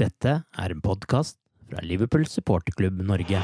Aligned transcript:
Dette 0.00 0.30
er 0.56 0.72
en 0.72 0.80
podkast 0.80 1.36
fra 1.68 1.82
Liverpool 1.84 2.22
supporterklubb 2.24 3.02
Norge. 3.04 3.40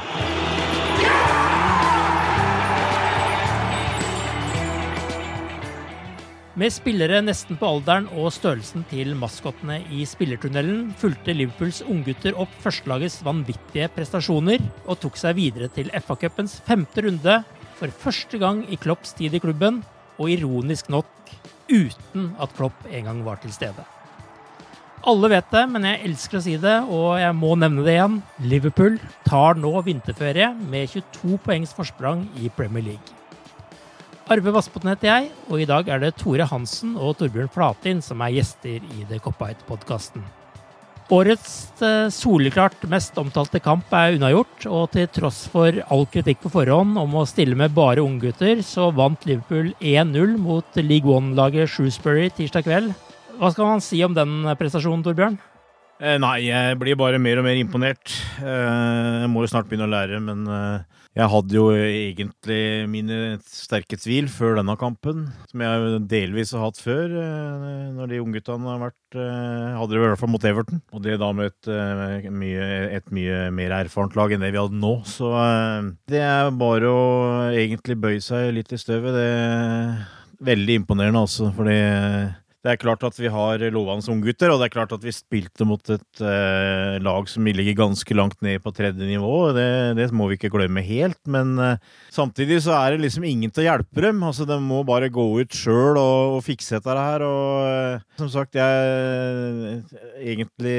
Med 6.57 6.73
spillere 6.73 7.19
nesten 7.21 7.59
på 7.59 7.67
alderen 7.69 8.07
og 8.17 8.31
størrelsen 8.33 8.87
til 8.89 9.13
maskottene 9.19 9.83
i 9.93 10.01
spillertunnelen 10.09 10.87
fulgte 10.97 11.35
Liverpools 11.37 11.83
unggutter 11.85 12.33
opp 12.41 12.55
førstelagets 12.63 13.19
vanvittige 13.27 13.91
prestasjoner 13.93 14.63
og 14.87 14.97
tok 15.03 15.19
seg 15.21 15.37
videre 15.37 15.69
til 15.75 15.91
FA-cupens 15.93 16.57
femte 16.65 17.05
runde 17.05 17.35
for 17.77 17.93
første 18.05 18.41
gang 18.41 18.63
i 18.65 18.81
Klopps 18.81 19.13
tid 19.19 19.37
i 19.37 19.43
klubben, 19.43 19.83
og 20.17 20.33
ironisk 20.33 20.89
nok 20.89 21.13
uten 21.69 22.31
at 22.41 22.57
Klopp 22.57 22.89
engang 22.89 23.21
var 23.27 23.37
til 23.45 23.53
stede. 23.53 23.85
Alle 25.05 25.29
vet 25.29 25.51
det, 25.53 25.61
men 25.69 25.85
jeg 25.85 26.01
elsker 26.07 26.39
å 26.39 26.41
si 26.43 26.55
det, 26.61 26.77
og 26.89 27.19
jeg 27.21 27.35
må 27.37 27.53
nevne 27.59 27.83
det 27.85 27.93
igjen. 27.93 28.17
Liverpool 28.49 28.97
tar 29.27 29.59
nå 29.59 29.75
vinterferie 29.85 30.49
med 30.57 30.89
22 30.89 31.37
poengs 31.45 31.75
forsprang 31.77 32.25
i 32.41 32.49
Premier 32.49 32.89
League. 32.89 33.13
Arve 34.27 34.51
Vassbotn 34.51 34.89
heter 34.91 35.07
jeg, 35.07 35.29
og 35.47 35.61
i 35.61 35.69
dag 35.69 35.87
er 35.87 36.01
det 36.03 36.17
Tore 36.19 36.49
Hansen 36.49 36.97
og 36.99 37.15
Torbjørn 37.21 37.53
Flatin 37.53 38.01
som 38.03 38.19
er 38.25 38.33
gjester 38.35 38.81
i 38.81 39.05
The 39.07 39.21
Cop-Out-podkasten. 39.23 40.25
Årets 41.07 41.53
eh, 41.79 42.09
soleklart 42.11 42.81
mest 42.91 43.15
omtalte 43.21 43.61
kamp 43.63 43.93
er 43.95 44.17
unnagjort, 44.17 44.65
og 44.67 44.89
til 44.91 45.07
tross 45.15 45.45
for 45.53 45.77
all 45.87 46.03
kritikk 46.11 46.41
på 46.43 46.51
forhånd 46.57 46.99
om 46.99 47.15
å 47.15 47.23
stille 47.29 47.55
med 47.55 47.71
bare 47.77 48.03
unggutter, 48.03 48.59
så 48.59 48.89
vant 48.91 49.23
Liverpool 49.29 49.71
1-0 49.79 50.35
mot 50.41 50.81
League 50.81 51.07
One-laget 51.07 51.71
Shrewsbury 51.71 52.27
tirsdag 52.35 52.67
kveld. 52.67 53.06
Hva 53.37 53.51
skal 53.53 53.69
man 53.69 53.83
si 53.85 53.99
om 54.01 54.15
den 54.17 54.41
prestasjonen, 54.57 55.03
Torbjørn? 55.05 55.37
Eh, 55.97 56.17
nei, 56.21 56.47
jeg 56.47 56.77
blir 56.77 56.97
bare 56.97 57.17
mer 57.21 57.39
og 57.41 57.45
mer 57.47 57.57
imponert. 57.57 58.13
Eh, 58.41 59.23
jeg 59.23 59.29
må 59.33 59.43
jo 59.43 59.49
snart 59.49 59.67
begynne 59.69 59.87
å 59.87 59.91
lære, 59.91 60.19
men 60.21 60.43
eh, 60.49 61.03
jeg 61.17 61.29
hadde 61.33 61.57
jo 61.57 61.67
egentlig 61.73 62.59
mine 62.89 63.37
sterke 63.45 63.97
tvil 63.97 64.27
før 64.29 64.59
denne 64.59 64.75
kampen, 64.77 65.27
som 65.49 65.63
jeg 65.65 66.01
delvis 66.09 66.53
har 66.53 66.67
hatt 66.67 66.81
før, 66.81 67.13
når 67.97 68.11
de 68.11 68.21
ungguttene 68.21 68.69
har 68.69 68.83
vært 68.87 68.95
Hadde 69.17 69.87
det 69.93 69.97
i 69.97 70.01
hvert 70.03 70.19
fall 70.19 70.29
mot 70.29 70.45
Everton. 70.45 70.81
Og 70.93 71.01
det 71.01 71.15
da 71.21 71.29
med 71.33 71.53
et, 71.53 72.29
mye, 72.29 72.65
et 72.99 73.13
mye 73.15 73.45
mer 73.55 73.73
erfarent 73.79 74.17
lag 74.19 74.33
enn 74.35 74.43
det 74.43 74.51
vi 74.51 74.59
hadde 74.59 74.77
nå. 74.77 74.97
Så 75.09 75.31
det 76.11 76.21
er 76.21 76.51
bare 76.59 76.91
å 76.91 77.05
egentlig 77.53 77.97
bøye 78.03 78.21
seg 78.21 78.51
litt 78.57 78.75
i 78.75 78.81
støvet. 78.81 79.15
Det 79.15 79.29
er 79.31 79.95
veldig 80.51 80.81
imponerende, 80.83 81.23
altså. 81.23 81.49
Fordi 81.55 81.79
det 82.67 82.73
er 82.73 82.81
klart 82.81 83.03
at 83.07 83.15
vi 83.15 83.29
har 83.31 83.61
lovende 83.71 84.11
unggutter, 84.11 84.51
og 84.51 84.59
det 84.59 84.67
er 84.67 84.73
klart 84.73 84.91
at 84.91 85.03
vi 85.05 85.13
spilte 85.15 85.63
mot 85.67 85.79
et 85.93 86.19
eh, 86.19 86.97
lag 86.99 87.29
som 87.31 87.47
ligger 87.47 87.77
ganske 87.79 88.17
langt 88.17 88.41
ned 88.43 88.59
på 88.63 88.73
tredje 88.75 89.07
nivå. 89.07 89.53
Det, 89.55 89.67
det 89.95 90.09
må 90.11 90.27
vi 90.27 90.35
ikke 90.35 90.51
glemme 90.51 90.83
helt. 90.83 91.19
Men 91.31 91.53
eh, 91.63 91.79
samtidig 92.11 92.59
så 92.65 92.75
er 92.75 92.95
det 92.95 93.05
liksom 93.05 93.23
ingen 93.29 93.53
til 93.53 93.63
å 93.63 93.67
hjelpe 93.69 94.03
dem. 94.03 94.19
Altså, 94.27 94.43
De 94.49 94.59
må 94.59 94.81
bare 94.87 95.07
gå 95.13 95.25
ut 95.39 95.55
sjøl 95.55 95.95
og, 95.95 96.35
og, 96.35 96.41
fikse 96.43 96.75
dette 96.75 96.97
her. 96.99 97.23
Og 97.23 97.69
eh, 97.69 98.03
som 98.19 98.33
sagt, 98.35 98.59
jeg 98.59 98.67
er 98.67 100.27
egentlig 100.35 100.77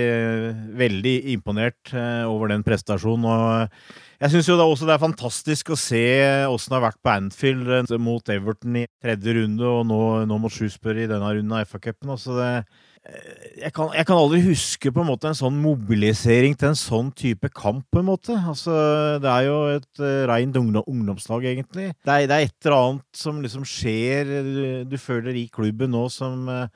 veldig 0.84 1.16
imponert 1.38 1.96
eh, 1.96 2.28
over 2.28 2.52
den 2.52 2.66
prestasjonen. 2.66 3.24
og 3.32 4.04
jeg 4.18 4.32
syns 4.32 4.48
jo 4.50 4.56
det 4.58 4.66
også 4.66 4.86
det 4.88 4.94
er 4.96 5.02
fantastisk 5.02 5.68
å 5.70 5.78
se 5.78 6.02
åssen 6.50 6.72
det 6.72 6.78
har 6.80 6.86
vært 6.88 7.00
på 7.06 7.12
Anfield 7.12 7.68
eh, 7.70 7.96
mot 8.02 8.32
Everton 8.34 8.80
i 8.80 8.84
tredje 8.98 9.34
runde, 9.36 9.62
og 9.62 9.84
nå, 9.86 10.00
nå 10.26 10.38
mot 10.42 10.52
Shrewsbury 10.52 11.04
i 11.04 11.10
denne 11.10 11.28
runden 11.36 11.54
av 11.54 11.68
FA-cupen. 11.70 12.10
Altså 12.16 12.34
eh, 12.42 12.66
jeg, 13.62 13.70
kan, 13.76 13.92
jeg 13.94 14.08
kan 14.08 14.18
aldri 14.18 14.42
huske 14.48 14.92
på 14.92 15.04
en 15.04 15.08
måte 15.12 15.30
en 15.30 15.38
sånn 15.38 15.62
mobilisering 15.62 16.58
til 16.58 16.72
en 16.72 16.80
sånn 16.80 17.12
type 17.16 17.50
kamp. 17.54 17.86
på 17.94 18.02
en 18.02 18.08
måte. 18.10 18.34
Altså, 18.36 18.74
det 19.22 19.30
er 19.30 19.46
jo 19.46 19.56
et 19.76 20.02
uh, 20.02 20.26
rent 20.28 20.58
ungdomslag, 20.58 21.46
egentlig. 21.52 21.92
Det 22.04 22.14
er, 22.14 22.26
det 22.28 22.36
er, 22.36 22.50
et 22.50 22.66
eller 22.66 22.78
annet 22.78 23.22
som 23.22 23.40
liksom 23.44 23.64
skjer, 23.68 24.34
du, 24.44 24.62
du 24.90 24.98
føler 25.00 25.38
i 25.38 25.46
klubben 25.52 25.94
nå, 25.94 26.08
som 26.12 26.50
uh, 26.50 26.66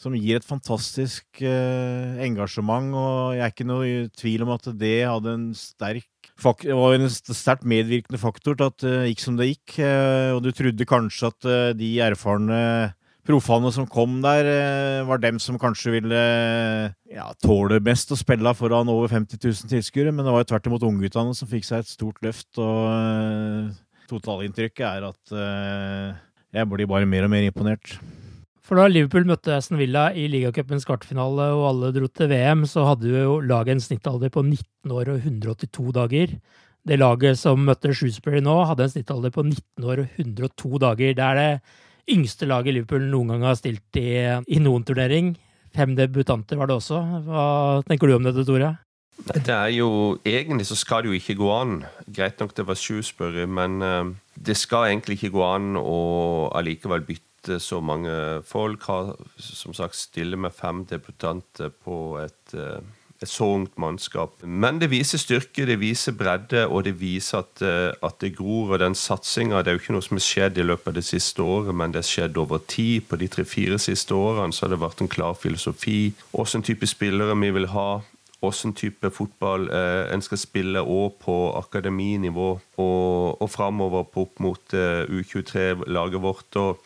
som 0.00 0.16
gir 0.16 0.38
et 0.38 0.46
fantastisk 0.46 1.42
eh, 1.44 2.20
engasjement. 2.24 2.94
Og 2.96 3.36
jeg 3.36 3.44
er 3.44 3.52
ikke 3.52 3.68
noe 3.68 3.88
i 3.88 3.98
tvil 4.16 4.46
om 4.46 4.54
at 4.56 4.70
det 4.80 4.96
hadde 5.04 5.36
en 5.36 5.50
sterk 5.56 6.08
var 6.40 6.96
en 6.96 7.10
sterkt 7.10 7.66
medvirkende 7.68 8.20
faktor 8.20 8.56
til 8.56 8.70
at 8.70 8.78
det 8.80 9.10
gikk 9.10 9.20
som 9.24 9.36
det 9.36 9.50
gikk. 9.50 9.78
Eh, 9.84 10.30
og 10.34 10.42
du 10.44 10.50
trodde 10.52 10.88
kanskje 10.88 11.28
at 11.28 11.44
eh, 11.48 11.72
de 11.76 11.90
erfarne 12.00 12.94
proffene 13.26 13.70
som 13.72 13.86
kom 13.86 14.20
der, 14.24 14.48
eh, 14.48 15.02
var 15.06 15.20
dem 15.20 15.38
som 15.38 15.58
kanskje 15.60 15.92
ville 15.98 16.22
ja, 17.12 17.28
tåle 17.44 17.80
mest 17.84 18.10
å 18.10 18.18
spille 18.18 18.54
foran 18.56 18.88
over 18.88 19.12
50 19.12 19.36
000 19.36 19.70
tilskuere, 19.70 20.12
men 20.12 20.24
det 20.24 20.32
var 20.32 20.44
jo 20.44 20.50
tvert 20.54 20.70
imot 20.70 20.88
ungguttene 20.88 21.36
som 21.36 21.50
fikk 21.50 21.68
seg 21.68 21.84
et 21.84 21.92
stort 21.92 22.18
løft. 22.24 22.50
Og 22.58 23.70
totalinntrykket 24.10 24.86
er 24.88 25.10
at 25.12 25.36
jeg 26.50 26.66
blir 26.72 26.88
bare 26.90 27.06
mer 27.06 27.28
og 27.28 27.30
mer 27.36 27.46
imponert. 27.46 28.00
For 28.64 28.78
da 28.78 28.86
Liverpool 28.90 29.24
møtte 29.28 29.54
Aston 29.56 29.78
Villa 29.80 30.10
i 30.12 30.26
ligacupens 30.30 30.84
kvartfinale 30.88 31.50
og 31.56 31.66
alle 31.70 31.92
dro 31.96 32.08
til 32.12 32.28
VM, 32.30 32.66
så 32.68 32.84
hadde 32.90 33.08
jo 33.08 33.38
laget 33.40 33.76
en 33.76 33.84
snittalder 33.84 34.32
på 34.32 34.44
19 34.44 34.94
år 34.94 35.14
og 35.14 35.22
182 35.24 35.94
dager. 35.96 36.34
Det 36.86 36.98
laget 37.00 37.38
som 37.40 37.60
møtte 37.64 37.92
Shrewsbury 37.92 38.40
nå, 38.44 38.56
hadde 38.68 38.86
en 38.86 38.92
snittalder 38.92 39.32
på 39.34 39.44
19 39.46 39.88
år 39.88 40.04
og 40.04 40.20
102 40.20 40.82
dager. 40.84 41.16
Det 41.16 41.24
er 41.24 41.40
det 41.40 42.14
yngste 42.14 42.48
laget 42.48 42.76
Liverpool 42.76 43.08
noen 43.08 43.34
gang 43.34 43.48
har 43.48 43.58
stilt 43.58 44.00
i, 44.00 44.12
i 44.28 44.60
noen 44.62 44.84
turnering. 44.88 45.34
Fem 45.76 45.96
debutanter 45.96 46.58
var 46.58 46.70
det 46.70 46.78
også. 46.80 47.00
Hva 47.26 47.44
tenker 47.88 48.10
du 48.10 48.16
om 48.16 48.26
dette, 48.26 48.44
Tore? 48.48 48.74
Det 49.20 49.52
er 49.52 49.68
jo, 49.74 50.18
Egentlig 50.24 50.66
så 50.66 50.76
skal 50.78 51.04
det 51.04 51.10
jo 51.10 51.18
ikke 51.18 51.38
gå 51.38 51.50
an. 51.52 51.80
Greit 52.08 52.40
nok 52.40 52.54
det 52.56 52.66
var 52.66 52.78
Shrewsbury, 52.78 53.44
men 53.46 53.80
uh, 53.84 54.12
det 54.36 54.56
skal 54.56 54.90
egentlig 54.90 55.18
ikke 55.18 55.34
gå 55.36 55.44
an 55.46 55.74
å 55.80 55.98
allikevel 56.56 57.04
bytte 57.06 57.29
så 57.58 57.80
mange 57.80 58.12
folk. 58.44 58.82
Har 58.82 59.14
som 59.40 59.74
sagt 59.74 59.96
stille 59.96 60.36
med 60.36 60.54
fem 60.54 60.84
debutanter 60.84 61.70
på 61.84 62.18
et, 62.20 62.54
eh, 62.54 62.80
et 63.22 63.28
så 63.28 63.44
ungt 63.44 63.78
mannskap. 63.78 64.42
Men 64.42 64.78
det 64.78 64.90
viser 64.90 65.18
styrke, 65.18 65.66
det 65.66 65.80
viser 65.80 66.12
bredde, 66.12 66.66
og 66.68 66.84
det 66.84 67.00
viser 67.00 67.38
at, 67.38 67.62
eh, 67.62 67.92
at 68.02 68.18
det 68.20 68.36
gror. 68.36 68.72
Og 68.72 68.78
den 68.78 68.94
satsinga 68.94 69.60
er 69.60 69.72
jo 69.72 69.78
ikke 69.78 69.92
noe 69.92 70.02
som 70.02 70.16
har 70.16 70.24
skjedd 70.24 70.58
i 70.58 70.62
løpet 70.62 70.88
av 70.88 70.94
det 70.94 71.04
siste 71.04 71.42
året, 71.42 71.74
men 71.74 71.92
det 71.92 72.04
har 72.04 72.10
skjedd 72.10 72.36
over 72.36 72.58
tid. 72.58 73.08
På 73.08 73.18
de 73.18 73.28
tre-fire 73.28 73.78
siste 73.78 74.12
årene 74.14 74.52
så 74.52 74.66
har 74.66 74.76
det 74.76 74.80
vært 74.80 75.00
en 75.00 75.08
klar 75.08 75.34
filosofi. 75.34 76.12
Hvilken 76.32 76.62
type 76.62 76.86
spillere 76.86 77.36
vi 77.40 77.50
vil 77.50 77.66
ha. 77.68 78.00
Hvilken 78.40 78.72
type 78.72 79.10
fotball 79.12 79.68
eh, 79.68 80.14
en 80.14 80.22
skal 80.24 80.40
spille 80.40 80.80
òg 80.80 81.18
på 81.20 81.34
akademinivå 81.58 82.48
og, 82.80 83.42
og 83.42 83.50
framover 83.52 84.06
opp 84.16 84.40
mot 84.40 84.72
eh, 84.72 85.04
U23-laget 85.04 86.22
vårt. 86.24 86.56
og 86.56 86.80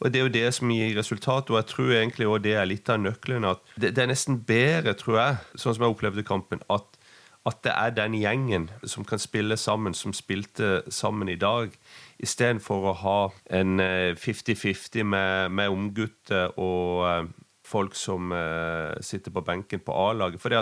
og 0.00 0.12
Det 0.12 0.18
er 0.18 0.24
jo 0.24 0.32
det 0.32 0.54
som 0.56 0.70
gir 0.72 0.96
resultat, 0.96 1.50
og 1.50 1.58
jeg 1.58 1.66
tror 1.66 1.90
egentlig 1.92 2.26
også 2.26 2.44
det 2.44 2.54
er 2.56 2.68
litt 2.68 2.88
av 2.88 3.00
nøkkelen. 3.00 3.44
at 3.44 3.60
det, 3.76 3.94
det, 3.96 4.02
er 4.02 4.08
nesten 4.08 4.40
bedre, 4.44 4.94
tror 4.94 5.18
jeg, 5.18 5.36
sånn 5.54 5.76
som 5.76 5.84
jeg 5.84 5.94
opplevde 5.94 6.24
kampen, 6.24 6.62
at, 6.72 6.96
at, 7.44 7.60
det 7.64 7.74
er 7.74 7.90
den 7.90 8.16
gjengen 8.16 8.70
som 8.84 9.04
kan 9.04 9.20
spille 9.20 9.56
sammen, 9.60 9.94
som 9.94 10.16
spilte 10.16 10.82
sammen 10.88 11.28
i 11.28 11.36
dag, 11.36 11.76
istedenfor 12.18 12.88
å 12.90 12.96
ha 13.02 13.20
en 13.50 13.76
50-50 14.16 15.00
eh, 15.02 15.04
med, 15.04 15.52
med 15.52 15.68
unggutter 15.68 16.56
og 16.56 17.04
eh, 17.08 17.28
folk 17.70 17.94
som 17.98 18.32
uh, 18.34 18.96
sitter 19.04 19.32
på 19.34 19.44
benken 19.46 19.82
på 19.86 19.94
A-laget. 19.94 20.42
For 20.42 20.52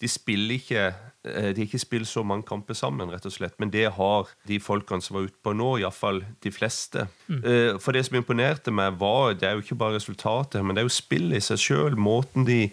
de 0.00 0.10
spiller 0.10 0.56
ikke 0.56 0.86
uh, 0.88 1.50
De 1.54 1.66
ikke 1.66 1.80
spilt 1.82 2.08
så 2.08 2.24
mange 2.26 2.46
kamper 2.48 2.76
sammen, 2.78 3.12
rett 3.12 3.28
og 3.28 3.36
slett. 3.36 3.56
Men 3.60 3.72
det 3.74 3.86
har 3.98 4.32
de 4.48 4.60
folkene 4.60 5.04
som 5.04 5.18
var 5.18 5.28
ute 5.28 5.40
på 5.44 5.54
nå, 5.56 5.70
iallfall 5.82 6.24
de 6.44 6.52
fleste. 6.54 7.06
Mm. 7.28 7.40
Uh, 7.44 7.70
for 7.78 7.96
det 7.96 8.06
som 8.08 8.18
imponerte 8.18 8.74
meg, 8.74 8.98
var 9.00 9.36
Det 9.38 9.48
er 9.48 9.56
jo 9.56 9.64
ikke 9.64 9.80
bare 9.84 10.00
resultatet, 10.00 10.64
men 10.64 10.74
det 10.74 10.84
er 10.84 10.90
jo 10.90 11.00
spillet 11.00 11.40
i 11.40 11.48
seg 11.52 11.64
sjøl. 11.68 11.98
Måten 12.00 12.48
de 12.48 12.68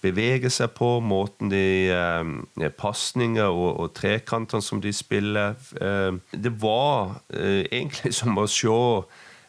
beveger 0.00 0.52
seg 0.52 0.72
på, 0.76 0.88
måten 1.04 1.50
de 1.52 1.90
eh, 1.92 2.70
Pasninger 2.78 3.50
og, 3.50 3.70
og 3.82 3.92
trekantene 3.96 4.64
som 4.64 4.80
de 4.82 4.92
spiller. 4.96 5.56
Eh, 5.80 6.16
det 6.32 6.54
var 6.62 7.20
eh, 7.34 7.66
egentlig 7.76 8.14
som 8.16 8.38
å 8.40 8.48
se 8.50 8.78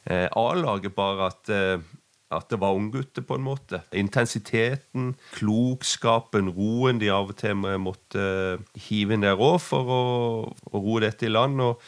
A-laget, 0.01 0.95
bare 0.97 1.27
at 1.29 1.49
at 2.31 2.51
det 2.51 2.59
var 2.61 2.77
unggutter, 2.77 3.25
på 3.25 3.37
en 3.37 3.45
måte. 3.45 3.81
Intensiteten, 3.97 5.13
klokskapen, 5.35 6.51
roen 6.55 7.01
de 7.01 7.11
av 7.13 7.31
og 7.31 7.37
til 7.39 7.57
måtte 7.59 8.23
hive 8.87 9.17
inn 9.17 9.25
der 9.25 9.39
òg 9.39 9.59
for 9.63 9.91
å, 9.91 10.05
å 10.71 10.81
roe 10.81 11.03
dette 11.03 11.27
i 11.27 11.31
land. 11.31 11.59
og 11.61 11.81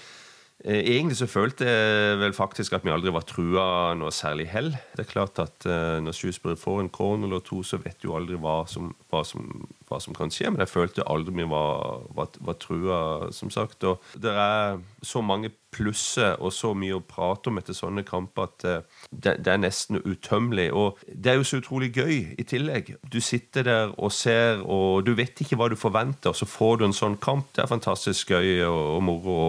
eh, 0.65 0.81
Egentlig 0.81 1.19
så 1.21 1.29
følte 1.31 1.67
jeg 1.69 2.19
vel 2.21 2.35
faktisk 2.35 2.75
at 2.75 2.85
vi 2.85 2.93
aldri 2.93 3.13
var 3.15 3.27
trua 3.29 3.67
noe 3.99 4.11
særlig 4.15 4.49
hell. 4.51 4.73
Det 4.95 5.05
er 5.05 5.11
klart 5.13 5.39
at 5.43 5.67
uh, 5.69 5.99
Når 6.03 6.17
Shrewsbury 6.17 6.59
får 6.59 6.83
en 6.83 6.93
corner 6.93 7.29
eller 7.29 7.43
to, 7.45 7.63
så 7.63 7.79
vet 7.83 7.99
du 8.03 8.11
aldri 8.15 8.39
hva 8.39 8.63
som, 8.69 8.91
hva, 9.11 9.23
som, 9.27 9.47
hva 9.93 10.01
som, 10.03 10.15
kan 10.17 10.31
skje. 10.33 10.51
Men 10.51 10.63
jeg 10.65 10.73
følte 10.73 11.07
aldri 11.09 11.35
vi 11.37 11.49
var, 11.49 12.07
var, 12.13 12.31
var 12.43 12.57
trua, 12.61 13.01
som 13.33 13.51
sagt. 13.53 13.83
Og 13.87 14.01
det 14.19 14.33
er 14.33 14.79
så 15.05 15.21
mange 15.25 15.51
plusser 15.73 16.37
og 16.37 16.53
så 16.53 16.73
mye 16.77 16.99
å 16.99 17.01
prate 17.01 17.49
om 17.49 17.57
etter 17.57 17.73
sånne 17.73 18.03
kamper 18.05 18.45
at 18.45 18.65
uh, 18.67 19.05
det, 19.09 19.39
det, 19.41 19.55
er 19.55 19.61
nesten 19.63 20.01
utømmelig. 20.03 20.69
Og 20.77 21.01
det 21.07 21.33
er 21.33 21.39
jo 21.39 21.47
så 21.47 21.61
utrolig 21.63 21.91
gøy 21.95 22.35
i 22.37 22.47
tillegg. 22.47 22.93
Du 23.09 23.19
sitter 23.23 23.67
der 23.67 23.95
og 23.97 24.13
ser, 24.13 24.61
og 24.61 25.03
du 25.07 25.13
vet 25.17 25.41
ikke 25.41 25.57
hva 25.59 25.69
du 25.71 25.77
forventer, 25.79 26.33
og 26.33 26.37
så 26.37 26.49
får 26.49 26.79
du 26.79 26.87
en 26.89 26.97
sånn 26.97 27.17
kamp. 27.23 27.49
Det 27.55 27.65
er 27.65 27.71
fantastisk 27.71 28.35
gøy 28.35 28.65
og, 28.69 28.81
og 28.97 29.05
moro 29.09 29.39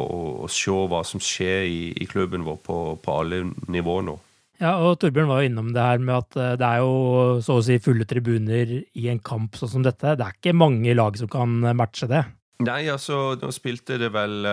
å 0.44 0.52
se 0.52 0.72
hva 0.74 1.02
som 1.06 1.20
skjer 1.22 1.68
i, 1.68 1.82
i 2.00 2.08
klubben 2.08 2.46
vår 2.46 2.62
på, 2.64 2.78
på 3.04 3.18
alle 3.20 3.44
nivåer 3.68 4.08
nå. 4.08 4.16
Ja, 4.64 4.78
og 4.80 4.96
Torbjørn 5.02 5.28
var 5.28 5.42
jo 5.42 5.50
innom 5.50 5.72
det 5.76 5.82
her 5.84 6.00
med 6.00 6.14
at 6.16 6.36
eh, 6.40 6.54
det 6.56 6.68
er 6.68 6.80
jo 6.80 7.40
så 7.44 7.58
å 7.58 7.64
si 7.66 7.76
fulle 7.84 8.06
tribuner 8.08 8.70
i 8.80 9.10
en 9.12 9.20
kamp 9.20 9.58
sånn 9.60 9.72
som 9.74 9.84
dette. 9.84 10.14
Det 10.16 10.24
er 10.24 10.38
ikke 10.38 10.56
mange 10.56 10.94
lag 10.96 11.18
som 11.20 11.28
kan 11.28 11.58
matche 11.76 12.08
det. 12.08 12.22
Nei, 12.64 12.86
altså, 12.92 13.34
nå 13.40 13.50
spilte 13.54 13.98
det 14.00 14.10
vel 14.14 14.46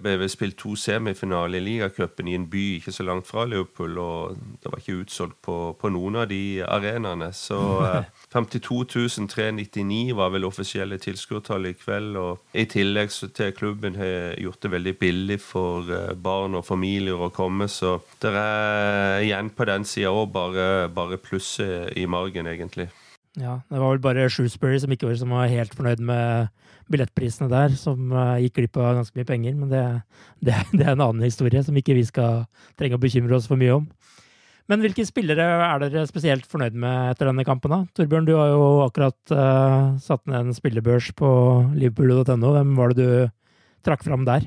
Ble 0.00 0.14
vel 0.20 0.30
spilt 0.32 0.56
to 0.60 0.74
semifinaler 0.78 1.58
i 1.58 1.64
ligacupen 1.64 2.28
i 2.30 2.36
en 2.38 2.46
by 2.50 2.64
ikke 2.78 2.92
så 2.94 3.04
langt 3.06 3.28
fra 3.28 3.44
Liverpool, 3.48 3.98
og 4.00 4.38
det 4.62 4.70
var 4.70 4.80
ikke 4.80 5.00
utsolgt 5.02 5.38
på, 5.44 5.56
på 5.80 5.90
noen 5.92 6.20
av 6.22 6.28
de 6.30 6.62
arenaene. 6.64 7.30
Så 7.36 7.58
uh, 7.82 8.04
52 8.34 9.26
399 9.34 10.14
var 10.16 10.32
vel 10.34 10.46
offisielle 10.48 10.98
tilskuertall 11.02 11.70
i 11.70 11.74
kveld. 11.78 12.18
Og 12.20 12.56
i 12.56 12.66
tillegg 12.70 13.12
til 13.36 13.54
klubben 13.56 13.98
har 14.00 14.34
gjort 14.40 14.62
det 14.64 14.72
veldig 14.74 14.96
billig 15.00 15.40
for 15.42 15.90
uh, 15.90 16.12
barn 16.16 16.58
og 16.58 16.66
familier 16.66 17.20
å 17.20 17.32
komme, 17.34 17.68
så 17.68 17.98
det 18.22 18.34
er 18.34 19.24
igjen 19.24 19.52
på 19.54 19.68
den 19.68 19.86
sida 19.88 20.12
òg 20.14 20.30
bare, 20.34 20.68
bare 20.94 21.20
plusset 21.20 21.94
i 21.98 22.06
margen, 22.10 22.48
egentlig. 22.50 22.90
Ja, 23.40 23.58
det 23.66 23.80
var 23.80 23.90
vel 23.96 24.02
bare 24.02 24.28
Shrewsbury 24.30 24.76
som 24.78 24.92
ikke 24.94 25.08
var, 25.10 25.48
helt 25.50 25.74
fornøyd 25.74 26.02
med 26.06 26.52
billettprisene 26.92 27.48
der, 27.50 27.72
som 27.78 28.12
uh, 28.14 28.38
gikk 28.38 28.60
glipp 28.60 28.78
av 28.78 29.00
ganske 29.00 29.18
mye 29.18 29.26
penger. 29.26 29.56
Men 29.58 29.72
det, 29.72 29.84
det, 30.38 30.54
det, 30.76 30.84
er 30.84 30.94
en 30.94 31.02
annen 31.02 31.26
historie 31.26 31.62
som 31.66 31.74
ikke 31.78 31.96
vi 31.98 32.04
skal 32.06 32.44
trenge 32.78 32.98
å 32.98 33.02
bekymre 33.02 33.34
oss 33.34 33.48
for 33.50 33.58
mye 33.60 33.80
om. 33.80 33.88
Men 34.70 34.80
hvilke 34.80 35.04
spillere 35.04 35.44
er 35.44 35.82
dere 35.82 36.06
spesielt 36.08 36.46
fornøyd 36.48 36.76
med 36.78 37.10
etter 37.10 37.28
denne 37.28 37.44
kampen? 37.44 37.74
da? 37.74 37.80
Torbjørn, 37.98 38.28
du 38.28 38.36
har 38.38 38.54
jo 38.54 38.68
akkurat 38.86 39.34
uh, 39.34 39.96
satt 40.00 40.22
ned 40.30 40.38
en 40.52 40.56
spillebørs 40.56 41.10
på 41.18 41.30
liverpool.no. 41.74 42.54
Hvem 42.54 42.76
var 42.78 42.94
det 42.94 43.02
du 43.02 43.34
trakk 43.84 44.06
fram 44.06 44.24
der? 44.28 44.46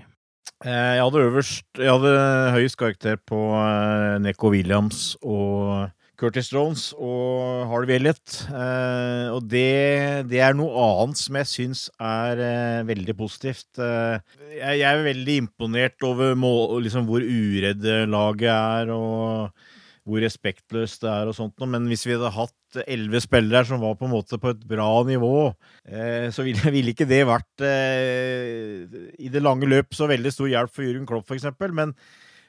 Eh, 0.66 0.96
jeg 0.98 1.04
hadde 1.04 1.22
øverst 1.22 1.68
Jeg 1.78 1.92
hadde 1.92 2.14
høyest 2.56 2.80
karakter 2.80 3.20
på 3.30 3.38
Neko 4.24 4.50
Williams 4.56 5.12
og 5.22 5.92
Curtis 6.18 6.50
Jones 6.50 6.90
og 6.98 7.68
Harvey 7.70 8.00
Elliot. 8.00 8.40
Eh, 8.50 9.28
og 9.36 9.46
det, 9.52 10.26
det, 10.32 10.42
er 10.42 10.58
noe 10.58 10.74
annet 10.82 11.22
som 11.22 11.38
jeg 11.38 11.52
syns 11.52 11.86
er 12.02 12.42
eh, 12.42 12.84
veldig 12.90 13.16
positivt. 13.20 13.70
Eh, 13.78 14.18
jeg, 14.56 14.80
jeg, 14.82 14.88
er 14.90 15.06
veldig 15.06 15.40
imponert 15.46 16.08
over 16.08 16.34
må, 16.40 16.54
liksom, 16.82 17.06
hvor 17.10 17.22
uredd 17.22 17.86
laget 18.10 18.50
er, 18.50 18.94
og 18.96 19.54
hvor 20.08 20.24
respektløst 20.24 21.04
det 21.04 21.12
er 21.12 21.30
og 21.30 21.36
sånt 21.36 21.66
Men 21.68 21.88
hvis 21.92 22.06
vi 22.08 22.16
hadde 22.16 22.32
hatt 22.32 22.80
elleve 22.88 23.20
spillere 23.24 23.66
som 23.68 23.82
var 23.82 23.98
på 24.00 24.08
en 24.08 24.14
måte 24.14 24.40
på 24.42 24.52
et 24.54 24.64
bra 24.68 24.90
nivå, 25.08 25.50
eh, 25.88 26.30
så 26.34 26.46
ville, 26.48 26.72
ville, 26.76 26.94
ikke 26.96 27.10
det 27.10 27.24
vært 27.28 27.66
eh, 27.66 28.88
i 29.20 29.32
det 29.34 29.44
lange 29.44 29.70
løp 29.70 29.96
så 29.96 30.10
veldig 30.10 30.34
stor 30.34 30.52
hjelp 30.52 30.74
for 30.74 30.88
Jørgen 30.88 31.08
Klopp, 31.10 31.28
f.eks. 31.28 31.50
Men 31.76 31.94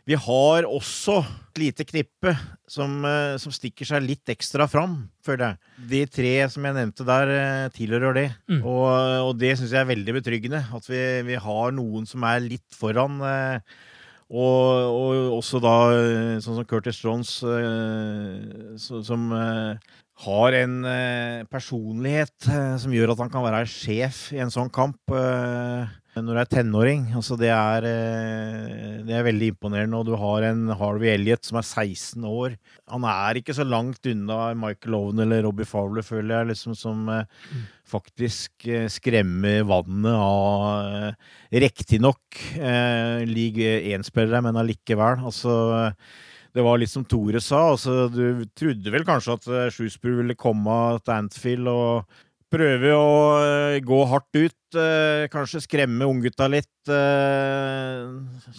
vi 0.08 0.16
har 0.16 0.64
også 0.64 1.18
et 1.20 1.60
lite 1.60 1.84
knippe 1.84 2.32
som, 2.70 2.94
eh, 3.04 3.36
som, 3.40 3.52
stikker 3.52 3.88
seg 3.88 4.06
litt 4.06 4.30
ekstra 4.32 4.64
fram, 4.70 5.02
føler 5.24 5.50
jeg. 5.50 5.74
De 5.90 6.00
tre 6.08 6.32
som 6.48 6.64
jeg 6.64 6.76
nevnte 6.78 7.04
der, 7.04 7.32
eh, 7.34 7.68
tilhører 7.74 8.16
det. 8.16 8.28
Mm. 8.48 8.62
Og, 8.62 8.88
og, 9.26 9.34
det 9.40 9.58
syns 9.58 9.74
jeg 9.74 9.82
er 9.82 9.90
veldig 9.90 10.16
betryggende. 10.20 10.62
At 10.72 10.88
vi, 10.88 11.02
vi, 11.28 11.36
har 11.36 11.76
noen 11.76 12.08
som 12.08 12.24
er 12.24 12.40
litt 12.40 12.78
foran. 12.78 13.20
Eh, 13.20 13.76
og, 14.28 14.64
og, 14.96 15.36
også 15.38 15.60
da 15.64 15.76
sånn 16.44 16.58
som 16.60 16.66
Curtis 16.68 17.00
Jones, 17.00 17.30
som 18.84 19.30
har 20.18 20.56
en 20.58 20.76
personlighet 21.46 22.48
som 22.82 22.94
gjør 22.94 23.12
at 23.14 23.20
han 23.22 23.30
kan 23.30 23.44
være 23.44 23.68
sjef 23.70 24.28
i 24.34 24.40
en 24.42 24.50
sånn 24.50 24.70
kamp 24.74 24.98
når 26.22 26.36
du 26.36 26.40
er 26.40 26.50
tenåring. 26.50 27.06
Altså 27.16 27.36
det, 27.38 27.50
er, 27.52 27.86
eh, 27.88 28.98
det 29.06 29.14
er 29.14 29.26
veldig 29.26 29.52
imponerende. 29.54 29.98
Og 30.00 30.08
du 30.08 30.14
har 30.18 30.46
en 30.48 30.68
Harvey 30.78 31.12
Elliot 31.12 31.46
som 31.46 31.60
er 31.60 31.66
16 31.66 32.26
år. 32.28 32.56
Han 32.90 33.06
er 33.08 33.40
ikke 33.40 33.56
så 33.56 33.66
langt 33.66 34.06
unna 34.08 34.52
Michael 34.58 34.98
Owen 34.98 35.24
eller 35.24 35.44
Robbie 35.46 35.68
Fowler, 35.68 36.06
føler 36.06 36.40
jeg, 36.40 36.50
liksom, 36.52 36.76
som 36.78 37.04
mm. 37.08 37.66
faktisk 37.88 38.68
eh, 38.68 38.88
skremmer 38.92 39.66
vannet 39.68 40.14
av 40.14 41.58
Riktignok 41.66 42.40
eh, 42.56 43.26
league 43.28 43.74
1-spillere, 43.98 44.42
men 44.44 44.60
allikevel. 44.60 45.22
Altså 45.28 45.58
det 46.58 46.64
var 46.66 46.80
litt 46.80 46.90
som 46.90 47.06
Tore 47.06 47.40
sa. 47.44 47.68
Altså, 47.72 48.08
du 48.10 48.42
trodde 48.58 48.90
vel 48.90 49.06
kanskje 49.06 49.38
at 49.38 49.50
Shrewsbury 49.74 50.24
ville 50.24 50.38
komme 50.38 50.74
til 51.04 51.14
Antfield 51.14 51.70
og 51.70 52.18
prøve 52.52 52.94
å 52.96 53.10
gå 53.84 53.98
hardt 54.10 54.38
ut. 54.38 54.54
Eh, 54.76 55.26
kanskje 55.32 55.62
skremme 55.64 56.08
unggutta 56.08 56.48
litt. 56.50 56.90
Eh, 56.92 58.08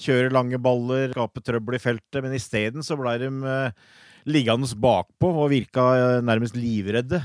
kjøre 0.01 0.33
lange 0.33 0.59
baller, 0.61 1.13
skape 1.13 1.43
trøbbel 1.45 1.77
i 1.77 1.81
feltet. 1.83 2.21
Men 2.23 2.35
isteden 2.37 2.85
så 2.85 2.97
blei 2.99 3.17
de 3.21 3.29
eh, 3.29 3.87
liggende 4.29 4.69
bakpå 4.79 5.31
og 5.43 5.51
virka 5.53 6.21
nærmest 6.25 6.57
livredde. 6.57 7.21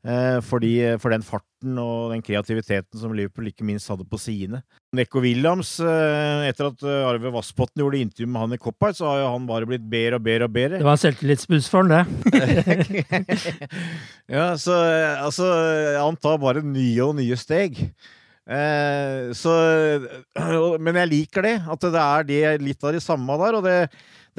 Fordi, 0.00 0.96
for 0.96 1.12
den 1.12 1.20
farten 1.20 1.76
og 1.76 2.14
den 2.14 2.22
kreativiteten 2.24 2.96
som 2.96 3.12
Liverpool 3.12 3.50
ikke 3.50 3.66
minst 3.68 3.90
hadde 3.92 4.06
på 4.08 4.16
sidene. 4.16 4.62
Neko 4.96 5.20
Williams, 5.20 5.74
etter 5.76 6.70
at 6.70 6.84
Arve 6.88 7.32
Vassbotn 7.34 7.82
gjorde 7.82 8.00
intervju 8.00 8.30
med 8.30 8.40
han 8.40 8.56
i 8.56 8.60
Coppite, 8.62 8.96
så 8.96 9.10
har 9.10 9.18
jo 9.20 9.26
han 9.34 9.48
bare 9.50 9.68
blitt 9.68 9.84
bedre 9.92 10.16
og 10.16 10.24
bedre 10.24 10.48
og 10.48 10.54
bedre. 10.54 10.80
Det 10.80 10.88
var 10.88 11.02
selvtillitsbuss 11.02 11.68
for 11.68 11.84
han, 11.84 12.08
det. 12.08 13.04
ja, 14.38 14.46
så 14.56 14.78
altså 15.20 15.50
Han 16.00 16.16
tar 16.16 16.40
bare 16.40 16.64
nye 16.64 17.04
og 17.04 17.18
nye 17.20 17.36
steg. 17.36 17.84
Eh, 18.50 19.30
så, 19.36 19.52
men 20.82 20.98
jeg 21.02 21.10
liker 21.10 21.46
det. 21.46 21.56
At 21.70 21.84
det 21.86 22.02
er 22.02 22.26
det, 22.26 22.40
litt 22.64 22.84
av 22.84 22.96
det 22.96 23.02
samme 23.04 23.36
der. 23.42 23.58
Og 23.58 23.66
det, 23.66 23.76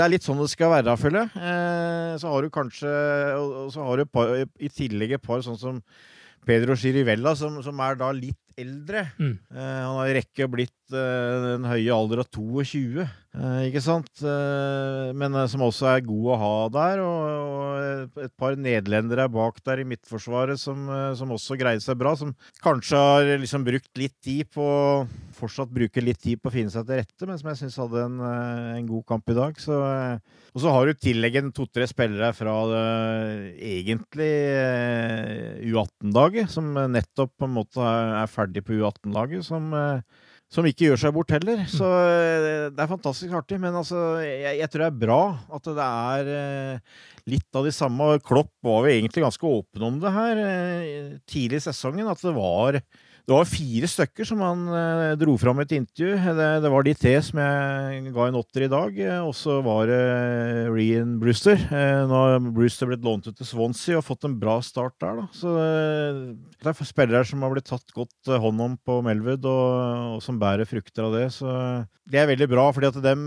det 0.02 0.08
er 0.08 0.14
litt 0.16 0.26
sånn 0.26 0.40
det 0.42 0.50
skal 0.50 0.72
være, 0.74 0.96
føler 0.98 1.28
jeg. 1.28 1.42
Eh, 1.46 2.14
så 2.18 2.32
har 2.32 2.42
du 2.42 2.50
kanskje 2.54 2.92
Og 3.38 3.68
så 3.70 3.84
har 3.86 4.02
du 4.02 4.10
par, 4.10 4.34
i 4.58 4.70
tillegg 4.74 5.14
et 5.20 5.22
par 5.22 5.44
sånn 5.46 5.60
som 5.62 5.78
Pedro 6.48 6.74
Chirivella, 6.74 7.36
som, 7.38 7.60
som 7.62 7.78
er 7.86 8.00
da 8.00 8.10
litt 8.18 8.40
eldre. 8.60 9.06
Mm. 9.20 9.34
Eh, 9.54 9.80
han 9.82 9.98
har 9.98 10.12
i 10.12 10.16
rekke 10.18 10.48
blitt 10.52 10.96
eh, 10.96 11.36
den 11.46 11.68
høye 11.70 11.96
alder 11.96 12.24
av 12.24 12.30
22, 12.34 13.06
eh, 13.06 13.62
ikke 13.70 13.84
sant? 13.84 14.12
Men 14.22 15.38
som 15.52 15.66
også 15.66 15.90
er 15.94 16.06
god 16.06 16.30
å 16.34 16.40
ha 16.42 16.54
der. 16.76 17.04
Og, 17.06 18.12
og 18.12 18.22
et 18.26 18.36
par 18.40 18.58
nederlendere 18.60 19.28
er 19.28 19.34
bak 19.34 19.62
der 19.66 19.84
i 19.84 19.88
midtforsvaret 19.88 20.60
som, 20.62 20.90
som 21.18 21.34
også 21.36 21.60
greide 21.60 21.84
seg 21.84 22.00
bra. 22.02 22.16
Som 22.20 22.36
kanskje 22.64 23.02
har 23.02 23.34
liksom 23.42 23.68
brukt 23.68 23.92
litt 24.00 24.18
tid 24.24 24.52
på 24.52 24.68
Fortsatt 25.42 25.72
bruker 25.74 26.04
litt 26.06 26.20
tid 26.22 26.38
på 26.38 26.52
å 26.52 26.54
finne 26.54 26.70
seg 26.70 26.86
til 26.86 27.00
rette, 27.00 27.26
men 27.26 27.40
som 27.40 27.50
jeg 27.50 27.60
syns 27.64 27.78
hadde 27.82 28.04
en, 28.04 28.20
en 28.22 28.90
god 28.90 29.06
kamp 29.10 29.32
i 29.32 29.36
dag. 29.38 29.58
Så, 29.58 29.78
og 30.52 30.64
så 30.64 30.74
har 30.76 30.86
du 30.86 30.94
i 30.94 31.02
tillegg 31.08 31.38
en 31.40 31.52
to-tre 31.56 31.88
spillere 31.90 32.30
fra 32.38 32.54
det, 32.70 32.84
egentlig 33.72 34.30
eh, 34.52 35.62
U18-laget, 35.72 36.52
som 36.52 36.68
nettopp 36.92 37.34
på 37.40 37.48
en 37.48 37.56
måte 37.56 37.82
er, 37.82 38.16
er 38.22 38.34
ferdig 38.42 38.66
på 38.66 38.78
U18-laget, 38.80 39.46
som, 39.48 39.70
eh, 39.74 40.28
som 40.52 40.68
ikke 40.68 40.90
gjør 40.90 41.02
seg 41.04 41.16
bort 41.16 41.32
heller. 41.34 41.64
Så 41.70 41.88
eh, 41.88 42.70
det 42.74 42.82
er 42.82 42.92
fantastisk 42.92 43.38
artig. 43.38 43.62
Men 43.62 43.78
altså, 43.78 44.20
jeg, 44.26 44.58
jeg 44.60 44.72
tror 44.72 44.86
det 44.86 44.90
er 44.90 45.04
bra 45.06 45.22
at 45.58 45.70
det 45.70 45.88
er 45.88 46.34
eh, 46.40 47.00
litt 47.32 47.60
av 47.62 47.70
de 47.70 47.76
samme. 47.76 48.10
Klopp 48.26 48.54
var 48.66 48.86
jo 48.86 48.98
egentlig 48.98 49.26
ganske 49.26 49.54
åpen 49.54 49.88
om 49.88 50.02
det 50.04 50.16
her 50.18 50.44
tidlig 51.30 51.62
i 51.62 51.66
sesongen, 51.70 52.10
at 52.12 52.22
det 52.26 52.36
var 52.36 52.82
det 53.28 53.36
var 53.36 53.50
fire 53.50 53.88
stykker 53.90 54.28
som 54.28 54.42
han 54.44 54.64
eh, 54.76 55.14
dro 55.20 55.36
fram 55.40 55.62
et 55.64 55.74
intervju. 55.78 56.16
Det, 56.38 56.50
det 56.64 56.72
var 56.74 56.86
de 56.86 56.94
tre 56.98 57.14
som 57.24 57.42
jeg 57.42 58.14
ga 58.16 58.28
en 58.28 58.40
åtter 58.40 58.66
i 58.66 58.72
dag. 58.72 59.00
Og 59.28 59.34
så 59.38 59.60
var 59.66 59.92
det 59.92 60.02
Rian 60.74 61.18
Brewster. 61.22 61.60
Eh, 61.60 62.02
nå 62.10 62.22
har 62.24 62.40
Brewster 62.52 62.90
blitt 62.90 63.06
lånt 63.06 63.30
ut 63.30 63.38
til 63.38 63.48
Swansea 63.48 64.00
og 64.00 64.08
fått 64.08 64.28
en 64.28 64.38
bra 64.42 64.58
start 64.66 64.98
der. 65.04 65.22
Da. 65.22 65.28
Så 65.38 65.54
eh, 65.62 66.22
det 66.58 66.74
er 66.74 66.92
spillere 66.92 67.24
som 67.28 67.46
har 67.46 67.54
blitt 67.54 67.70
tatt 67.70 67.96
godt 67.96 68.34
hånd 68.42 68.66
om 68.66 68.78
på 68.82 69.00
Melwood, 69.06 69.46
og, 69.46 70.18
og 70.18 70.26
som 70.26 70.42
bærer 70.42 70.70
frukter 70.70 71.08
av 71.08 71.18
det. 71.18 71.28
Så 71.38 71.52
det 72.12 72.20
er 72.20 72.30
veldig 72.32 72.50
bra, 72.52 72.66
fordi 72.74 72.90
at 72.90 73.00
dem, 73.06 73.22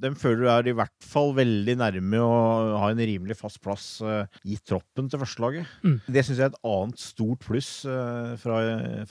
dem 0.00 0.14
føler 0.16 0.44
du 0.46 0.50
er 0.52 0.70
i 0.70 0.76
hvert 0.76 1.04
fall 1.04 1.34
veldig 1.36 1.76
nærme 1.82 2.22
å 2.22 2.36
ha 2.80 2.92
en 2.92 3.02
rimelig 3.02 3.36
fast 3.40 3.58
plass 3.64 3.98
i 4.46 4.56
troppen 4.64 5.10
til 5.10 5.20
førstelaget. 5.20 5.74
Mm. 5.84 5.98
Det 6.06 6.24
syns 6.24 6.40
jeg 6.40 6.46
er 6.46 6.54
et 6.54 6.70
annet 6.70 7.02
stort 7.02 7.42
pluss 7.46 7.70
eh, 7.88 8.32
fra, 8.40 8.60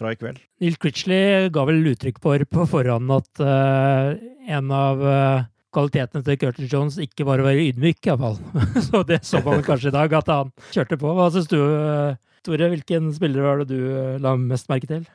fra 0.06 0.14
i 0.14 0.20
kveld. 0.22 0.40
Neil 0.62 0.78
Critchley 0.82 1.50
ga 1.54 1.66
vel 1.68 1.92
uttrykk 1.96 2.22
for 2.24 2.46
på 2.46 2.70
forhånd 2.70 3.12
at 3.16 3.44
uh, 3.44 4.14
en 4.56 4.72
av 4.76 5.02
uh, 5.02 5.48
kvalitetene 5.76 6.24
til 6.26 6.40
Curtis 6.40 6.72
Jones 6.72 7.00
ikke 7.02 7.28
var 7.28 7.42
å 7.42 7.50
være 7.50 7.68
ydmyk, 7.72 8.06
iallfall. 8.08 8.40
så 8.88 9.04
det 9.08 9.24
så 9.28 9.42
man 9.46 9.66
kanskje 9.66 9.92
i 9.92 9.98
dag, 9.98 10.14
at 10.22 10.32
han 10.32 10.56
kjørte 10.72 11.00
på. 11.02 11.12
Hva 11.18 11.28
syns 11.34 11.52
du, 11.52 11.60
eh, 11.60 12.16
Tore? 12.46 12.72
Hvilken 12.72 13.12
spiller 13.16 13.44
var 13.44 13.64
det 13.64 13.74
du 13.74 14.20
la 14.24 14.36
mest 14.40 14.72
merke 14.72 14.88
til? 14.88 15.08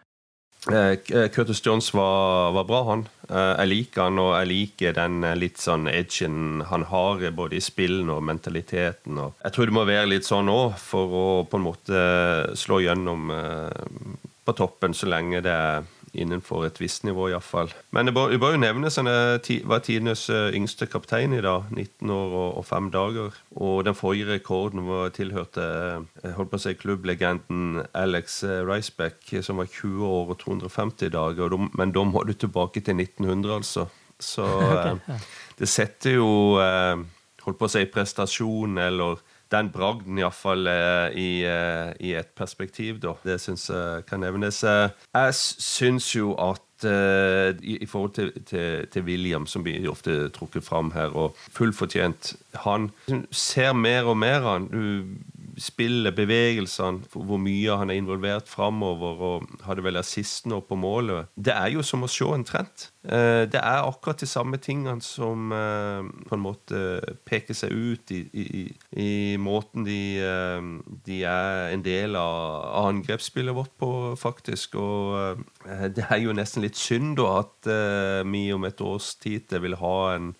Curtis 1.32 1.62
Jones 1.64 1.88
var, 1.97 2.50
var 2.52 2.66
bra, 2.68 2.82
han. 2.90 3.06
Eh, 3.30 3.52
Jeg 3.62 3.70
liker 3.70 4.02
han, 4.04 4.20
og 4.20 4.35
jeg 4.37 4.50
liker 4.50 4.99
den 4.99 5.25
litt 5.40 5.62
sånn 5.62 5.88
edgen 5.88 6.61
han 6.68 6.85
har, 6.90 7.25
både 7.32 7.56
i 7.56 7.64
spillen 7.64 8.12
og 8.12 8.20
mentaliteten. 8.28 9.16
Og 9.16 9.40
jeg 9.40 9.56
tror 9.56 9.70
det 9.70 9.78
må 9.78 9.87
være 9.88 10.11
litt 10.12 10.28
sånn 10.28 10.52
òg, 10.52 10.76
for 10.76 11.16
å 11.23 11.28
på 11.49 11.56
en 11.56 11.68
måte 11.70 12.04
slå 12.61 12.82
gjennom 12.85 13.32
på 14.50 14.59
toppen 14.59 14.97
så 14.97 15.09
lenge 15.11 15.42
det 15.47 15.54
er 15.54 15.88
innenfor 16.11 16.64
et 16.66 16.78
visst 16.80 17.04
nivå, 17.07 17.28
iallfall. 17.30 17.71
Men 17.95 18.09
det 18.09 18.14
bør, 18.16 18.33
det 18.33 18.40
bør 18.42 18.57
jo 18.57 18.62
nevnes 18.64 18.97
han 18.99 19.07
er 19.07 19.38
var 19.69 19.83
tidenes 19.87 20.25
eh, 20.33 20.50
yngste 20.59 20.88
kaptein 20.90 21.37
i 21.37 21.42
dag. 21.45 21.69
19 21.71 22.11
år 22.11 22.35
og, 22.35 22.49
og 22.59 22.66
fem 22.66 22.90
dager. 22.90 23.37
Og 23.54 23.85
den 23.87 23.95
forrige 23.95 24.33
rekorden 24.33 24.88
var 24.88 25.14
tilhørte 25.14 25.66
eh, 26.25 26.35
holdt 26.35 26.50
på 26.50 26.59
å 26.59 26.64
si 26.64 26.75
klubblegenden 26.78 27.85
Alex 27.95 28.42
eh, 28.42 28.59
Riceback, 28.66 29.23
som 29.47 29.62
var 29.62 29.71
20 29.71 30.02
år 30.11 30.35
og 30.35 30.42
250 30.42 31.14
dager. 31.14 31.57
Men 31.78 31.95
da 31.95 32.04
må 32.04 32.25
du 32.26 32.35
tilbake 32.35 32.83
til 32.83 32.99
1900, 32.99 33.54
altså. 33.61 33.87
Så 34.21 34.47
eh, 34.75 35.26
det 35.61 35.71
setter 35.71 36.19
jo 36.19 36.59
eh, 36.59 36.97
holdt 37.45 37.61
på 37.61 37.71
å 37.71 37.75
si 37.76 37.87
prestasjon, 37.87 38.83
eller 38.83 39.23
den 39.50 39.71
bragden 39.75 40.19
iallfall 40.21 40.66
eh, 40.71 41.16
i, 41.19 41.28
eh, 41.45 41.92
i 42.00 42.14
et 42.19 42.30
perspektiv, 42.38 43.00
da. 43.02 43.14
Det 43.25 43.38
syns 43.42 43.69
jeg 43.71 44.04
kan 44.09 44.21
nevnes. 44.23 44.62
Eh, 44.64 44.88
Jeg 45.14 45.35
syns 45.35 46.12
jo 46.16 46.35
at 46.38 46.87
eh, 46.87 47.50
i, 47.62 47.78
i 47.83 47.87
forhold 47.87 48.14
til, 48.14 48.33
til, 48.47 48.87
til 48.92 49.02
William, 49.09 49.47
som 49.47 49.64
blir 49.66 49.88
ofte 49.90 50.28
trukket 50.37 50.64
fram 50.64 50.92
her, 50.95 51.11
og 51.16 51.35
fullt 51.50 51.76
fortjent 51.76 52.35
Han 52.64 52.90
ser 53.30 53.73
mer 53.75 54.04
og 54.11 54.16
mer 54.19 54.40
av 54.40 54.52
han. 54.59 54.69
Du 54.71 55.16
spiller 55.61 56.14
bevegelsene, 56.17 57.05
hvor 57.12 57.40
mye 57.40 57.76
han 57.76 57.93
er 57.93 57.99
involvert 58.00 58.49
framover, 58.49 59.21
og 59.31 59.67
hadde 59.67 59.85
vel 59.85 60.00
assist 60.00 60.49
nå 60.50 60.62
på 60.64 60.79
målet. 60.81 61.29
Det 61.37 61.52
er 61.52 61.75
jo 61.75 61.85
som 61.87 62.07
å 62.07 62.11
se 62.11 62.29
en 62.35 62.47
trend. 62.49 62.87
Eh, 63.05 63.47
Det 63.50 63.61
er 63.61 63.87
akkurat 63.87 64.21
de 64.21 64.29
samme 64.29 64.59
tingene 64.61 65.00
som 65.05 65.52
eh, 65.52 66.05
på 66.29 66.37
en 66.37 66.45
måte 66.45 66.81
peker 67.29 67.57
seg 67.57 67.73
ut 67.73 68.12
i, 68.12 68.21
i, 68.33 68.64
i 68.93 69.37
måten 69.40 69.85
de, 69.85 70.00
eh, 70.21 70.61
de 71.07 71.23
er 71.25 71.75
en 71.75 71.85
del 71.85 72.17
av 72.17 72.87
angrepsspillet 72.87 73.57
vårt 73.57 73.73
på, 73.81 73.90
faktisk. 74.21 74.76
Og 74.81 75.45
det 75.97 76.07
er 76.09 76.23
jo 76.25 76.37
nesten 76.37 76.64
litt 76.64 76.79
synd 76.81 77.19
da 77.21 77.40
at 77.40 77.69
vi 78.31 78.43
om 78.52 78.64
et 78.64 78.81
års 78.85 79.14
tid 79.21 79.52
vil 79.61 79.76
ha 79.81 79.97
en 80.14 80.33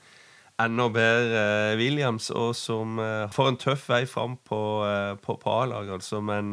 enda 0.65 0.87
bedre 0.93 1.41
eh, 1.41 1.79
Williams, 1.81 2.31
og 2.35 2.53
som 2.59 2.99
eh, 3.03 3.27
får 3.33 3.51
en 3.51 3.59
tøff 3.61 3.87
vei 3.91 4.01
fram 4.09 4.37
på, 4.47 4.61
eh, 4.87 5.13
på, 5.23 5.37
på 5.41 5.55
A-laget. 5.63 5.93
Altså. 5.99 6.21
Men 6.25 6.53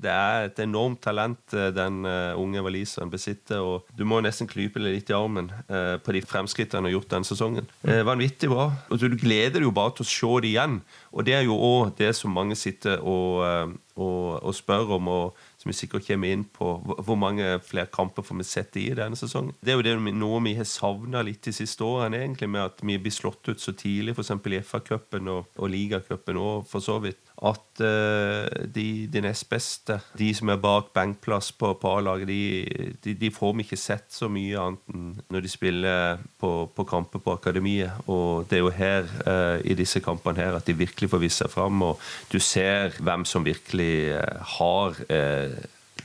det 0.00 0.10
er 0.10 0.48
et 0.48 0.60
enormt 0.62 1.00
talent 1.04 1.54
den 1.74 2.04
unge 2.06 2.62
waliseren 2.64 3.10
besitter. 3.12 3.62
og 3.62 3.88
Du 3.96 4.04
må 4.08 4.20
nesten 4.24 4.48
klype 4.50 4.80
deg 4.82 4.98
litt 4.98 5.10
i 5.12 5.16
armen 5.16 5.50
på 5.68 6.14
de 6.14 6.22
fremskrittene 6.24 6.80
han 6.80 6.88
har 6.88 6.96
gjort 6.96 7.10
denne 7.12 7.28
sesongen. 7.28 7.68
Eh, 7.86 8.02
vanvittig 8.06 8.50
bra. 8.52 8.68
Og 8.90 9.00
du 9.00 9.08
gleder 9.18 9.58
deg 9.58 9.68
jo 9.68 9.74
bare 9.74 9.96
til 9.98 10.06
å 10.06 10.10
se 10.10 10.32
det 10.44 10.52
igjen. 10.52 10.78
Og 11.14 11.26
det 11.26 11.38
er 11.38 11.46
jo 11.46 11.58
òg 11.58 11.94
det 12.00 12.12
som 12.18 12.34
mange 12.34 12.56
sitter 12.58 13.02
og, 13.02 13.74
og, 13.96 14.22
og 14.42 14.56
spør 14.56 14.96
om. 14.98 15.10
og 15.18 15.44
som 15.64 15.72
vi 15.72 15.76
sikkert 15.78 16.06
kommer 16.06 16.32
inn 16.32 16.44
på 16.44 16.68
hvor- 16.84 17.16
mange 17.24 17.46
flere 17.64 17.86
kamper 17.86 18.22
får 18.22 18.36
vi 18.36 18.44
sett 18.44 18.76
i 18.76 18.90
denne 18.94 19.16
sesongen. 19.16 19.54
Det 19.64 19.72
er 19.72 19.78
jo 19.78 19.82
det, 19.86 20.14
noe 20.14 20.40
vi 20.44 20.54
har 20.58 20.64
savna 20.68 21.22
litt 21.24 21.42
de 21.46 21.52
siste 21.52 21.80
årene, 21.86 22.20
egentlig, 22.20 22.50
med 22.50 22.60
at 22.60 22.82
vi 22.82 22.98
blir 22.98 23.14
slått 23.14 23.48
ut 23.48 23.62
så 23.62 23.72
tidlig, 23.72 24.12
f.eks. 24.14 24.30
i 24.30 24.60
FA-cupen 24.60 25.28
og, 25.32 25.46
og 25.56 25.70
ligacupen 25.70 26.36
òg, 26.36 26.66
for 26.68 26.84
så 26.84 27.00
vidt. 27.00 27.22
At 27.42 27.80
eh, 27.82 28.66
de, 28.70 29.08
de 29.10 29.20
nest 29.24 29.48
beste, 29.50 29.96
de 30.14 30.28
som 30.38 30.52
er 30.52 30.60
bak 30.62 30.92
benkplass 30.94 31.50
på, 31.58 31.72
på 31.82 31.94
A-laget, 31.98 32.30
de, 32.30 32.94
de, 33.02 33.14
de 33.18 33.30
får 33.34 33.56
vi 33.56 33.66
ikke 33.66 33.78
sett 33.80 34.06
så 34.14 34.28
mye 34.30 34.60
annet 34.60 34.94
enn 34.94 35.08
når 35.34 35.42
de 35.42 35.50
spiller 35.50 36.22
på, 36.38 36.52
på 36.70 36.86
kamper 36.86 37.24
på 37.24 37.34
akademiet. 37.34 38.06
Og 38.06 38.46
det 38.46 38.60
er 38.60 38.62
jo 38.62 38.72
her, 38.78 39.10
eh, 39.26 39.66
i 39.66 39.78
disse 39.78 40.02
kampene 40.04 40.46
her, 40.46 40.54
at 40.54 40.70
de 40.70 40.78
virkelig 40.78 41.10
får 41.10 41.24
vist 41.26 41.42
seg 41.42 41.50
fram, 41.50 41.82
og 41.82 41.98
du 42.30 42.38
ser 42.38 42.94
hvem 43.02 43.26
som 43.26 43.46
virkelig 43.46 44.14
eh, 44.14 44.56
har 44.56 45.02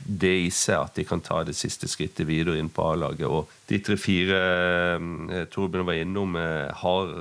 det 0.00 0.36
i 0.42 0.48
seg 0.50 0.80
at 0.80 0.96
de 0.96 1.04
kan 1.06 1.20
ta 1.22 1.44
det 1.46 1.54
siste 1.54 1.86
skrittet 1.86 2.26
videre 2.26 2.58
inn 2.58 2.72
på 2.74 2.90
A-laget. 2.90 3.28
Og 3.30 3.52
de 3.70 3.78
tre-fire 3.84 4.40
Torbjørn 5.52 5.86
var 5.86 6.00
innom, 6.00 6.34
har 6.80 7.12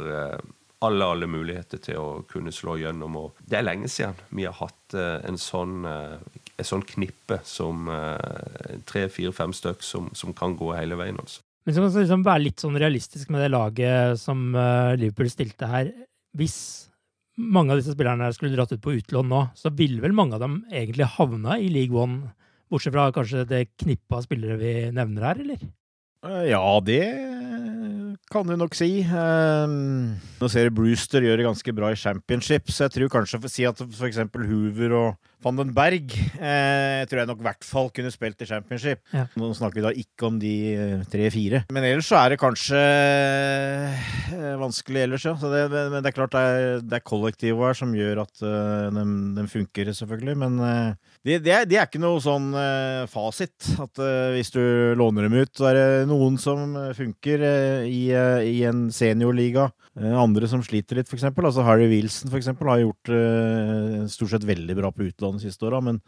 alle, 0.85 1.05
alle 1.05 1.27
muligheter 1.27 1.81
til 1.83 1.99
å 1.99 2.07
kunne 2.29 2.53
slå 2.55 2.77
gjennom. 2.79 3.17
Og 3.19 3.43
det 3.49 3.59
er 3.59 3.67
lenge 3.67 3.89
siden 3.91 4.17
vi 4.35 4.47
har 4.47 4.55
hatt 4.59 4.95
eh, 4.95 5.19
en 5.27 5.39
sånn, 5.39 5.83
eh, 5.87 6.17
en 6.59 6.69
sånn 6.71 6.85
knippe 6.87 7.41
som 7.47 7.89
eh, 7.91 8.79
tre, 8.89 9.07
fire, 9.11 9.33
fem 9.35 9.55
stykk 9.55 9.85
som, 9.85 10.09
som 10.15 10.35
kan 10.37 10.55
gå 10.59 10.71
hele 10.77 10.99
veien. 10.99 11.19
altså. 11.19 11.43
Men 11.67 11.75
så 11.75 11.81
kan 11.81 11.89
man 11.89 12.01
liksom 12.01 12.27
være 12.27 12.45
litt 12.45 12.63
sånn 12.63 12.79
realistisk 12.81 13.31
med 13.33 13.43
det 13.43 13.51
laget 13.53 14.21
som 14.21 14.47
eh, 14.55 14.95
Liverpool 14.99 15.31
stilte 15.31 15.67
her. 15.69 15.91
Hvis 16.37 16.57
mange 17.39 17.73
av 17.73 17.79
disse 17.79 17.95
spillerne 17.95 18.31
skulle 18.35 18.55
dratt 18.55 18.73
ut 18.75 18.83
på 18.83 18.95
utlån 18.99 19.29
nå, 19.31 19.43
så 19.59 19.71
ville 19.75 20.01
vel 20.03 20.15
mange 20.15 20.37
av 20.37 20.43
dem 20.43 20.61
egentlig 20.71 21.07
havna 21.17 21.59
i 21.59 21.69
League 21.71 21.95
One, 21.95 22.33
bortsett 22.69 22.95
fra 22.95 23.09
kanskje 23.15 23.45
det 23.49 23.67
knippet 23.79 24.15
av 24.15 24.25
spillere 24.25 24.59
vi 24.59 24.73
nevner 24.95 25.27
her, 25.29 25.43
eller? 25.43 25.67
Eh, 26.25 26.49
Ja, 26.51 26.79
det 26.83 27.03
kan 28.29 28.45
du 28.45 28.53
nok 28.59 28.75
si. 28.77 28.99
Eh, 29.01 29.67
Nå 30.39 30.49
ser 30.51 30.67
du 30.69 30.75
Brewster 30.77 31.23
gjør 31.25 31.39
det 31.39 31.47
ganske 31.47 31.73
bra 31.75 31.89
i 31.93 31.97
championship, 31.97 32.69
så 32.69 32.85
jeg 32.85 32.91
tror 32.97 33.09
kanskje 33.15 33.39
for 33.39 33.49
å 33.49 33.53
si 33.53 33.65
at 33.65 33.79
eksempel 33.81 34.45
Hoover 34.45 34.93
og 34.99 35.15
van 35.41 35.55
den 35.55 35.71
Berg 35.73 36.11
eh, 36.35 37.05
tror 37.07 37.21
jeg 37.21 37.29
nok 37.29 37.39
i 37.39 37.45
hvert 37.47 37.63
fall 37.65 37.87
kunne 37.95 38.11
spilt 38.11 38.41
i 38.43 38.47
championship. 38.49 38.99
Ja. 39.15 39.23
Nå 39.39 39.49
snakker 39.55 39.79
vi 39.79 39.85
da 39.87 39.93
ikke 39.95 40.27
om 40.27 40.37
de 40.41 40.51
tre-fire. 41.09 41.63
Men 41.71 41.87
ellers 41.87 42.09
så 42.11 42.19
er 42.19 42.33
det 42.35 42.41
kanskje 42.43 42.81
eh, 42.83 44.55
vanskelig 44.59 45.05
ellers, 45.07 45.25
ja. 45.25 45.33
Så 45.39 45.49
det, 45.53 45.63
men 45.71 46.01
det 46.03 46.11
er 46.11 46.17
klart 46.19 46.35
det 46.35 46.43
er, 46.43 46.83
det 46.83 46.99
er 46.99 47.05
kollektivet 47.07 47.69
her 47.71 47.79
som 47.79 47.95
gjør 47.95 48.25
at 48.27 48.43
eh, 48.43 48.89
den, 48.99 49.15
den 49.39 49.47
funker, 49.51 49.93
selvfølgelig. 49.95 50.35
Men 50.43 50.59
eh, 50.59 50.91
det, 51.29 51.43
det, 51.45 51.51
er, 51.53 51.67
det 51.69 51.77
er 51.77 51.85
ikke 51.85 52.01
noe 52.01 52.17
sånn 52.23 52.49
uh, 52.55 53.05
fasit. 53.11 53.53
At 53.81 54.01
uh, 54.01 54.31
hvis 54.33 54.49
du 54.55 54.61
låner 54.97 55.27
dem 55.27 55.37
ut, 55.37 55.51
så 55.53 55.69
er 55.69 55.77
det 55.77 56.07
noen 56.09 56.39
som 56.41 56.73
funker 56.97 57.43
i, 57.85 58.09
i 58.49 58.57
en 58.69 58.87
seniorliga. 58.93 59.69
Andre 59.99 60.49
som 60.49 60.63
sliter 60.65 60.99
litt, 60.99 61.09
f.eks. 61.11 61.27
Altså 61.29 61.65
Harry 61.67 61.89
Wilson 61.91 62.31
for 62.31 62.39
eksempel, 62.39 62.69
har 62.71 62.81
gjort 62.81 63.13
stort 64.13 64.33
sett 64.33 64.47
veldig 64.47 64.77
bra 64.77 64.91
på 64.95 65.09
utlandet 65.09 65.43
siste 65.43 65.67
åra. 65.67 65.81
Men 65.83 65.99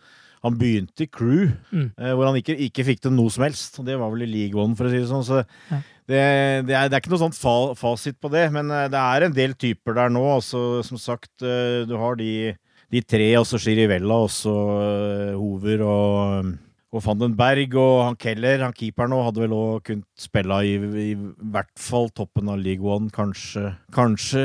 han 0.42 0.58
begynte 0.58 1.06
i 1.06 1.10
Crew, 1.12 1.52
mm. 1.70 1.90
hvor 2.16 2.26
han 2.26 2.40
ikke, 2.40 2.56
ikke, 2.70 2.86
fikk 2.88 3.04
til 3.04 3.14
noe 3.14 3.34
som 3.34 3.46
helst. 3.46 3.82
Det 3.86 3.98
var 4.00 4.14
vel 4.14 4.26
i 4.26 4.32
League 4.32 4.58
One, 4.58 4.78
for 4.80 4.88
å 4.88 4.94
si 4.94 5.02
det 5.02 5.12
sånn. 5.12 5.28
Så 5.28 5.42
ja. 5.44 5.82
det, 6.10 6.24
det, 6.70 6.78
er, 6.78 6.88
det, 6.88 6.96
er, 6.96 7.00
ikke 7.02 7.14
noe 7.14 7.24
sånt 7.28 7.38
fa 7.38 7.56
fasit 7.78 8.18
på 8.22 8.32
det. 8.34 8.48
Men 8.56 8.72
det 8.72 9.04
er 9.04 9.28
en 9.28 9.38
del 9.38 9.54
typer 9.60 9.98
der 10.00 10.14
nå. 10.14 10.24
Altså, 10.40 10.82
som 10.88 11.02
sagt, 11.02 11.34
du 11.42 11.98
har 12.00 12.18
de 12.22 12.32
de 12.92 13.02
tre, 13.06 13.30
også 13.40 13.60
Chirivella, 13.62 14.20
også 14.28 14.52
uh, 14.52 15.40
Hover 15.40 15.84
og, 15.88 16.50
og 16.92 17.04
van 17.06 17.22
den 17.22 17.36
Berg 17.40 17.76
og 17.80 18.02
han 18.04 18.18
Keller, 18.20 18.66
han 18.66 18.76
keeperen 18.76 19.16
òg, 19.16 19.24
hadde 19.30 19.44
vel 19.46 19.56
òg 19.56 19.86
kunnet 19.88 20.08
spille 20.20 20.58
i, 20.68 20.74
i, 21.06 21.14
hvert 21.54 21.72
fall 21.80 22.12
toppen 22.16 22.52
av 22.52 22.60
League 22.60 22.84
One, 22.84 23.08
kanskje, 23.16 23.72
kanskje 23.96 24.44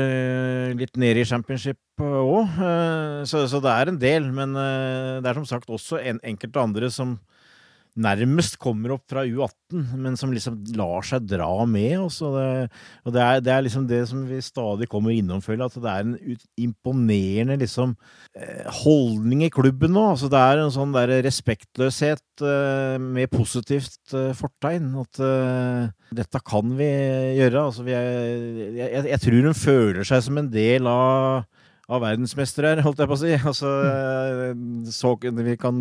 litt 0.79 0.95
nede 0.99 1.25
i 1.25 1.27
championship 1.27 1.81
òg. 1.99 2.59
Uh, 2.61 3.25
så, 3.27 3.43
så, 3.51 3.59
det 3.63 3.73
er 3.73 3.91
en 3.91 3.99
del, 4.01 4.31
men 4.31 4.55
det 4.55 5.27
er 5.27 5.41
som 5.41 5.49
sagt 5.49 5.71
også 5.73 5.99
en, 5.99 6.23
enkelte 6.23 6.63
andre 6.63 6.91
som 6.93 7.17
nærmest 7.97 8.57
kommer 8.61 8.93
opp 8.93 9.05
fra 9.09 9.23
U18, 9.25 9.81
men 9.97 10.17
som 10.19 10.31
liksom 10.33 10.59
lar 10.77 11.05
seg 11.05 11.25
dra 11.27 11.49
med. 11.69 11.95
Også. 12.05 12.29
Og 12.29 13.15
det 13.15 13.23
er, 13.23 13.41
det 13.43 13.53
er, 13.53 13.63
liksom 13.65 13.87
det 13.89 14.03
som 14.09 14.23
vi 14.29 14.39
stadig 14.43 14.89
kommer 14.91 15.15
innom, 15.15 15.41
føler 15.43 15.65
at 15.67 15.77
det 15.81 15.91
er 15.91 16.05
en 16.05 16.37
imponerende 16.61 17.57
liksom, 17.63 17.95
eh, 18.37 18.65
holdning 18.83 19.45
i 19.47 19.51
klubben 19.53 19.95
nå. 19.95 20.05
Altså, 20.13 20.29
det 20.31 20.41
er 20.41 20.63
en 20.63 20.73
sånn 20.73 20.95
der 20.95 21.15
respektløshet 21.25 22.45
uh, 22.45 22.97
med 23.01 23.31
positivt 23.33 24.13
uh, 24.13 24.31
fortegn. 24.37 24.91
At 25.01 25.21
uh, 25.23 25.89
dette 26.17 26.43
kan 26.45 26.77
vi 26.77 26.91
gjøre. 27.39 27.65
Altså, 27.65 27.87
vi 27.87 27.97
er, 27.97 28.21
jeg, 28.77 29.07
jeg, 29.13 29.23
tror 29.25 29.49
hun 29.49 29.57
føler 29.57 30.07
seg 30.07 30.25
som 30.27 30.43
en 30.43 30.51
del 30.53 30.89
av 30.91 31.47
av 31.87 32.01
verdensmestere 32.03 32.81
holdt 32.83 32.99
jeg 32.99 33.07
på 33.07 33.15
å 33.15 33.19
si. 33.21 33.35
Altså, 33.47 33.69
så, 34.91 35.13
vi 35.23 35.53
kan 35.59 35.77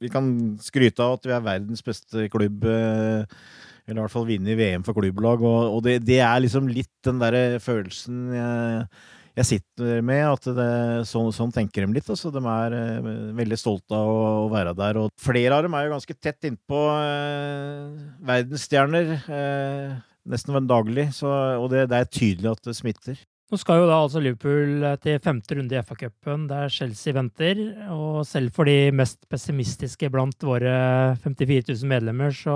vi 0.00 0.10
kan 0.12 0.32
skryte 0.64 1.04
av 1.04 1.18
at 1.18 1.28
vi 1.28 1.34
er 1.36 1.44
verdens 1.44 1.84
beste 1.84 2.26
klubb. 2.32 2.64
Eh, 2.64 3.38
eller 3.86 3.98
i 3.98 4.04
hvert 4.04 4.14
fall 4.14 4.28
vinne 4.28 4.52
i 4.52 4.58
VM 4.58 4.84
for 4.86 4.96
klubblag. 4.96 5.42
Og, 5.44 5.76
og 5.76 5.80
det, 5.84 6.00
det, 6.06 6.20
er 6.24 6.42
liksom 6.44 6.68
litt 6.70 6.92
den 7.06 7.20
der 7.20 7.58
følelsen 7.62 8.28
jeg, 8.36 8.84
jeg 9.40 9.48
sitter 9.48 10.04
med. 10.06 10.22
At 10.30 10.46
det, 10.56 10.68
sånn, 11.10 11.32
sånn, 11.34 11.52
tenker 11.54 11.84
de 11.84 11.98
litt. 11.98 12.10
Altså. 12.12 12.32
De 12.32 12.40
er 12.40 12.76
uh, 12.76 13.10
veldig 13.38 13.58
stolte 13.60 13.96
av 13.96 14.12
å, 14.12 14.20
å, 14.44 14.46
være 14.52 14.76
der. 14.78 15.00
Og 15.02 15.10
flere 15.20 15.58
av 15.58 15.66
dem 15.66 15.76
er 15.76 15.88
jo 15.88 15.96
ganske 15.96 16.16
tett 16.16 16.48
innpå 16.48 16.84
uh, 16.94 17.98
verdensstjerner. 18.30 19.16
Uh, 19.26 19.98
nesten 20.30 20.70
daglig. 20.70 21.10
Så, 21.16 21.28
og 21.58 21.68
det, 21.74 21.88
det, 21.90 22.00
er 22.00 22.14
tydelig 22.14 22.54
at 22.54 22.70
det 22.70 22.78
smitter. 22.78 23.20
Nå 23.50 23.58
skal 23.58 23.80
jo 23.80 23.86
da 23.88 23.96
altså 23.98 24.20
Liverpool 24.22 24.84
eh, 24.86 24.98
til 25.02 25.16
femte 25.22 25.56
runde 25.58 25.74
i 25.74 25.80
FA-cupen, 25.82 26.44
der 26.46 26.70
Chelsea 26.70 27.14
venter. 27.16 27.58
Og 27.90 28.20
selv 28.28 28.52
for 28.54 28.70
de 28.70 28.92
mest 28.94 29.24
pessimistiske 29.26 30.06
blant 30.14 30.46
våre 30.46 30.74
54 31.24 31.64
000 31.72 31.90
medlemmer, 31.90 32.30
så 32.30 32.54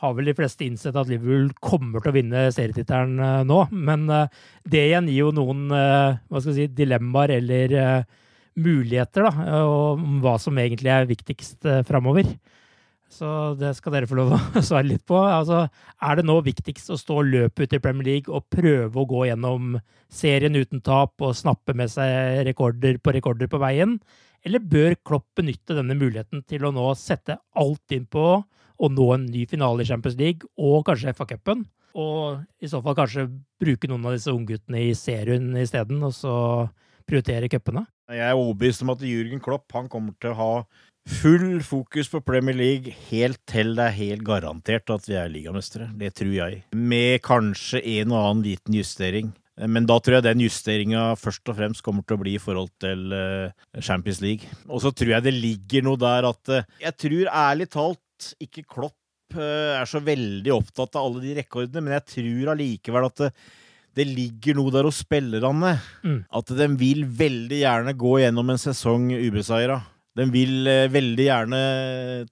har 0.00 0.14
vel 0.16 0.30
de 0.30 0.36
fleste 0.38 0.64
innsett 0.64 0.96
at 0.96 1.10
Liverpool 1.12 1.50
kommer 1.60 2.00
til 2.00 2.12
å 2.12 2.16
vinne 2.16 2.46
serietittelen 2.56 3.20
eh, 3.20 3.42
nå. 3.50 3.58
Men 3.90 4.08
eh, 4.16 4.40
det 4.64 4.86
igjen 4.86 5.10
gir 5.12 5.26
jo 5.26 5.34
noen 5.36 5.66
hva 5.68 6.40
skal 6.40 6.56
si, 6.56 6.70
dilemmaer 6.72 7.34
eller 7.36 7.74
muligheter 8.60 9.26
da, 9.26 9.60
om 9.66 10.18
hva 10.24 10.34
som 10.40 10.56
egentlig 10.60 10.90
er 10.92 11.08
viktigst 11.08 11.68
framover. 11.88 12.28
Så 13.10 13.28
det 13.58 13.72
skal 13.74 13.96
dere 13.96 14.08
få 14.08 14.20
lov 14.20 14.32
å 14.36 14.62
svare 14.62 14.86
litt 14.86 15.02
på. 15.08 15.18
Altså, 15.18 15.64
er 16.00 16.18
det 16.18 16.26
nå 16.28 16.38
viktigst 16.46 16.92
å 16.94 16.98
stå 17.00 17.20
løpet 17.26 17.66
ut 17.66 17.76
i 17.76 17.82
Premier 17.82 18.06
League 18.06 18.32
og 18.32 18.46
prøve 18.52 19.02
å 19.02 19.08
gå 19.08 19.24
gjennom 19.26 19.74
serien 20.10 20.56
uten 20.56 20.82
tap 20.86 21.18
og 21.20 21.36
snappe 21.38 21.74
med 21.76 21.90
seg 21.90 22.44
rekorder 22.48 23.00
på 23.02 23.14
rekorder 23.18 23.50
på 23.50 23.60
veien? 23.62 23.98
Eller 24.46 24.62
bør 24.62 24.96
Klopp 25.04 25.26
benytte 25.36 25.76
denne 25.76 25.98
muligheten 25.98 26.46
til 26.48 26.64
å 26.64 26.72
nå 26.72 26.86
sette 26.96 27.36
alt 27.60 27.96
inn 27.96 28.06
på 28.08 28.26
å 28.80 28.88
nå 28.88 29.10
en 29.12 29.26
ny 29.28 29.44
finale 29.50 29.84
i 29.84 29.90
Champions 29.90 30.16
League 30.16 30.48
og 30.56 30.86
kanskje 30.88 31.12
FA-cupen? 31.18 31.66
Og 31.98 32.62
i 32.62 32.70
så 32.70 32.80
fall 32.84 32.96
kanskje 32.96 33.26
bruke 33.60 33.90
noen 33.90 34.06
av 34.06 34.14
disse 34.14 34.32
ungguttene 34.32 34.84
i 34.86 34.94
serien 34.96 35.50
isteden, 35.58 35.98
og 36.06 36.14
så 36.14 36.34
prioritere 37.10 37.50
cupene? 37.50 37.84
Jeg 38.10 38.26
er 38.26 38.38
overbevist 38.38 38.82
om 38.84 38.94
at 38.94 39.02
Jürgen 39.06 39.42
Klopp 39.42 39.70
han 39.74 39.90
kommer 39.90 40.14
til 40.22 40.32
å 40.32 40.38
ha 40.38 40.52
Full 41.08 41.62
fokus 41.64 42.10
på 42.12 42.20
Premier 42.20 42.56
League 42.56 42.92
helt 43.08 43.40
til 43.48 43.72
det 43.78 43.86
er 43.86 43.96
helt 43.96 44.24
garantert 44.24 44.90
at 44.92 45.08
vi 45.08 45.16
er 45.18 45.30
ligamestere. 45.32 45.88
Det 45.96 46.12
tror 46.18 46.32
jeg. 46.34 46.62
Med 46.76 47.22
kanskje 47.24 47.80
en 47.98 48.12
og 48.12 48.20
annen 48.20 48.44
liten 48.44 48.76
justering. 48.76 49.32
Men 49.68 49.84
da 49.88 49.98
tror 50.00 50.18
jeg 50.18 50.28
den 50.28 50.44
justeringa 50.44 51.10
først 51.20 51.50
og 51.50 51.58
fremst 51.58 51.84
kommer 51.84 52.04
til 52.06 52.16
å 52.16 52.22
bli 52.22 52.36
i 52.38 52.40
forhold 52.40 52.70
til 52.80 53.12
eh, 53.12 53.52
Champions 53.84 54.22
League. 54.24 54.48
Og 54.68 54.80
så 54.84 54.92
tror 54.96 55.16
jeg 55.16 55.26
det 55.26 55.34
ligger 55.36 55.84
noe 55.84 56.00
der 56.00 56.28
at 56.30 56.52
eh, 56.54 56.68
Jeg 56.86 56.96
tror 57.04 57.32
ærlig 57.42 57.68
talt 57.72 58.30
ikke 58.40 58.64
Klopp 58.64 59.36
eh, 59.36 59.76
er 59.76 59.88
så 59.88 60.00
veldig 60.04 60.54
opptatt 60.56 60.96
av 60.96 61.08
alle 61.08 61.24
de 61.24 61.36
rekordene, 61.40 61.84
men 61.84 61.96
jeg 61.98 62.06
tror 62.14 62.54
allikevel 62.54 63.08
at 63.10 63.24
det, 63.24 63.30
det 64.00 64.08
ligger 64.08 64.56
noe 64.56 64.72
der 64.72 64.88
hos 64.88 65.02
spillerne. 65.04 65.74
Mm. 66.06 66.20
At 66.40 66.56
de 66.56 66.68
vil 66.80 67.04
veldig 67.04 67.60
gjerne 67.64 67.96
gå 68.00 68.16
gjennom 68.22 68.54
en 68.54 68.62
sesong 68.64 69.10
ubeseira. 69.18 69.80
De 70.18 70.24
vil 70.32 70.66
eh, 70.66 70.88
veldig 70.90 71.26
gjerne 71.28 71.58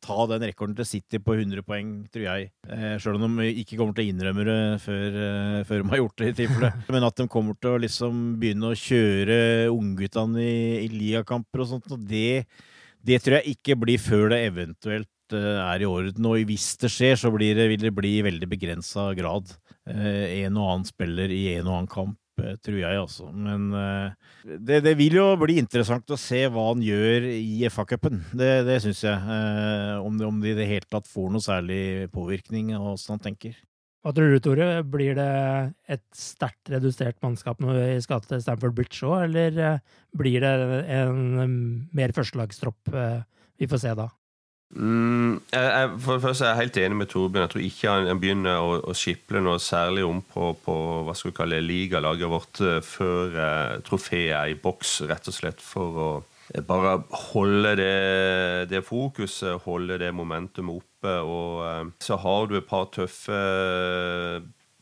ta 0.03 0.25
den 0.33 0.45
rekorden 0.49 0.75
til 0.81 0.87
City 0.89 1.21
på 1.23 1.37
100 1.37 1.63
poeng, 1.67 1.93
tror 2.11 2.25
jeg. 2.27 2.49
Eh, 2.67 2.97
Sjøl 2.99 3.21
om 3.23 3.37
de 3.39 3.53
ikke 3.63 3.79
kommer 3.79 3.95
til 3.95 4.09
å 4.09 4.11
innrømme 4.11 4.47
det 4.49 4.59
før, 4.83 5.19
eh, 5.27 5.61
før, 5.69 5.85
de 5.85 5.93
har 5.93 6.03
gjort 6.03 6.17
det, 6.19 6.33
i 6.33 6.39
tilfelle. 6.41 6.73
Men 6.95 7.07
at 7.07 7.21
de 7.21 7.29
kommer 7.31 7.55
til 7.63 7.77
å 7.77 7.83
liksom 7.85 8.25
begynne 8.43 8.73
å 8.73 8.79
kjøre 8.79 9.39
ungguttene 9.71 10.43
i, 10.43 10.59
i 10.83 10.91
ligakamper 10.91 11.63
og 11.63 11.71
sånt, 11.71 11.95
og 11.95 12.03
det, 12.11 12.49
det 13.07 13.23
tror 13.23 13.39
jeg 13.39 13.55
ikke 13.55 13.79
blir 13.79 14.03
før 14.03 14.35
det 14.35 14.43
eventuelt 14.49 15.39
eh, 15.39 15.63
er 15.63 15.87
i 15.87 15.91
orden. 15.91 16.31
Og 16.33 16.51
hvis 16.51 16.73
det 16.83 16.91
skjer, 16.91 17.15
så 17.21 17.31
det, 17.39 17.55
vil 17.77 17.87
det 17.87 17.95
bli 17.95 18.17
i 18.19 18.27
veldig 18.27 18.51
begrensa 18.51 19.13
grad. 19.19 19.55
Eh, 19.87 20.43
en 20.43 20.59
og 20.59 20.73
annen 20.75 20.89
spiller 20.91 21.31
i 21.31 21.45
en 21.55 21.69
og 21.69 21.77
annen 21.77 21.95
kamp 21.95 22.19
tror 22.65 22.79
jeg, 22.79 22.99
altså. 23.01 23.29
Men 23.35 23.69
uh, 23.75 24.35
det, 24.45 24.81
det, 24.87 24.95
vil 24.99 25.19
jo 25.19 25.27
bli 25.41 25.59
interessant 25.61 26.09
å 26.15 26.19
se 26.21 26.45
hva 26.53 26.69
han 26.71 26.83
gjør 26.85 27.29
i 27.35 27.63
FA-cupen. 27.73 28.23
Det, 28.33 28.51
det 28.69 28.81
syns 28.85 29.05
jeg. 29.07 29.17
Uh, 29.29 30.05
om, 30.05 30.19
om 30.29 30.43
de 30.43 30.53
i 30.53 30.59
det 30.59 30.69
hele 30.71 30.89
tatt 30.91 31.09
får 31.11 31.33
noe 31.35 31.45
særlig 31.45 32.09
påvirkning 32.15 32.75
av 32.79 32.95
åssen 32.95 33.17
han 33.17 33.25
tenker. 33.31 33.57
Hva 34.07 34.15
tror 34.15 34.31
du, 34.31 34.39
Tore? 34.41 34.69
Blir 34.87 35.17
det 35.19 35.33
et 35.91 36.05
sterkt 36.17 36.71
redusert 36.71 37.19
mannskap 37.25 37.59
når 37.61 37.81
vi 37.81 38.05
skal 38.05 38.23
til 38.25 38.41
Stamford 38.45 38.77
Bridge 38.77 39.03
òg, 39.05 39.27
eller 39.27 39.81
blir 40.17 40.45
det 40.45 40.55
en 41.01 41.19
mer 41.93 42.15
førstelagstropp 42.17 42.95
vi 43.59 43.67
får 43.69 43.83
se 43.83 43.97
da? 43.99 44.07
Mm, 44.69 45.41
jeg, 45.49 45.93
for 46.05 46.19
det 46.19 46.23
første 46.27 46.45
er 46.45 46.51
jeg 46.53 46.61
helt 46.61 46.79
enig 46.83 46.97
med 47.01 47.09
Torbjørn. 47.09 47.45
Jeg 47.47 47.53
tror 47.55 47.63
ikke 47.65 47.93
han 47.95 48.21
begynner 48.21 48.59
å, 48.61 48.75
å 48.85 48.97
skiple 48.97 49.41
noe 49.41 49.61
særlig 49.63 50.05
om 50.05 50.21
på, 50.21 50.51
på 50.65 50.75
hva 51.07 51.15
skal 51.17 51.33
vi 51.33 51.37
kalle 51.39 51.63
ligalaget 51.65 52.33
vårt 52.33 52.61
eh, 52.61 52.81
før 52.85 53.39
eh, 53.45 53.79
trofeet 53.87 54.35
er 54.37 54.53
i 54.53 54.59
boks, 54.61 54.99
rett 55.09 55.31
og 55.31 55.37
slett 55.39 55.65
for 55.65 56.03
å 56.05 56.11
eh, 56.53 56.61
bare 56.69 56.99
holde 57.33 57.75
det, 57.81 57.97
det 58.75 58.85
fokuset, 58.85 59.65
holde 59.65 59.97
det 60.05 60.13
momentumet 60.13 60.83
oppe. 60.83 61.17
Og 61.25 61.65
eh, 61.65 61.83
så 62.05 62.21
har 62.21 62.53
du 62.53 62.59
et 62.61 62.69
par 62.69 62.91
tøffe 62.93 63.41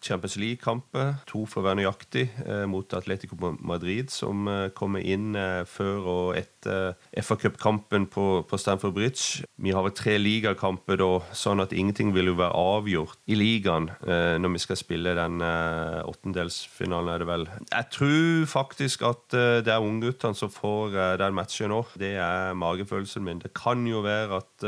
Champions 0.06 0.36
League-kamper. 0.40 1.14
To 1.30 1.44
for 1.48 1.62
å 1.62 1.66
være 1.66 1.80
nøyaktig, 1.80 2.26
eh, 2.44 2.64
mot 2.70 2.94
Atletico 2.94 3.36
Madrid, 3.60 4.10
som 4.14 4.46
eh, 4.48 4.68
kommer 4.76 5.02
inn 5.02 5.34
eh, 5.38 5.64
før 5.66 6.08
og 6.12 6.38
etter 6.38 6.94
FA 7.22 7.36
Cup-kampen 7.40 8.06
på, 8.10 8.26
på, 8.46 8.58
Stamford 8.60 8.94
Bridge. 8.96 9.44
Vi 9.62 9.74
har 9.74 9.84
vel 9.86 9.94
tre 9.96 10.16
ligakamper 10.20 11.00
da, 11.00 11.10
sånn 11.36 11.62
at 11.62 11.74
ingenting 11.76 12.12
vil 12.14 12.30
jo 12.32 12.36
være 12.38 12.56
avgjort 12.56 13.18
i 13.30 13.36
ligaen 13.38 13.88
når 14.06 14.52
vi 14.52 14.60
skal 14.60 14.78
spille 14.78 15.12
den 15.16 15.40
åttendelsfinalen, 15.40 17.10
er 17.12 17.22
det 17.22 17.28
vel. 17.28 17.46
Jeg 17.70 17.88
tror 17.94 18.46
faktisk 18.50 19.04
at 19.06 19.36
det 19.66 19.72
er 19.72 19.84
ungguttene 19.84 20.36
som 20.38 20.50
får 20.52 20.96
den 21.20 21.36
matchen 21.36 21.72
nå. 21.72 21.80
Det 21.98 22.12
er 22.22 22.56
magefølelsen 22.58 23.24
min. 23.26 23.40
Det 23.42 23.52
kan 23.56 23.84
jo 23.88 24.02
være 24.04 24.40
at 24.40 24.66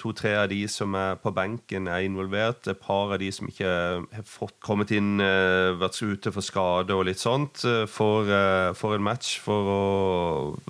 to-tre 0.00 0.34
av 0.42 0.48
de 0.52 0.62
som 0.70 0.94
er 0.98 1.18
på 1.20 1.34
benken, 1.36 1.90
er 1.90 2.06
involvert. 2.06 2.68
Et 2.70 2.80
par 2.80 3.14
av 3.14 3.20
de 3.22 3.30
som 3.34 3.50
ikke 3.50 3.70
har 3.70 4.26
fått 4.28 4.58
kommet 4.80 4.94
inn, 4.96 5.20
uh, 5.20 5.76
vært 5.76 5.98
ute 6.00 6.30
for 6.32 6.44
skade 6.44 6.94
og 6.96 7.04
litt 7.04 7.20
sånt, 7.20 7.60
uh, 7.68 7.84
for, 7.84 8.24
uh, 8.24 8.72
for, 8.72 8.94
en 8.96 9.04
match. 9.04 9.36
For 9.44 9.68
å, 9.68 9.82